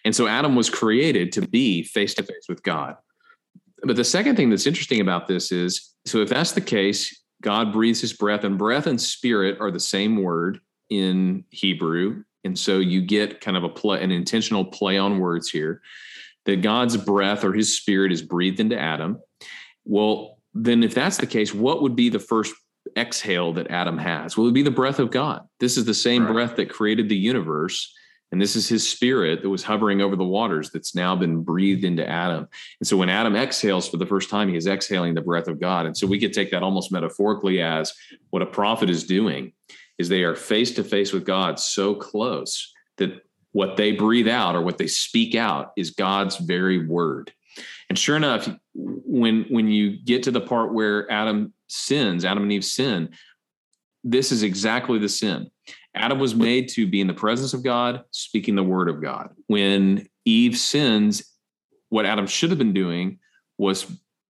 And 0.04 0.16
so 0.16 0.28
Adam 0.28 0.56
was 0.56 0.70
created 0.70 1.32
to 1.34 1.42
be 1.42 1.84
face 1.84 2.14
to 2.16 2.24
face 2.24 2.46
with 2.50 2.64
God. 2.64 2.96
But 3.84 3.96
the 3.96 4.04
second 4.04 4.36
thing 4.36 4.50
that's 4.50 4.68
interesting 4.68 5.02
about 5.02 5.28
this 5.28 5.52
is 5.52 5.94
so 6.06 6.20
if 6.22 6.30
that's 6.30 6.52
the 6.52 6.62
case, 6.62 7.22
God 7.42 7.74
breathes 7.74 8.02
his 8.02 8.14
breath, 8.14 8.44
and 8.44 8.58
breath 8.58 8.86
and 8.86 9.02
spirit 9.02 9.58
are 9.60 9.72
the 9.72 9.80
same 9.80 10.22
word 10.22 10.60
in 10.90 11.44
Hebrew. 11.50 12.24
And 12.44 12.58
so 12.58 12.80
you 12.80 13.02
get 13.02 13.42
kind 13.42 13.58
of 13.58 13.64
a 13.64 13.70
play, 13.70 14.02
an 14.04 14.12
intentional 14.12 14.66
play 14.66 14.98
on 14.98 15.20
words 15.20 15.50
here 15.50 15.82
that 16.46 16.62
God's 16.62 16.98
breath 16.98 17.44
or 17.44 17.54
his 17.54 17.78
spirit 17.78 18.12
is 18.12 18.22
breathed 18.22 18.60
into 18.60 18.80
Adam. 18.80 19.20
Well, 19.86 20.40
then 20.54 20.84
if 20.84 20.94
that's 20.94 21.18
the 21.18 21.28
case, 21.28 21.54
what 21.54 21.82
would 21.82 21.96
be 21.96 22.10
the 22.10 22.20
first 22.20 22.54
exhale 22.98 23.54
that 23.54 23.70
Adam 23.72 23.98
has? 23.98 24.36
Well, 24.36 24.46
it 24.46 24.48
would 24.48 24.54
be 24.54 24.64
the 24.64 24.72
breath 24.72 25.00
of 25.00 25.12
God. 25.12 25.48
This 25.60 25.78
is 25.78 25.86
the 25.86 25.94
same 25.94 26.26
right. 26.26 26.34
breath 26.34 26.56
that 26.58 26.70
created 26.70 27.10
the 27.10 27.16
universe. 27.16 27.94
And 28.32 28.42
this 28.42 28.56
is 28.56 28.68
his 28.68 28.88
spirit 28.88 29.42
that 29.42 29.50
was 29.50 29.64
hovering 29.64 30.02
over 30.02 30.16
the 30.16 30.24
waters 30.24 30.72
that's 30.72 30.96
now 30.96 31.16
been 31.16 31.44
breathed 31.44 31.84
into 31.84 32.08
Adam. 32.08 32.48
And 32.80 32.88
so 32.88 32.96
when 32.96 33.10
Adam 33.10 33.36
exhales 33.36 33.90
for 33.90 33.98
the 33.98 34.06
first 34.06 34.30
time, 34.30 34.48
he 34.48 34.56
is 34.56 34.68
exhaling 34.68 35.14
the 35.14 35.22
breath 35.22 35.48
of 35.48 35.60
God. 35.60 35.86
And 35.86 35.96
so 35.96 36.08
we 36.08 36.20
could 36.20 36.32
take 36.32 36.52
that 36.52 36.64
almost 36.64 36.94
metaphorically 36.94 37.62
as 37.62 37.94
what 38.30 38.42
a 38.42 38.46
prophet 38.46 38.90
is 38.90 39.04
doing 39.04 39.52
is 39.98 40.08
they 40.08 40.24
are 40.24 40.36
face 40.36 40.72
to 40.72 40.84
face 40.84 41.12
with 41.12 41.26
God 41.26 41.60
so 41.60 41.94
close 41.94 42.74
that 42.98 43.22
what 43.52 43.78
they 43.78 43.92
breathe 43.92 44.28
out 44.28 44.56
or 44.56 44.62
what 44.62 44.78
they 44.78 44.88
speak 44.88 45.36
out 45.36 45.72
is 45.76 45.92
God's 45.92 46.38
very 46.38 46.86
word. 46.86 47.34
And 47.90 48.00
sure 48.00 48.16
enough, 48.16 48.48
when 48.74 49.46
when 49.50 49.68
you 49.68 49.98
get 49.98 50.24
to 50.24 50.32
the 50.32 50.42
part 50.42 50.74
where 50.74 51.12
Adam 51.12 51.54
sins, 51.68 52.24
Adam 52.24 52.44
and 52.44 52.52
Eve 52.54 52.64
sin, 52.64 53.10
this 54.04 54.32
is 54.32 54.44
exactly 54.44 54.98
the 55.00 55.10
sin. 55.10 55.52
Adam 55.94 56.20
was 56.20 56.34
made 56.34 56.70
to 56.70 56.88
be 56.88 57.02
in 57.02 57.08
the 57.08 57.14
presence 57.14 57.54
of 57.54 57.64
God, 57.64 58.04
speaking 58.12 58.56
the 58.56 58.64
word 58.64 58.88
of 58.88 59.02
God. 59.02 59.30
When 59.48 60.08
Eve 60.24 60.58
sins, 60.58 61.24
what 61.90 62.06
Adam 62.06 62.28
should 62.28 62.50
have 62.50 62.60
been 62.60 62.74
doing 62.74 63.20
was 63.58 63.86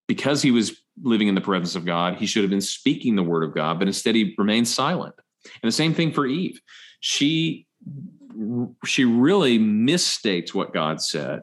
because 0.08 0.42
he 0.42 0.52
was 0.52 0.82
living 1.04 1.28
in 1.28 1.36
the 1.36 1.42
presence 1.42 1.76
of 1.76 1.86
God, 1.86 2.16
he 2.16 2.26
should 2.26 2.44
have 2.44 2.50
been 2.50 2.62
speaking 2.62 3.16
the 3.16 3.24
word 3.24 3.44
of 3.44 3.54
God, 3.54 3.78
but 3.78 3.88
instead 3.88 4.16
he 4.16 4.34
remained 4.38 4.68
silent. 4.68 5.14
And 5.62 5.68
the 5.68 5.76
same 5.76 5.94
thing 5.94 6.12
for 6.12 6.26
Eve. 6.26 6.60
She 7.00 7.68
she 8.86 9.06
really 9.06 9.60
misstates 9.60 10.54
what 10.54 10.74
God 10.74 11.02
said. 11.02 11.42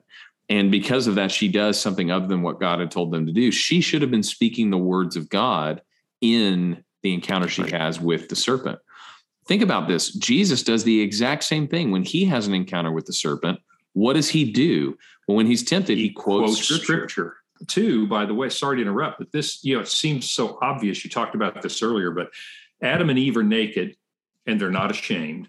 And 0.48 0.70
because 0.70 1.06
of 1.06 1.14
that, 1.16 1.30
she 1.30 1.48
does 1.48 1.78
something 1.78 2.10
other 2.10 2.26
than 2.26 2.42
what 2.42 2.60
God 2.60 2.80
had 2.80 2.90
told 2.90 3.12
them 3.12 3.26
to 3.26 3.32
do. 3.32 3.52
She 3.52 3.80
should 3.80 4.00
have 4.02 4.10
been 4.10 4.22
speaking 4.22 4.70
the 4.70 4.78
words 4.78 5.16
of 5.16 5.28
God 5.28 5.82
in 6.20 6.82
the 7.02 7.12
encounter 7.12 7.48
she 7.48 7.70
has 7.70 8.00
with 8.00 8.28
the 8.28 8.36
serpent. 8.36 8.78
Think 9.46 9.62
about 9.62 9.88
this. 9.88 10.12
Jesus 10.12 10.62
does 10.62 10.84
the 10.84 11.00
exact 11.00 11.44
same 11.44 11.68
thing 11.68 11.90
when 11.90 12.02
he 12.02 12.24
has 12.26 12.46
an 12.46 12.54
encounter 12.54 12.92
with 12.92 13.06
the 13.06 13.12
serpent. 13.12 13.58
What 13.92 14.14
does 14.14 14.28
he 14.28 14.50
do? 14.50 14.96
Well, 15.26 15.36
when 15.36 15.46
he's 15.46 15.62
tempted, 15.62 15.98
he, 15.98 16.08
he 16.08 16.10
quotes, 16.10 16.54
quotes 16.54 16.62
scripture. 16.62 17.08
scripture. 17.08 17.34
Two, 17.66 18.06
by 18.06 18.24
the 18.24 18.34
way, 18.34 18.48
sorry 18.50 18.76
to 18.76 18.82
interrupt, 18.82 19.18
but 19.18 19.32
this, 19.32 19.64
you 19.64 19.74
know, 19.74 19.80
it 19.80 19.88
seems 19.88 20.30
so 20.30 20.58
obvious. 20.62 21.04
You 21.04 21.10
talked 21.10 21.34
about 21.34 21.60
this 21.60 21.82
earlier, 21.82 22.10
but 22.10 22.30
Adam 22.82 23.10
and 23.10 23.18
Eve 23.18 23.36
are 23.36 23.42
naked 23.42 23.96
and 24.46 24.60
they're 24.60 24.70
not 24.70 24.90
ashamed 24.90 25.48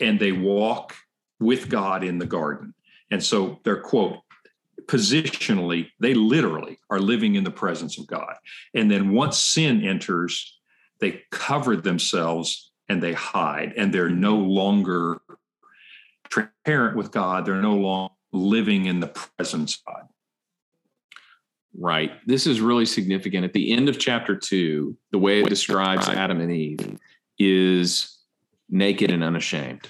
and 0.00 0.18
they 0.18 0.32
walk 0.32 0.94
with 1.40 1.68
God 1.68 2.04
in 2.04 2.18
the 2.18 2.26
garden. 2.26 2.74
And 3.10 3.22
so 3.22 3.60
they're, 3.64 3.80
quote, 3.80 4.18
positionally, 4.86 5.88
they 6.00 6.14
literally 6.14 6.78
are 6.90 7.00
living 7.00 7.34
in 7.34 7.44
the 7.44 7.50
presence 7.50 7.98
of 7.98 8.06
God. 8.06 8.34
And 8.74 8.90
then 8.90 9.12
once 9.12 9.38
sin 9.38 9.84
enters, 9.84 10.58
they 11.00 11.22
cover 11.30 11.76
themselves 11.76 12.72
and 12.88 13.02
they 13.02 13.12
hide, 13.12 13.74
and 13.76 13.92
they're 13.92 14.08
no 14.08 14.36
longer 14.36 15.20
transparent 16.28 16.96
with 16.96 17.10
God. 17.10 17.44
They're 17.44 17.60
no 17.60 17.74
longer 17.74 18.14
living 18.32 18.86
in 18.86 19.00
the 19.00 19.08
presence 19.08 19.76
of 19.76 19.84
God. 19.92 20.08
Right. 21.78 22.12
This 22.26 22.46
is 22.46 22.60
really 22.60 22.86
significant. 22.86 23.44
At 23.44 23.52
the 23.52 23.72
end 23.72 23.88
of 23.88 23.98
chapter 23.98 24.36
two, 24.36 24.96
the 25.10 25.18
way 25.18 25.40
it 25.40 25.48
describes 25.48 26.08
Adam 26.08 26.40
and 26.40 26.52
Eve 26.52 26.98
is 27.38 28.15
naked 28.68 29.10
and 29.10 29.22
unashamed. 29.22 29.88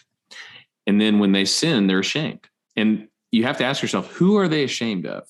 And 0.87 1.01
then 1.01 1.19
when 1.19 1.33
they 1.33 1.45
sin, 1.45 1.87
they're 1.87 2.01
ashamed. 2.01 2.47
And 2.77 3.09
you 3.33 3.45
have 3.45 3.59
to 3.59 3.65
ask 3.65 3.83
yourself, 3.83 4.13
who 4.13 4.37
are 4.37 4.49
they 4.49 4.65
ashamed 4.65 5.07
of? 5.07 5.25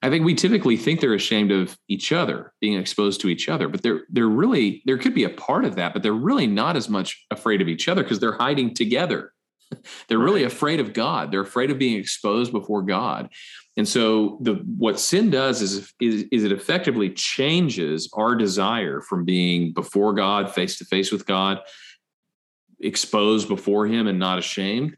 I 0.00 0.10
think 0.10 0.24
we 0.24 0.34
typically 0.34 0.76
think 0.76 1.00
they're 1.00 1.14
ashamed 1.14 1.50
of 1.50 1.76
each 1.88 2.12
other, 2.12 2.52
being 2.60 2.78
exposed 2.78 3.20
to 3.22 3.28
each 3.28 3.48
other, 3.48 3.68
but 3.68 3.82
they're 3.82 4.02
they're 4.10 4.28
really 4.28 4.80
there 4.84 4.98
could 4.98 5.14
be 5.14 5.24
a 5.24 5.30
part 5.30 5.64
of 5.64 5.74
that, 5.74 5.92
but 5.92 6.04
they're 6.04 6.12
really 6.12 6.46
not 6.46 6.76
as 6.76 6.88
much 6.88 7.26
afraid 7.32 7.60
of 7.60 7.68
each 7.68 7.88
other 7.88 8.04
because 8.04 8.20
they're 8.20 8.36
hiding 8.38 8.74
together. 8.74 9.32
they're 10.08 10.18
really 10.18 10.44
afraid 10.44 10.78
of 10.78 10.92
God. 10.92 11.32
They're 11.32 11.40
afraid 11.40 11.70
of 11.72 11.78
being 11.78 11.98
exposed 11.98 12.52
before 12.52 12.82
God. 12.82 13.28
And 13.76 13.86
so 13.86 14.38
the 14.40 14.54
what 14.76 15.00
sin 15.00 15.30
does 15.30 15.62
is, 15.62 15.92
is, 16.00 16.24
is 16.32 16.44
it 16.44 16.52
effectively 16.52 17.10
changes 17.10 18.08
our 18.12 18.34
desire 18.34 19.00
from 19.00 19.24
being 19.24 19.72
before 19.72 20.14
God, 20.14 20.52
face 20.52 20.78
to 20.78 20.84
face 20.84 21.12
with 21.12 21.26
God, 21.26 21.60
exposed 22.80 23.48
before 23.48 23.86
him 23.86 24.06
and 24.06 24.18
not 24.18 24.38
ashamed, 24.38 24.96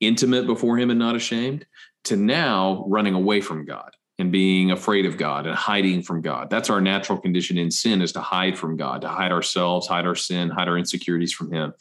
intimate 0.00 0.46
before 0.46 0.78
him 0.78 0.90
and 0.90 0.98
not 0.98 1.16
ashamed, 1.16 1.66
to 2.04 2.16
now 2.16 2.84
running 2.88 3.14
away 3.14 3.40
from 3.40 3.64
God. 3.64 3.90
and 4.18 4.32
being 4.32 4.72
afraid 4.72 5.06
of 5.06 5.16
God 5.16 5.46
and 5.46 5.54
hiding 5.54 6.02
from 6.02 6.20
God. 6.20 6.50
That's 6.50 6.70
our 6.70 6.80
natural 6.80 7.18
condition 7.18 7.56
in 7.56 7.70
sin 7.70 8.02
is 8.02 8.12
to 8.12 8.20
hide 8.20 8.58
from 8.58 8.76
God, 8.76 9.02
to 9.02 9.08
hide 9.08 9.30
ourselves, 9.30 9.86
hide 9.86 10.06
our 10.06 10.16
sin, 10.16 10.50
hide 10.50 10.68
our 10.68 10.76
insecurities 10.76 11.32
from 11.32 11.52
Him. 11.52 11.72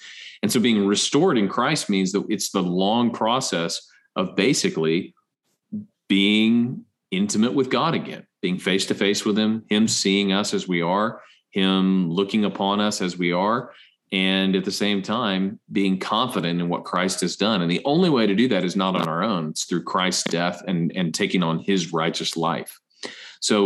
And 0.44 0.52
so 0.52 0.60
being 0.60 0.86
restored 0.86 1.38
in 1.38 1.50
Christ 1.50 1.90
means 1.90 2.12
that 2.12 2.26
it's 2.30 2.52
the 2.52 2.62
long 2.62 3.12
process 3.12 3.90
of 4.16 4.36
basically 4.36 5.16
being 6.08 6.86
intimate 7.10 7.54
with 7.54 7.72
God 7.72 7.96
again, 7.96 8.28
being 8.42 8.60
face 8.60 8.86
to 8.88 8.94
face 8.94 9.26
with 9.26 9.38
Him, 9.38 9.64
Him 9.70 9.88
seeing 9.88 10.32
us 10.32 10.54
as 10.54 10.68
we 10.68 10.84
are, 10.84 11.22
Him 11.50 12.12
looking 12.12 12.46
upon 12.46 12.80
us 12.80 13.02
as 13.02 13.18
we 13.18 13.32
are, 13.32 13.72
and 14.12 14.56
at 14.56 14.64
the 14.64 14.72
same 14.72 15.02
time 15.02 15.60
being 15.72 16.00
confident 16.00 16.62
in 16.62 16.70
what 16.70 16.86
Christ 16.86 17.22
has 17.22 17.36
done. 17.36 17.62
And 17.62 17.70
the 17.70 17.82
only 17.84 18.10
way 18.10 18.26
to 18.26 18.36
do 18.36 18.48
that 18.48 18.64
is 18.64 18.76
not 18.76 18.96
on 18.96 19.08
our 19.08 19.24
own; 19.24 19.50
it's 19.50 19.66
through 19.66 19.84
Christ's 19.84 20.24
death 20.24 20.64
and 20.68 20.92
and 20.96 21.14
taking 21.14 21.44
on 21.44 21.60
His 21.60 21.94
righteous 21.94 22.38
life. 22.38 22.80
So, 23.40 23.66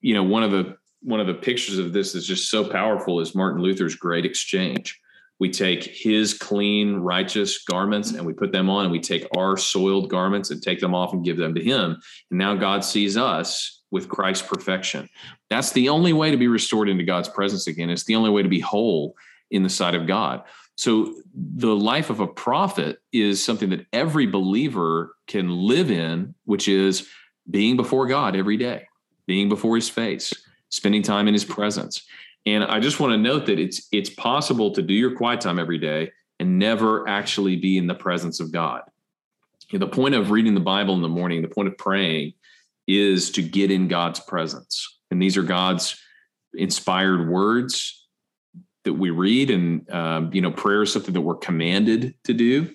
you 0.00 0.14
know, 0.14 0.22
one 0.22 0.42
of 0.42 0.50
the 0.50 0.76
one 1.02 1.20
of 1.20 1.26
the 1.26 1.34
pictures 1.34 1.78
of 1.78 1.92
this 1.92 2.14
is 2.14 2.26
just 2.26 2.50
so 2.50 2.68
powerful 2.68 3.20
is 3.20 3.34
Martin 3.34 3.62
Luther's 3.62 3.94
great 3.94 4.26
exchange. 4.26 5.00
We 5.38 5.48
take 5.48 5.84
his 5.84 6.34
clean, 6.34 6.96
righteous 6.96 7.64
garments 7.64 8.12
and 8.12 8.26
we 8.26 8.34
put 8.34 8.52
them 8.52 8.68
on, 8.68 8.84
and 8.84 8.92
we 8.92 9.00
take 9.00 9.26
our 9.36 9.56
soiled 9.56 10.10
garments 10.10 10.50
and 10.50 10.62
take 10.62 10.80
them 10.80 10.94
off 10.94 11.14
and 11.14 11.24
give 11.24 11.38
them 11.38 11.54
to 11.54 11.64
him. 11.64 11.96
And 12.30 12.38
now 12.38 12.54
God 12.54 12.84
sees 12.84 13.16
us 13.16 13.80
with 13.90 14.08
Christ's 14.08 14.46
perfection. 14.46 15.08
That's 15.48 15.72
the 15.72 15.88
only 15.88 16.12
way 16.12 16.30
to 16.30 16.36
be 16.36 16.48
restored 16.48 16.90
into 16.90 17.04
God's 17.04 17.28
presence 17.28 17.66
again. 17.66 17.88
It's 17.88 18.04
the 18.04 18.16
only 18.16 18.30
way 18.30 18.42
to 18.42 18.48
be 18.48 18.60
whole 18.60 19.16
in 19.50 19.62
the 19.62 19.68
sight 19.68 19.94
of 19.94 20.06
God. 20.06 20.42
So 20.76 21.14
the 21.34 21.76
life 21.76 22.08
of 22.08 22.20
a 22.20 22.26
prophet 22.26 23.02
is 23.12 23.44
something 23.44 23.70
that 23.70 23.86
every 23.92 24.26
believer 24.26 25.14
can 25.26 25.50
live 25.50 25.90
in, 25.90 26.34
which 26.44 26.68
is 26.68 27.06
being 27.50 27.76
before 27.76 28.06
God 28.06 28.34
every 28.34 28.56
day, 28.56 28.86
being 29.26 29.48
before 29.48 29.76
his 29.76 29.88
face, 29.88 30.32
spending 30.70 31.02
time 31.02 31.28
in 31.28 31.34
his 31.34 31.44
presence. 31.44 32.02
And 32.46 32.64
I 32.64 32.80
just 32.80 33.00
want 33.00 33.12
to 33.12 33.18
note 33.18 33.46
that 33.46 33.58
it's 33.58 33.88
it's 33.92 34.08
possible 34.08 34.72
to 34.72 34.80
do 34.80 34.94
your 34.94 35.14
quiet 35.16 35.42
time 35.42 35.58
every 35.58 35.78
day 35.78 36.12
and 36.38 36.58
never 36.58 37.06
actually 37.06 37.56
be 37.56 37.76
in 37.76 37.86
the 37.86 37.94
presence 37.94 38.40
of 38.40 38.50
God. 38.50 38.80
The 39.70 39.86
point 39.86 40.14
of 40.14 40.30
reading 40.30 40.54
the 40.54 40.60
Bible 40.60 40.94
in 40.94 41.02
the 41.02 41.08
morning, 41.08 41.42
the 41.42 41.48
point 41.48 41.68
of 41.68 41.76
praying 41.76 42.32
is 42.88 43.30
to 43.32 43.42
get 43.42 43.70
in 43.70 43.86
God's 43.86 44.20
presence. 44.20 44.98
And 45.10 45.20
these 45.20 45.36
are 45.36 45.42
God's 45.42 45.96
inspired 46.54 47.28
words 47.28 47.99
that 48.84 48.94
we 48.94 49.10
read 49.10 49.50
and 49.50 49.88
um, 49.90 50.30
you 50.32 50.40
know 50.40 50.50
prayer 50.50 50.82
is 50.82 50.92
something 50.92 51.14
that 51.14 51.20
we're 51.20 51.36
commanded 51.36 52.14
to 52.24 52.32
do 52.32 52.74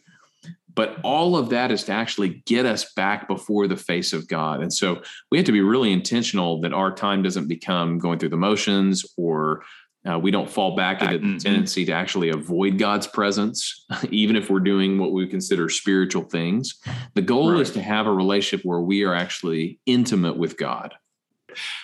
but 0.74 1.00
all 1.04 1.38
of 1.38 1.50
that 1.50 1.72
is 1.72 1.86
to 1.86 1.94
actually 1.94 2.44
get 2.46 2.66
us 2.66 2.94
back 2.96 3.28
before 3.28 3.68
the 3.68 3.78
face 3.78 4.14
of 4.14 4.28
god 4.28 4.62
and 4.62 4.74
so 4.74 5.02
we 5.32 5.38
have 5.38 5.46
to 5.46 5.52
be 5.52 5.62
really 5.62 5.92
intentional 5.92 6.62
that 6.62 6.74
our 6.74 6.94
time 6.94 7.24
doesn't 7.24 7.48
become 7.48 7.98
going 7.98 8.20
through 8.20 8.30
the 8.30 8.38
motions 8.38 9.06
or 9.18 9.64
uh, 10.08 10.20
we 10.20 10.30
don't 10.30 10.50
fall 10.50 10.76
back 10.76 11.02
into 11.02 11.18
the 11.18 11.26
mm-hmm. 11.26 11.38
tendency 11.38 11.84
to 11.84 11.92
actually 11.92 12.30
avoid 12.30 12.78
God's 12.78 13.08
presence, 13.08 13.86
even 14.12 14.36
if 14.36 14.50
we're 14.50 14.60
doing 14.60 15.00
what 15.00 15.12
we 15.12 15.26
consider 15.26 15.68
spiritual 15.68 16.24
things. 16.24 16.76
The 17.16 17.24
goal 17.24 17.52
right. 17.52 17.62
is 17.62 17.72
to 17.72 17.82
have 17.82 18.06
a 18.06 18.12
relationship 18.12 18.64
where 18.64 18.80
we 18.80 19.04
are 19.04 19.16
actually 19.16 19.80
intimate 19.86 20.38
with 20.38 20.58
God. 20.58 20.94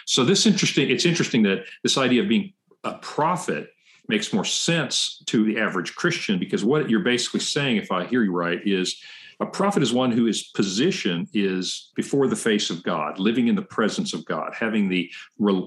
So 0.06 0.24
this 0.24 0.46
interesting. 0.46 0.90
It's 0.90 1.06
interesting 1.06 1.44
that 1.44 1.66
this 1.84 1.98
idea 1.98 2.22
of 2.22 2.30
being 2.30 2.54
a 2.84 2.94
prophet 2.96 3.70
makes 4.12 4.34
more 4.34 4.46
sense 4.46 5.24
to 5.26 5.44
the 5.44 5.60
average 5.60 5.96
Christian 5.96 6.38
because 6.38 6.64
what 6.64 6.90
you're 6.90 7.00
basically 7.00 7.40
saying, 7.40 7.78
if 7.78 7.92
I 7.92 8.06
hear 8.06 8.24
you 8.24 8.32
right, 8.32 8.60
is 8.66 9.02
a 9.40 9.46
prophet 9.46 9.82
is 9.82 9.92
one 9.92 10.12
who 10.12 10.26
his 10.26 10.44
position 10.44 11.28
is 11.34 11.92
before 11.96 12.28
the 12.28 12.36
face 12.36 12.70
of 12.70 12.84
God, 12.84 13.18
living 13.18 13.48
in 13.48 13.56
the 13.56 13.64
presence 13.64 14.14
of 14.14 14.24
God, 14.26 14.54
having 14.54 14.88
the 14.88 15.12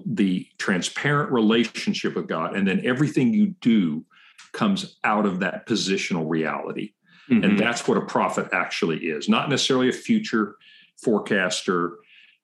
the 0.07 0.47
transparent 0.59 1.33
relationship 1.33 2.15
with 2.15 2.29
God, 2.29 2.55
and 2.55 2.69
then 2.69 2.87
everything 2.87 3.35
you 3.35 3.49
do 3.61 4.05
comes 4.53 4.97
out 5.03 5.27
of 5.27 5.41
that 5.41 5.67
positional 5.67 6.29
reality. 6.29 6.93
Mm-hmm. 7.29 7.43
And 7.43 7.59
that's 7.59 7.89
what 7.89 7.99
a 7.99 8.07
prophet 8.07 8.49
actually 8.53 8.99
is, 8.99 9.29
not 9.29 9.49
necessarily 9.49 9.89
a 9.89 9.93
future 9.93 10.55
forecaster, 11.03 11.99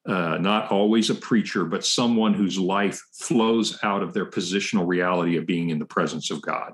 uh, 0.07 0.39
not 0.39 0.71
always 0.71 1.11
a 1.11 1.15
preacher, 1.15 1.65
but 1.65 1.85
someone 1.85 2.35
whose 2.35 2.59
life 2.59 3.01
flows 3.13 3.79
out 3.83 4.03
of 4.03 4.15
their 4.15 4.27
positional 4.27 4.87
reality 4.87 5.37
of 5.37 5.47
being 5.47 5.71
in 5.71 5.79
the 5.79 5.85
presence 5.85 6.31
of 6.31 6.41
God. 6.43 6.73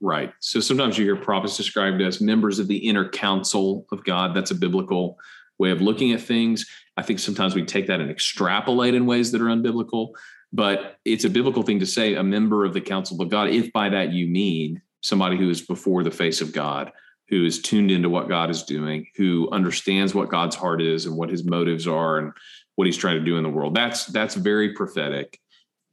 Right. 0.00 0.32
So 0.40 0.60
sometimes 0.60 0.96
you 0.96 1.04
hear 1.04 1.16
prophets 1.16 1.56
described 1.56 2.00
as 2.00 2.20
members 2.20 2.58
of 2.58 2.68
the 2.68 2.88
inner 2.88 3.08
council 3.08 3.86
of 3.92 4.02
God. 4.04 4.34
That's 4.34 4.50
a 4.50 4.54
biblical 4.54 5.18
way 5.58 5.70
of 5.70 5.82
looking 5.82 6.12
at 6.12 6.22
things. 6.22 6.66
I 6.96 7.02
think 7.02 7.18
sometimes 7.18 7.54
we 7.54 7.64
take 7.64 7.86
that 7.88 8.00
and 8.00 8.10
extrapolate 8.10 8.94
in 8.94 9.04
ways 9.04 9.30
that 9.32 9.42
are 9.42 9.46
unbiblical, 9.46 10.12
but 10.52 10.96
it's 11.04 11.24
a 11.24 11.30
biblical 11.30 11.62
thing 11.62 11.80
to 11.80 11.86
say 11.86 12.14
a 12.14 12.22
member 12.22 12.64
of 12.64 12.72
the 12.72 12.80
council 12.80 13.20
of 13.20 13.28
God, 13.28 13.50
if 13.50 13.72
by 13.72 13.90
that 13.90 14.12
you 14.12 14.26
mean 14.26 14.80
somebody 15.02 15.36
who 15.36 15.50
is 15.50 15.60
before 15.60 16.02
the 16.02 16.10
face 16.10 16.40
of 16.40 16.52
God, 16.52 16.92
who 17.28 17.44
is 17.44 17.60
tuned 17.62 17.90
into 17.90 18.08
what 18.08 18.28
God 18.28 18.50
is 18.50 18.64
doing, 18.64 19.06
who 19.16 19.48
understands 19.52 20.14
what 20.14 20.30
God's 20.30 20.56
heart 20.56 20.82
is 20.82 21.06
and 21.06 21.16
what 21.16 21.30
his 21.30 21.44
motives 21.44 21.86
are 21.86 22.18
and 22.18 22.32
what 22.76 22.86
he's 22.86 22.96
trying 22.96 23.18
to 23.18 23.24
do 23.24 23.36
in 23.36 23.42
the 23.42 23.50
world. 23.50 23.74
That's 23.74 24.06
that's 24.06 24.34
very 24.34 24.74
prophetic. 24.74 25.38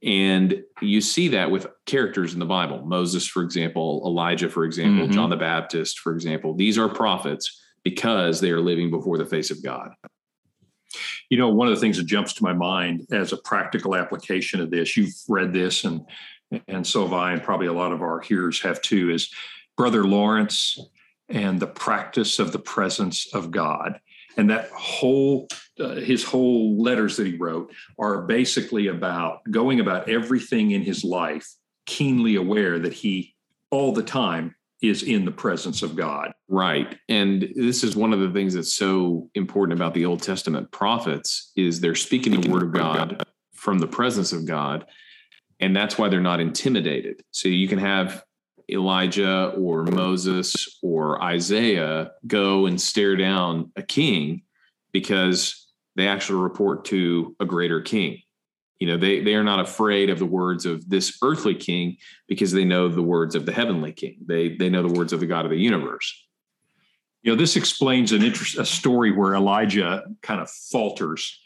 And 0.02 0.62
you 0.80 1.00
see 1.00 1.28
that 1.28 1.50
with 1.50 1.66
characters 1.86 2.32
in 2.32 2.38
the 2.38 2.46
Bible. 2.46 2.84
Moses, 2.86 3.26
for 3.26 3.42
example, 3.42 4.02
Elijah, 4.06 4.48
for 4.48 4.64
example, 4.64 5.04
mm-hmm. 5.04 5.12
John 5.12 5.30
the 5.30 5.36
Baptist, 5.36 5.98
for 5.98 6.12
example. 6.12 6.54
These 6.54 6.78
are 6.78 6.88
prophets 6.88 7.60
because 7.82 8.40
they 8.40 8.50
are 8.50 8.60
living 8.60 8.90
before 8.90 9.18
the 9.18 9.26
face 9.26 9.50
of 9.50 9.62
God. 9.62 9.90
You 11.30 11.36
know, 11.36 11.48
one 11.48 11.68
of 11.68 11.74
the 11.74 11.80
things 11.80 11.96
that 11.96 12.06
jumps 12.06 12.32
to 12.34 12.44
my 12.44 12.52
mind 12.52 13.06
as 13.10 13.32
a 13.32 13.36
practical 13.38 13.96
application 13.96 14.60
of 14.60 14.70
this, 14.70 14.96
you've 14.96 15.14
read 15.28 15.52
this 15.52 15.84
and 15.84 16.02
and 16.66 16.86
so 16.86 17.02
have 17.02 17.12
I, 17.12 17.32
and 17.32 17.42
probably 17.42 17.66
a 17.66 17.72
lot 17.74 17.92
of 17.92 18.00
our 18.00 18.20
hearers 18.20 18.60
have 18.62 18.80
too, 18.80 19.10
is 19.10 19.30
Brother 19.76 20.04
Lawrence 20.04 20.78
and 21.28 21.60
the 21.60 21.66
practice 21.66 22.38
of 22.38 22.52
the 22.52 22.58
presence 22.58 23.32
of 23.34 23.50
God 23.50 24.00
and 24.38 24.48
that 24.50 24.70
whole 24.70 25.48
uh, 25.78 25.96
his 25.96 26.24
whole 26.24 26.82
letters 26.82 27.16
that 27.16 27.26
he 27.26 27.36
wrote 27.36 27.72
are 27.98 28.22
basically 28.22 28.88
about 28.88 29.40
going 29.50 29.80
about 29.80 30.08
everything 30.08 30.70
in 30.70 30.82
his 30.82 31.04
life 31.04 31.46
keenly 31.86 32.36
aware 32.36 32.78
that 32.78 32.92
he 32.92 33.34
all 33.70 33.92
the 33.92 34.02
time 34.02 34.54
is 34.80 35.02
in 35.02 35.24
the 35.24 35.30
presence 35.32 35.82
of 35.82 35.96
God. 35.96 36.32
Right. 36.48 36.96
And 37.08 37.52
this 37.56 37.82
is 37.82 37.96
one 37.96 38.12
of 38.12 38.20
the 38.20 38.30
things 38.30 38.54
that's 38.54 38.74
so 38.74 39.28
important 39.34 39.78
about 39.78 39.92
the 39.92 40.04
Old 40.04 40.22
Testament 40.22 40.70
prophets 40.70 41.52
is 41.56 41.80
they're 41.80 41.96
speaking 41.96 42.40
the 42.40 42.48
word 42.48 42.62
of 42.62 42.72
God 42.72 43.24
from 43.54 43.78
the 43.78 43.88
presence 43.88 44.32
of 44.32 44.46
God 44.46 44.86
and 45.60 45.74
that's 45.74 45.98
why 45.98 46.08
they're 46.08 46.20
not 46.20 46.40
intimidated. 46.40 47.22
So 47.30 47.48
you 47.48 47.68
can 47.68 47.78
have 47.78 48.24
Elijah 48.70 49.52
or 49.56 49.84
Moses 49.84 50.78
or 50.82 51.22
Isaiah 51.22 52.12
go 52.26 52.66
and 52.66 52.80
stare 52.80 53.16
down 53.16 53.72
a 53.76 53.82
king 53.82 54.42
because 54.92 55.68
they 55.96 56.08
actually 56.08 56.40
report 56.40 56.84
to 56.86 57.34
a 57.40 57.46
greater 57.46 57.80
king. 57.80 58.22
You 58.78 58.86
know, 58.86 58.96
they, 58.96 59.20
they 59.20 59.34
are 59.34 59.44
not 59.44 59.60
afraid 59.60 60.10
of 60.10 60.18
the 60.18 60.26
words 60.26 60.64
of 60.64 60.88
this 60.88 61.18
earthly 61.22 61.54
king 61.54 61.96
because 62.28 62.52
they 62.52 62.64
know 62.64 62.88
the 62.88 63.02
words 63.02 63.34
of 63.34 63.44
the 63.44 63.52
heavenly 63.52 63.92
king. 63.92 64.18
They, 64.24 64.56
they 64.56 64.68
know 64.68 64.82
the 64.82 64.96
words 64.96 65.12
of 65.12 65.20
the 65.20 65.26
God 65.26 65.44
of 65.44 65.50
the 65.50 65.58
universe. 65.58 66.26
You 67.22 67.32
know, 67.32 67.36
this 67.36 67.56
explains 67.56 68.12
an 68.12 68.22
interest, 68.22 68.56
a 68.58 68.64
story 68.64 69.10
where 69.10 69.34
Elijah 69.34 70.04
kind 70.22 70.40
of 70.40 70.48
falters 70.48 71.40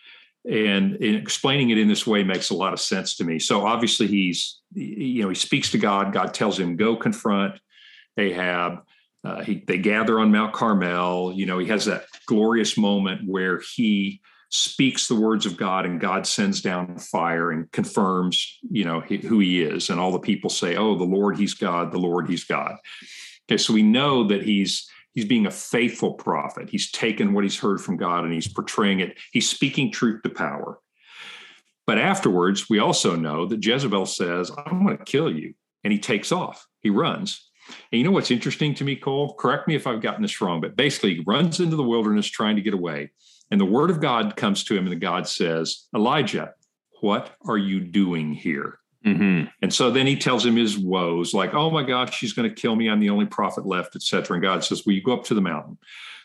and 0.48 0.96
in 0.96 1.14
explaining 1.14 1.70
it 1.70 1.78
in 1.78 1.88
this 1.88 2.06
way 2.06 2.24
makes 2.24 2.50
a 2.50 2.54
lot 2.54 2.72
of 2.72 2.80
sense 2.80 3.14
to 3.16 3.24
me 3.24 3.38
so 3.38 3.64
obviously 3.64 4.06
he's 4.06 4.60
you 4.74 5.22
know 5.22 5.28
he 5.28 5.34
speaks 5.34 5.70
to 5.70 5.78
god 5.78 6.12
god 6.12 6.34
tells 6.34 6.58
him 6.58 6.76
go 6.76 6.96
confront 6.96 7.54
ahab 8.16 8.78
uh, 9.24 9.42
he, 9.42 9.62
they 9.66 9.78
gather 9.78 10.18
on 10.18 10.32
mount 10.32 10.52
carmel 10.52 11.32
you 11.34 11.46
know 11.46 11.58
he 11.58 11.66
has 11.66 11.84
that 11.84 12.04
glorious 12.26 12.76
moment 12.76 13.20
where 13.26 13.60
he 13.74 14.20
speaks 14.50 15.08
the 15.08 15.14
words 15.14 15.46
of 15.46 15.56
god 15.56 15.86
and 15.86 16.00
god 16.00 16.26
sends 16.26 16.60
down 16.60 16.98
fire 16.98 17.50
and 17.50 17.70
confirms 17.72 18.58
you 18.70 18.84
know 18.84 19.00
he, 19.00 19.16
who 19.18 19.38
he 19.38 19.62
is 19.62 19.90
and 19.90 19.98
all 19.98 20.12
the 20.12 20.18
people 20.18 20.50
say 20.50 20.76
oh 20.76 20.96
the 20.96 21.04
lord 21.04 21.36
he's 21.36 21.54
god 21.54 21.92
the 21.92 21.98
lord 21.98 22.28
he's 22.28 22.44
god 22.44 22.76
okay 23.48 23.56
so 23.56 23.72
we 23.72 23.82
know 23.82 24.26
that 24.26 24.42
he's 24.42 24.88
he's 25.14 25.24
being 25.24 25.46
a 25.46 25.50
faithful 25.50 26.14
prophet. 26.14 26.68
He's 26.70 26.90
taken 26.90 27.32
what 27.32 27.44
he's 27.44 27.58
heard 27.58 27.80
from 27.80 27.96
God 27.96 28.24
and 28.24 28.32
he's 28.32 28.48
portraying 28.48 29.00
it. 29.00 29.18
He's 29.32 29.48
speaking 29.48 29.92
truth 29.92 30.22
to 30.22 30.30
power. 30.30 30.78
But 31.86 31.98
afterwards, 31.98 32.70
we 32.70 32.78
also 32.78 33.16
know 33.16 33.46
that 33.46 33.64
Jezebel 33.64 34.06
says, 34.06 34.50
I'm 34.56 34.84
going 34.84 34.96
to 34.96 35.04
kill 35.04 35.34
you. 35.34 35.54
And 35.84 35.92
he 35.92 35.98
takes 35.98 36.30
off, 36.30 36.66
he 36.80 36.90
runs. 36.90 37.50
And 37.90 37.98
you 37.98 38.04
know 38.04 38.10
what's 38.10 38.30
interesting 38.30 38.74
to 38.74 38.84
me, 38.84 38.96
Cole? 38.96 39.34
Correct 39.34 39.66
me 39.66 39.74
if 39.74 39.86
I've 39.86 40.02
gotten 40.02 40.22
this 40.22 40.40
wrong, 40.40 40.60
but 40.60 40.76
basically, 40.76 41.16
he 41.16 41.24
runs 41.26 41.60
into 41.60 41.76
the 41.76 41.82
wilderness 41.82 42.26
trying 42.26 42.56
to 42.56 42.62
get 42.62 42.74
away. 42.74 43.10
And 43.50 43.60
the 43.60 43.66
word 43.66 43.90
of 43.90 44.00
God 44.00 44.36
comes 44.36 44.64
to 44.64 44.76
him, 44.76 44.86
and 44.86 45.00
God 45.00 45.26
says, 45.28 45.86
Elijah, 45.94 46.54
what 47.00 47.32
are 47.44 47.58
you 47.58 47.80
doing 47.80 48.32
here? 48.32 48.78
Mm-hmm. 49.04 49.48
And 49.62 49.74
so 49.74 49.90
then 49.90 50.06
he 50.06 50.16
tells 50.16 50.46
him 50.46 50.56
his 50.56 50.78
woes, 50.78 51.34
like, 51.34 51.54
"Oh 51.54 51.70
my 51.70 51.82
gosh, 51.82 52.16
she's 52.16 52.32
going 52.32 52.48
to 52.48 52.54
kill 52.54 52.76
me. 52.76 52.88
I'm 52.88 53.00
the 53.00 53.10
only 53.10 53.26
prophet 53.26 53.66
left, 53.66 53.96
etc." 53.96 54.34
And 54.34 54.42
God 54.42 54.64
says, 54.64 54.86
"Will 54.86 54.92
you 54.92 55.02
go 55.02 55.14
up 55.14 55.24
to 55.24 55.34
the 55.34 55.40
mountain?" 55.40 55.78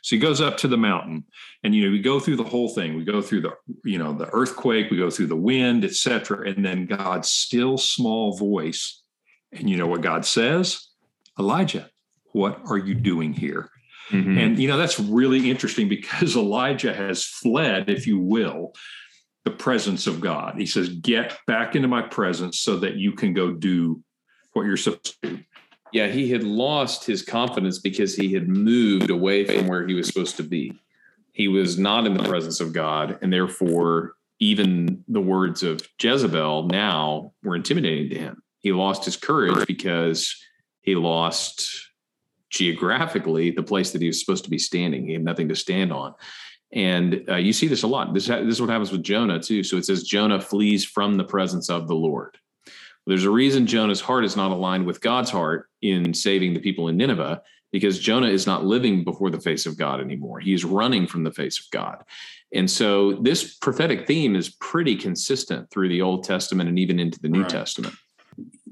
So 0.04 0.16
he 0.16 0.20
goes 0.20 0.42
up 0.42 0.58
to 0.58 0.68
the 0.68 0.78
mountain, 0.78 1.26
and 1.64 1.74
you 1.74 1.86
know 1.86 1.92
we 1.92 2.00
go 2.00 2.20
through 2.20 2.36
the 2.36 2.44
whole 2.44 2.70
thing. 2.70 2.96
We 2.96 3.04
go 3.04 3.22
through 3.22 3.42
the 3.42 3.52
you 3.84 3.98
know 3.98 4.14
the 4.14 4.30
earthquake, 4.32 4.92
we 4.92 4.98
go 4.98 5.10
through 5.10 5.28
the 5.28 5.36
wind, 5.36 5.84
etc. 5.84 6.50
And 6.50 6.64
then 6.64 6.86
God's 6.86 7.30
still 7.30 7.78
small 7.78 8.38
voice, 8.38 9.02
and 9.52 9.70
you 9.70 9.76
know 9.76 9.88
what 9.88 10.02
God 10.02 10.26
says, 10.26 10.88
Elijah, 11.40 11.90
what 12.32 12.62
are 12.70 12.78
you 12.78 12.94
doing 12.94 13.34
here? 13.34 13.70
Mm-hmm. 14.12 14.38
And 14.38 14.60
you 14.60 14.68
know 14.68 14.78
that's 14.78 15.00
really 15.00 15.50
interesting 15.50 15.90
because 15.90 16.36
Elijah 16.38 16.94
has 16.94 17.26
fled, 17.26 17.90
if 17.90 18.06
you 18.06 18.20
will, 18.20 18.74
the 19.48 19.56
presence 19.56 20.08
of 20.08 20.20
God. 20.20 20.56
He 20.58 20.66
says, 20.66 20.90
"Get 20.90 21.40
back 21.48 21.74
into 21.74 21.88
my 21.88 22.02
presence 22.02 22.60
so 22.60 22.76
that 22.80 22.98
you 22.98 23.14
can 23.14 23.34
go 23.34 23.54
do 23.54 24.04
what 24.52 24.64
you're 24.64 24.76
supposed 24.76 25.22
to 25.22 25.30
do." 25.30 25.40
Yeah, 25.94 26.08
he 26.08 26.30
had 26.30 26.44
lost 26.44 27.06
his 27.06 27.22
confidence 27.22 27.80
because 27.80 28.14
he 28.14 28.34
had 28.34 28.50
moved 28.50 29.10
away 29.10 29.46
from 29.46 29.68
where 29.68 29.88
he 29.88 29.94
was 29.94 30.08
supposed 30.08 30.36
to 30.36 30.44
be. 30.44 30.74
He 31.32 31.48
was 31.48 31.80
not 31.80 32.06
in 32.06 32.14
the 32.14 32.24
presence 32.24 32.60
of 32.60 32.74
God, 32.74 33.20
and 33.22 33.32
therefore, 33.32 34.16
even 34.40 35.06
the 35.08 35.22
words 35.22 35.64
of 35.64 35.88
Jezebel 35.98 36.68
now 36.68 37.32
were 37.42 37.56
intimidating 37.56 38.10
to 38.10 38.20
him. 38.20 38.44
He 38.60 38.74
lost 38.74 39.06
his 39.06 39.16
courage 39.16 39.66
because 39.66 40.36
he 40.82 40.96
lost 40.96 41.90
geographically 42.50 43.52
the 43.52 43.64
place 43.64 43.92
that 43.92 44.02
he 44.02 44.08
was 44.08 44.20
supposed 44.20 44.44
to 44.44 44.50
be 44.50 44.60
standing. 44.60 45.08
He 45.08 45.14
had 45.14 45.24
nothing 45.24 45.48
to 45.48 45.56
stand 45.56 45.94
on. 45.94 46.16
And 46.74 47.24
uh, 47.30 47.36
you 47.36 47.54
see 47.54 47.68
this 47.68 47.84
a 47.84 47.88
lot. 47.88 48.14
This, 48.14 48.28
this 48.28 48.46
is 48.46 48.62
what 48.62 48.70
happens 48.70 48.92
with 48.92 49.04
Jonah 49.04 49.40
too. 49.40 49.64
So 49.64 49.78
it 49.78 49.86
says 49.86 50.04
Jonah 50.04 50.42
flees 50.42 50.84
from 50.84 51.16
the 51.16 51.24
presence 51.24 51.70
of 51.70 51.88
the 51.88 51.96
Lord. 51.96 52.38
There's 53.06 53.24
a 53.24 53.32
reason 53.32 53.68
Jonah's 53.68 54.02
heart 54.02 54.26
is 54.26 54.36
not 54.36 54.52
aligned 54.52 54.86
with 54.86 55.00
God's 55.00 55.30
heart 55.30 55.70
in 55.82 56.14
saving 56.14 56.54
the 56.54 56.60
people 56.60 56.90
in 56.90 56.98
Nineveh, 56.98 57.42
because 57.72 58.00
Jonah 58.00 58.28
is 58.28 58.46
not 58.46 58.66
living 58.66 59.06
before 59.06 59.30
the 59.30 59.40
face 59.40 59.66
of 59.66 59.78
God 59.78 60.02
anymore. 60.02 60.40
He's 60.42 60.66
running 60.66 61.08
from 61.08 61.24
the 61.24 61.32
face 61.32 61.58
of 61.60 61.66
God. 61.72 62.04
And 62.54 62.70
so 62.70 63.14
this 63.14 63.56
prophetic 63.56 64.08
theme 64.08 64.36
is 64.36 64.50
pretty 64.50 64.98
consistent 64.98 65.70
through 65.70 65.88
the 65.88 66.02
Old 66.02 66.26
Testament 66.26 66.68
and 66.68 66.80
even 66.80 67.00
into 67.00 67.20
the 67.20 67.30
New 67.30 67.44
right. 67.44 67.50
Testament 67.50 67.96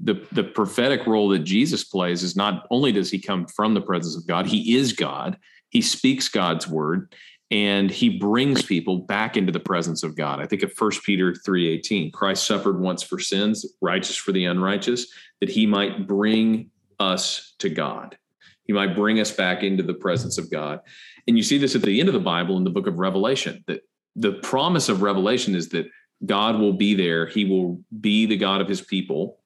the 0.04 0.26
the 0.32 0.44
prophetic 0.44 1.06
role 1.08 1.30
that 1.30 1.40
Jesus 1.40 1.84
plays 1.84 2.24
is 2.24 2.36
not 2.36 2.68
only 2.70 2.92
does 2.92 3.10
he 3.10 3.20
come 3.20 3.48
from 3.48 3.74
the 3.74 3.82
presence 3.82 4.16
of 4.16 4.28
God, 4.28 4.46
he 4.46 4.76
is 4.76 4.94
God. 4.94 5.38
He 5.70 5.82
speaks 5.82 6.30
God's 6.30 6.68
word 6.68 7.14
and 7.56 7.90
he 7.90 8.10
brings 8.10 8.64
people 8.64 8.98
back 8.98 9.38
into 9.38 9.54
the 9.54 9.62
presence 9.62 10.04
of 10.04 10.18
God. 10.18 10.42
I 10.42 10.46
think 10.46 10.62
of 10.62 10.74
1 10.74 10.92
Peter 11.06 11.34
3:18. 11.34 12.12
Christ 12.12 12.46
suffered 12.46 12.82
once 12.82 13.02
for 13.02 13.18
sins, 13.18 13.66
righteous 13.80 14.18
for 14.18 14.34
the 14.34 14.44
unrighteous, 14.44 15.08
that 15.40 15.48
he 15.48 15.66
might 15.66 16.06
bring 16.06 16.70
us 17.00 17.56
to 17.60 17.70
God. 17.70 18.18
He 18.66 18.74
might 18.74 18.94
bring 18.94 19.22
us 19.22 19.32
back 19.32 19.64
into 19.64 19.84
the 19.84 19.94
presence 19.94 20.38
of 20.38 20.52
God. 20.52 20.82
And 21.30 21.38
you 21.38 21.44
see 21.44 21.58
this 21.58 21.76
at 21.76 21.82
the 21.82 22.02
end 22.02 22.10
of 22.10 22.14
the 22.14 22.20
Bible 22.20 22.58
in 22.58 22.66
the 22.66 22.70
book 22.70 22.88
of 22.88 23.00
Revelation 23.00 23.64
that 23.68 23.84
the 24.18 24.34
promise 24.34 24.90
of 24.90 25.02
Revelation 25.02 25.56
is 25.56 25.70
that 25.70 25.88
God 26.26 26.60
will 26.60 26.74
be 26.74 26.94
there. 26.94 27.26
He 27.26 27.46
will 27.46 27.82
be 28.02 28.26
the 28.26 28.38
God 28.38 28.60
of 28.60 28.68
his 28.68 28.82
people 28.82 29.40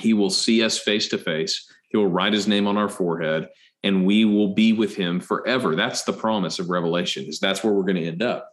he 0.00 0.12
will 0.12 0.30
see 0.30 0.62
us 0.62 0.78
face 0.78 1.08
to 1.08 1.18
face. 1.18 1.70
He 1.88 1.96
will 1.96 2.08
write 2.08 2.32
his 2.32 2.46
name 2.46 2.66
on 2.66 2.76
our 2.76 2.88
forehead 2.88 3.48
and 3.86 4.04
we 4.04 4.24
will 4.24 4.52
be 4.52 4.72
with 4.72 4.96
him 4.96 5.20
forever. 5.20 5.76
That's 5.76 6.02
the 6.02 6.12
promise 6.12 6.58
of 6.58 6.70
Revelation. 6.70 7.26
Is 7.26 7.38
that's 7.38 7.62
where 7.62 7.72
we're 7.72 7.84
going 7.84 8.02
to 8.02 8.06
end 8.06 8.20
up. 8.20 8.52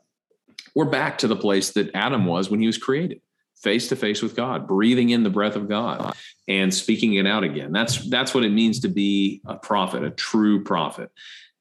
We're 0.76 0.86
back 0.86 1.18
to 1.20 1.28
the 1.28 1.36
place 1.36 1.72
that 1.72 1.90
Adam 1.96 2.26
was 2.26 2.52
when 2.52 2.60
he 2.60 2.68
was 2.68 2.78
created, 2.78 3.20
face 3.56 3.88
to 3.88 3.96
face 3.96 4.22
with 4.22 4.36
God, 4.36 4.68
breathing 4.68 5.10
in 5.10 5.24
the 5.24 5.32
breath 5.32 5.56
of 5.56 5.68
God 5.68 6.16
and 6.48 6.72
speaking 6.72 7.16
it 7.16 7.26
out 7.26 7.44
again. 7.44 7.72
That's 7.72 8.08
that's 8.10 8.36
what 8.36 8.46
it 8.46 8.52
means 8.52 8.82
to 8.82 8.90
be 8.90 9.42
a 9.46 9.56
prophet, 9.56 10.04
a 10.04 10.12
true 10.12 10.64
prophet. 10.64 11.10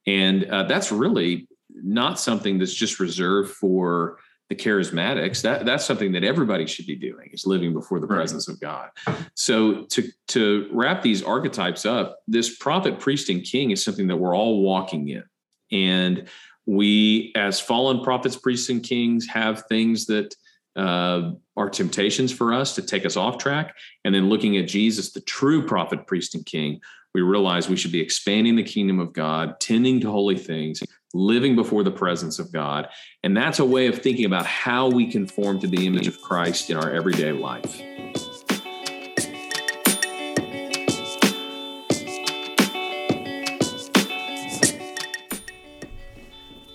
And 0.07 0.45
uh, 0.45 0.65
that's 0.65 0.93
really 0.93 1.49
not 1.73 2.21
something 2.21 2.59
that's 2.59 2.75
just 2.75 3.01
reserved 3.01 3.53
for 3.53 4.19
the 4.49 4.57
charismatics 4.57 5.41
that 5.43 5.65
that's 5.65 5.85
something 5.85 6.13
that 6.13 6.25
everybody 6.25 6.67
should 6.67 6.87
be 6.87 6.97
doing 6.97 7.31
is 7.33 7.47
living 7.47 7.73
before 7.73 8.01
the 8.01 8.07
right. 8.07 8.17
presence 8.17 8.49
of 8.49 8.61
god. 8.61 8.91
So 9.35 9.85
to 9.85 10.09
to 10.29 10.69
wrap 10.73 11.03
these 11.03 11.23
archetypes 11.23 11.87
up 11.87 12.19
this 12.27 12.57
prophet 12.59 12.99
priest 12.99 13.31
and 13.31 13.43
king 13.43 13.71
is 13.71 13.83
something 13.83 14.09
that 14.09 14.17
we're 14.17 14.37
all 14.37 14.63
walking 14.63 15.09
in. 15.09 15.25
And 15.71 16.29
we 16.67 17.33
as 17.35 17.61
fallen 17.61 18.05
prophets 18.05 18.37
priests 18.37 18.69
and 18.69 18.83
kings 18.83 19.27
have 19.27 19.65
things 19.69 20.07
that 20.07 20.35
uh, 20.77 21.33
are 21.57 21.69
temptations 21.69 22.33
for 22.33 22.53
us 22.53 22.75
to 22.75 22.83
take 22.83 23.05
us 23.05 23.17
off 23.17 23.37
track. 23.39 23.75
And 24.05 24.15
then 24.15 24.29
looking 24.29 24.59
at 24.59 24.69
jesus 24.69 25.13
the 25.13 25.23
true 25.23 25.67
prophet 25.67 26.07
priest 26.07 26.35
and 26.35 26.45
king 26.45 26.81
we 27.15 27.21
realize 27.21 27.69
we 27.69 27.77
should 27.77 27.93
be 27.93 28.01
expanding 28.01 28.57
the 28.57 28.63
kingdom 28.63 29.01
of 29.01 29.13
god 29.13 29.61
tending 29.61 30.01
to 30.01 30.11
holy 30.11 30.37
things 30.37 30.83
living 31.15 31.57
before 31.57 31.83
the 31.83 31.91
presence 31.91 32.39
of 32.39 32.53
God. 32.53 32.89
And 33.23 33.37
that's 33.37 33.59
a 33.59 33.65
way 33.65 33.87
of 33.87 34.01
thinking 34.01 34.25
about 34.25 34.47
how 34.47 34.89
we 34.89 35.11
conform 35.11 35.61
to 35.61 35.67
the 35.67 35.87
image 35.87 36.07
of 36.09 36.21
Christ 36.21 36.71
in 36.71 36.77
our 36.77 36.91
everyday 36.91 37.33
life. 37.33 37.83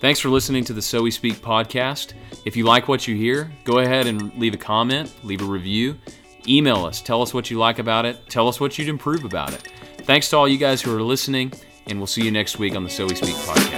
Thanks 0.00 0.20
for 0.20 0.28
listening 0.28 0.64
to 0.64 0.72
the 0.72 0.80
So 0.80 1.02
We 1.02 1.10
Speak 1.10 1.34
podcast. 1.36 2.12
If 2.44 2.56
you 2.56 2.64
like 2.64 2.86
what 2.86 3.08
you 3.08 3.16
hear, 3.16 3.50
go 3.64 3.80
ahead 3.80 4.06
and 4.06 4.32
leave 4.38 4.54
a 4.54 4.58
comment, 4.58 5.12
leave 5.24 5.42
a 5.42 5.44
review, 5.44 5.96
email 6.46 6.84
us, 6.84 7.02
tell 7.02 7.20
us 7.20 7.34
what 7.34 7.50
you 7.50 7.58
like 7.58 7.80
about 7.80 8.06
it, 8.06 8.30
tell 8.30 8.46
us 8.46 8.60
what 8.60 8.78
you'd 8.78 8.88
improve 8.88 9.24
about 9.24 9.52
it. 9.52 9.72
Thanks 10.02 10.30
to 10.30 10.36
all 10.36 10.46
you 10.46 10.56
guys 10.56 10.80
who 10.80 10.96
are 10.96 11.02
listening, 11.02 11.52
and 11.88 11.98
we'll 11.98 12.06
see 12.06 12.22
you 12.22 12.30
next 12.30 12.60
week 12.60 12.76
on 12.76 12.84
the 12.84 12.90
So 12.90 13.06
We 13.06 13.16
Speak 13.16 13.34
podcast. 13.34 13.77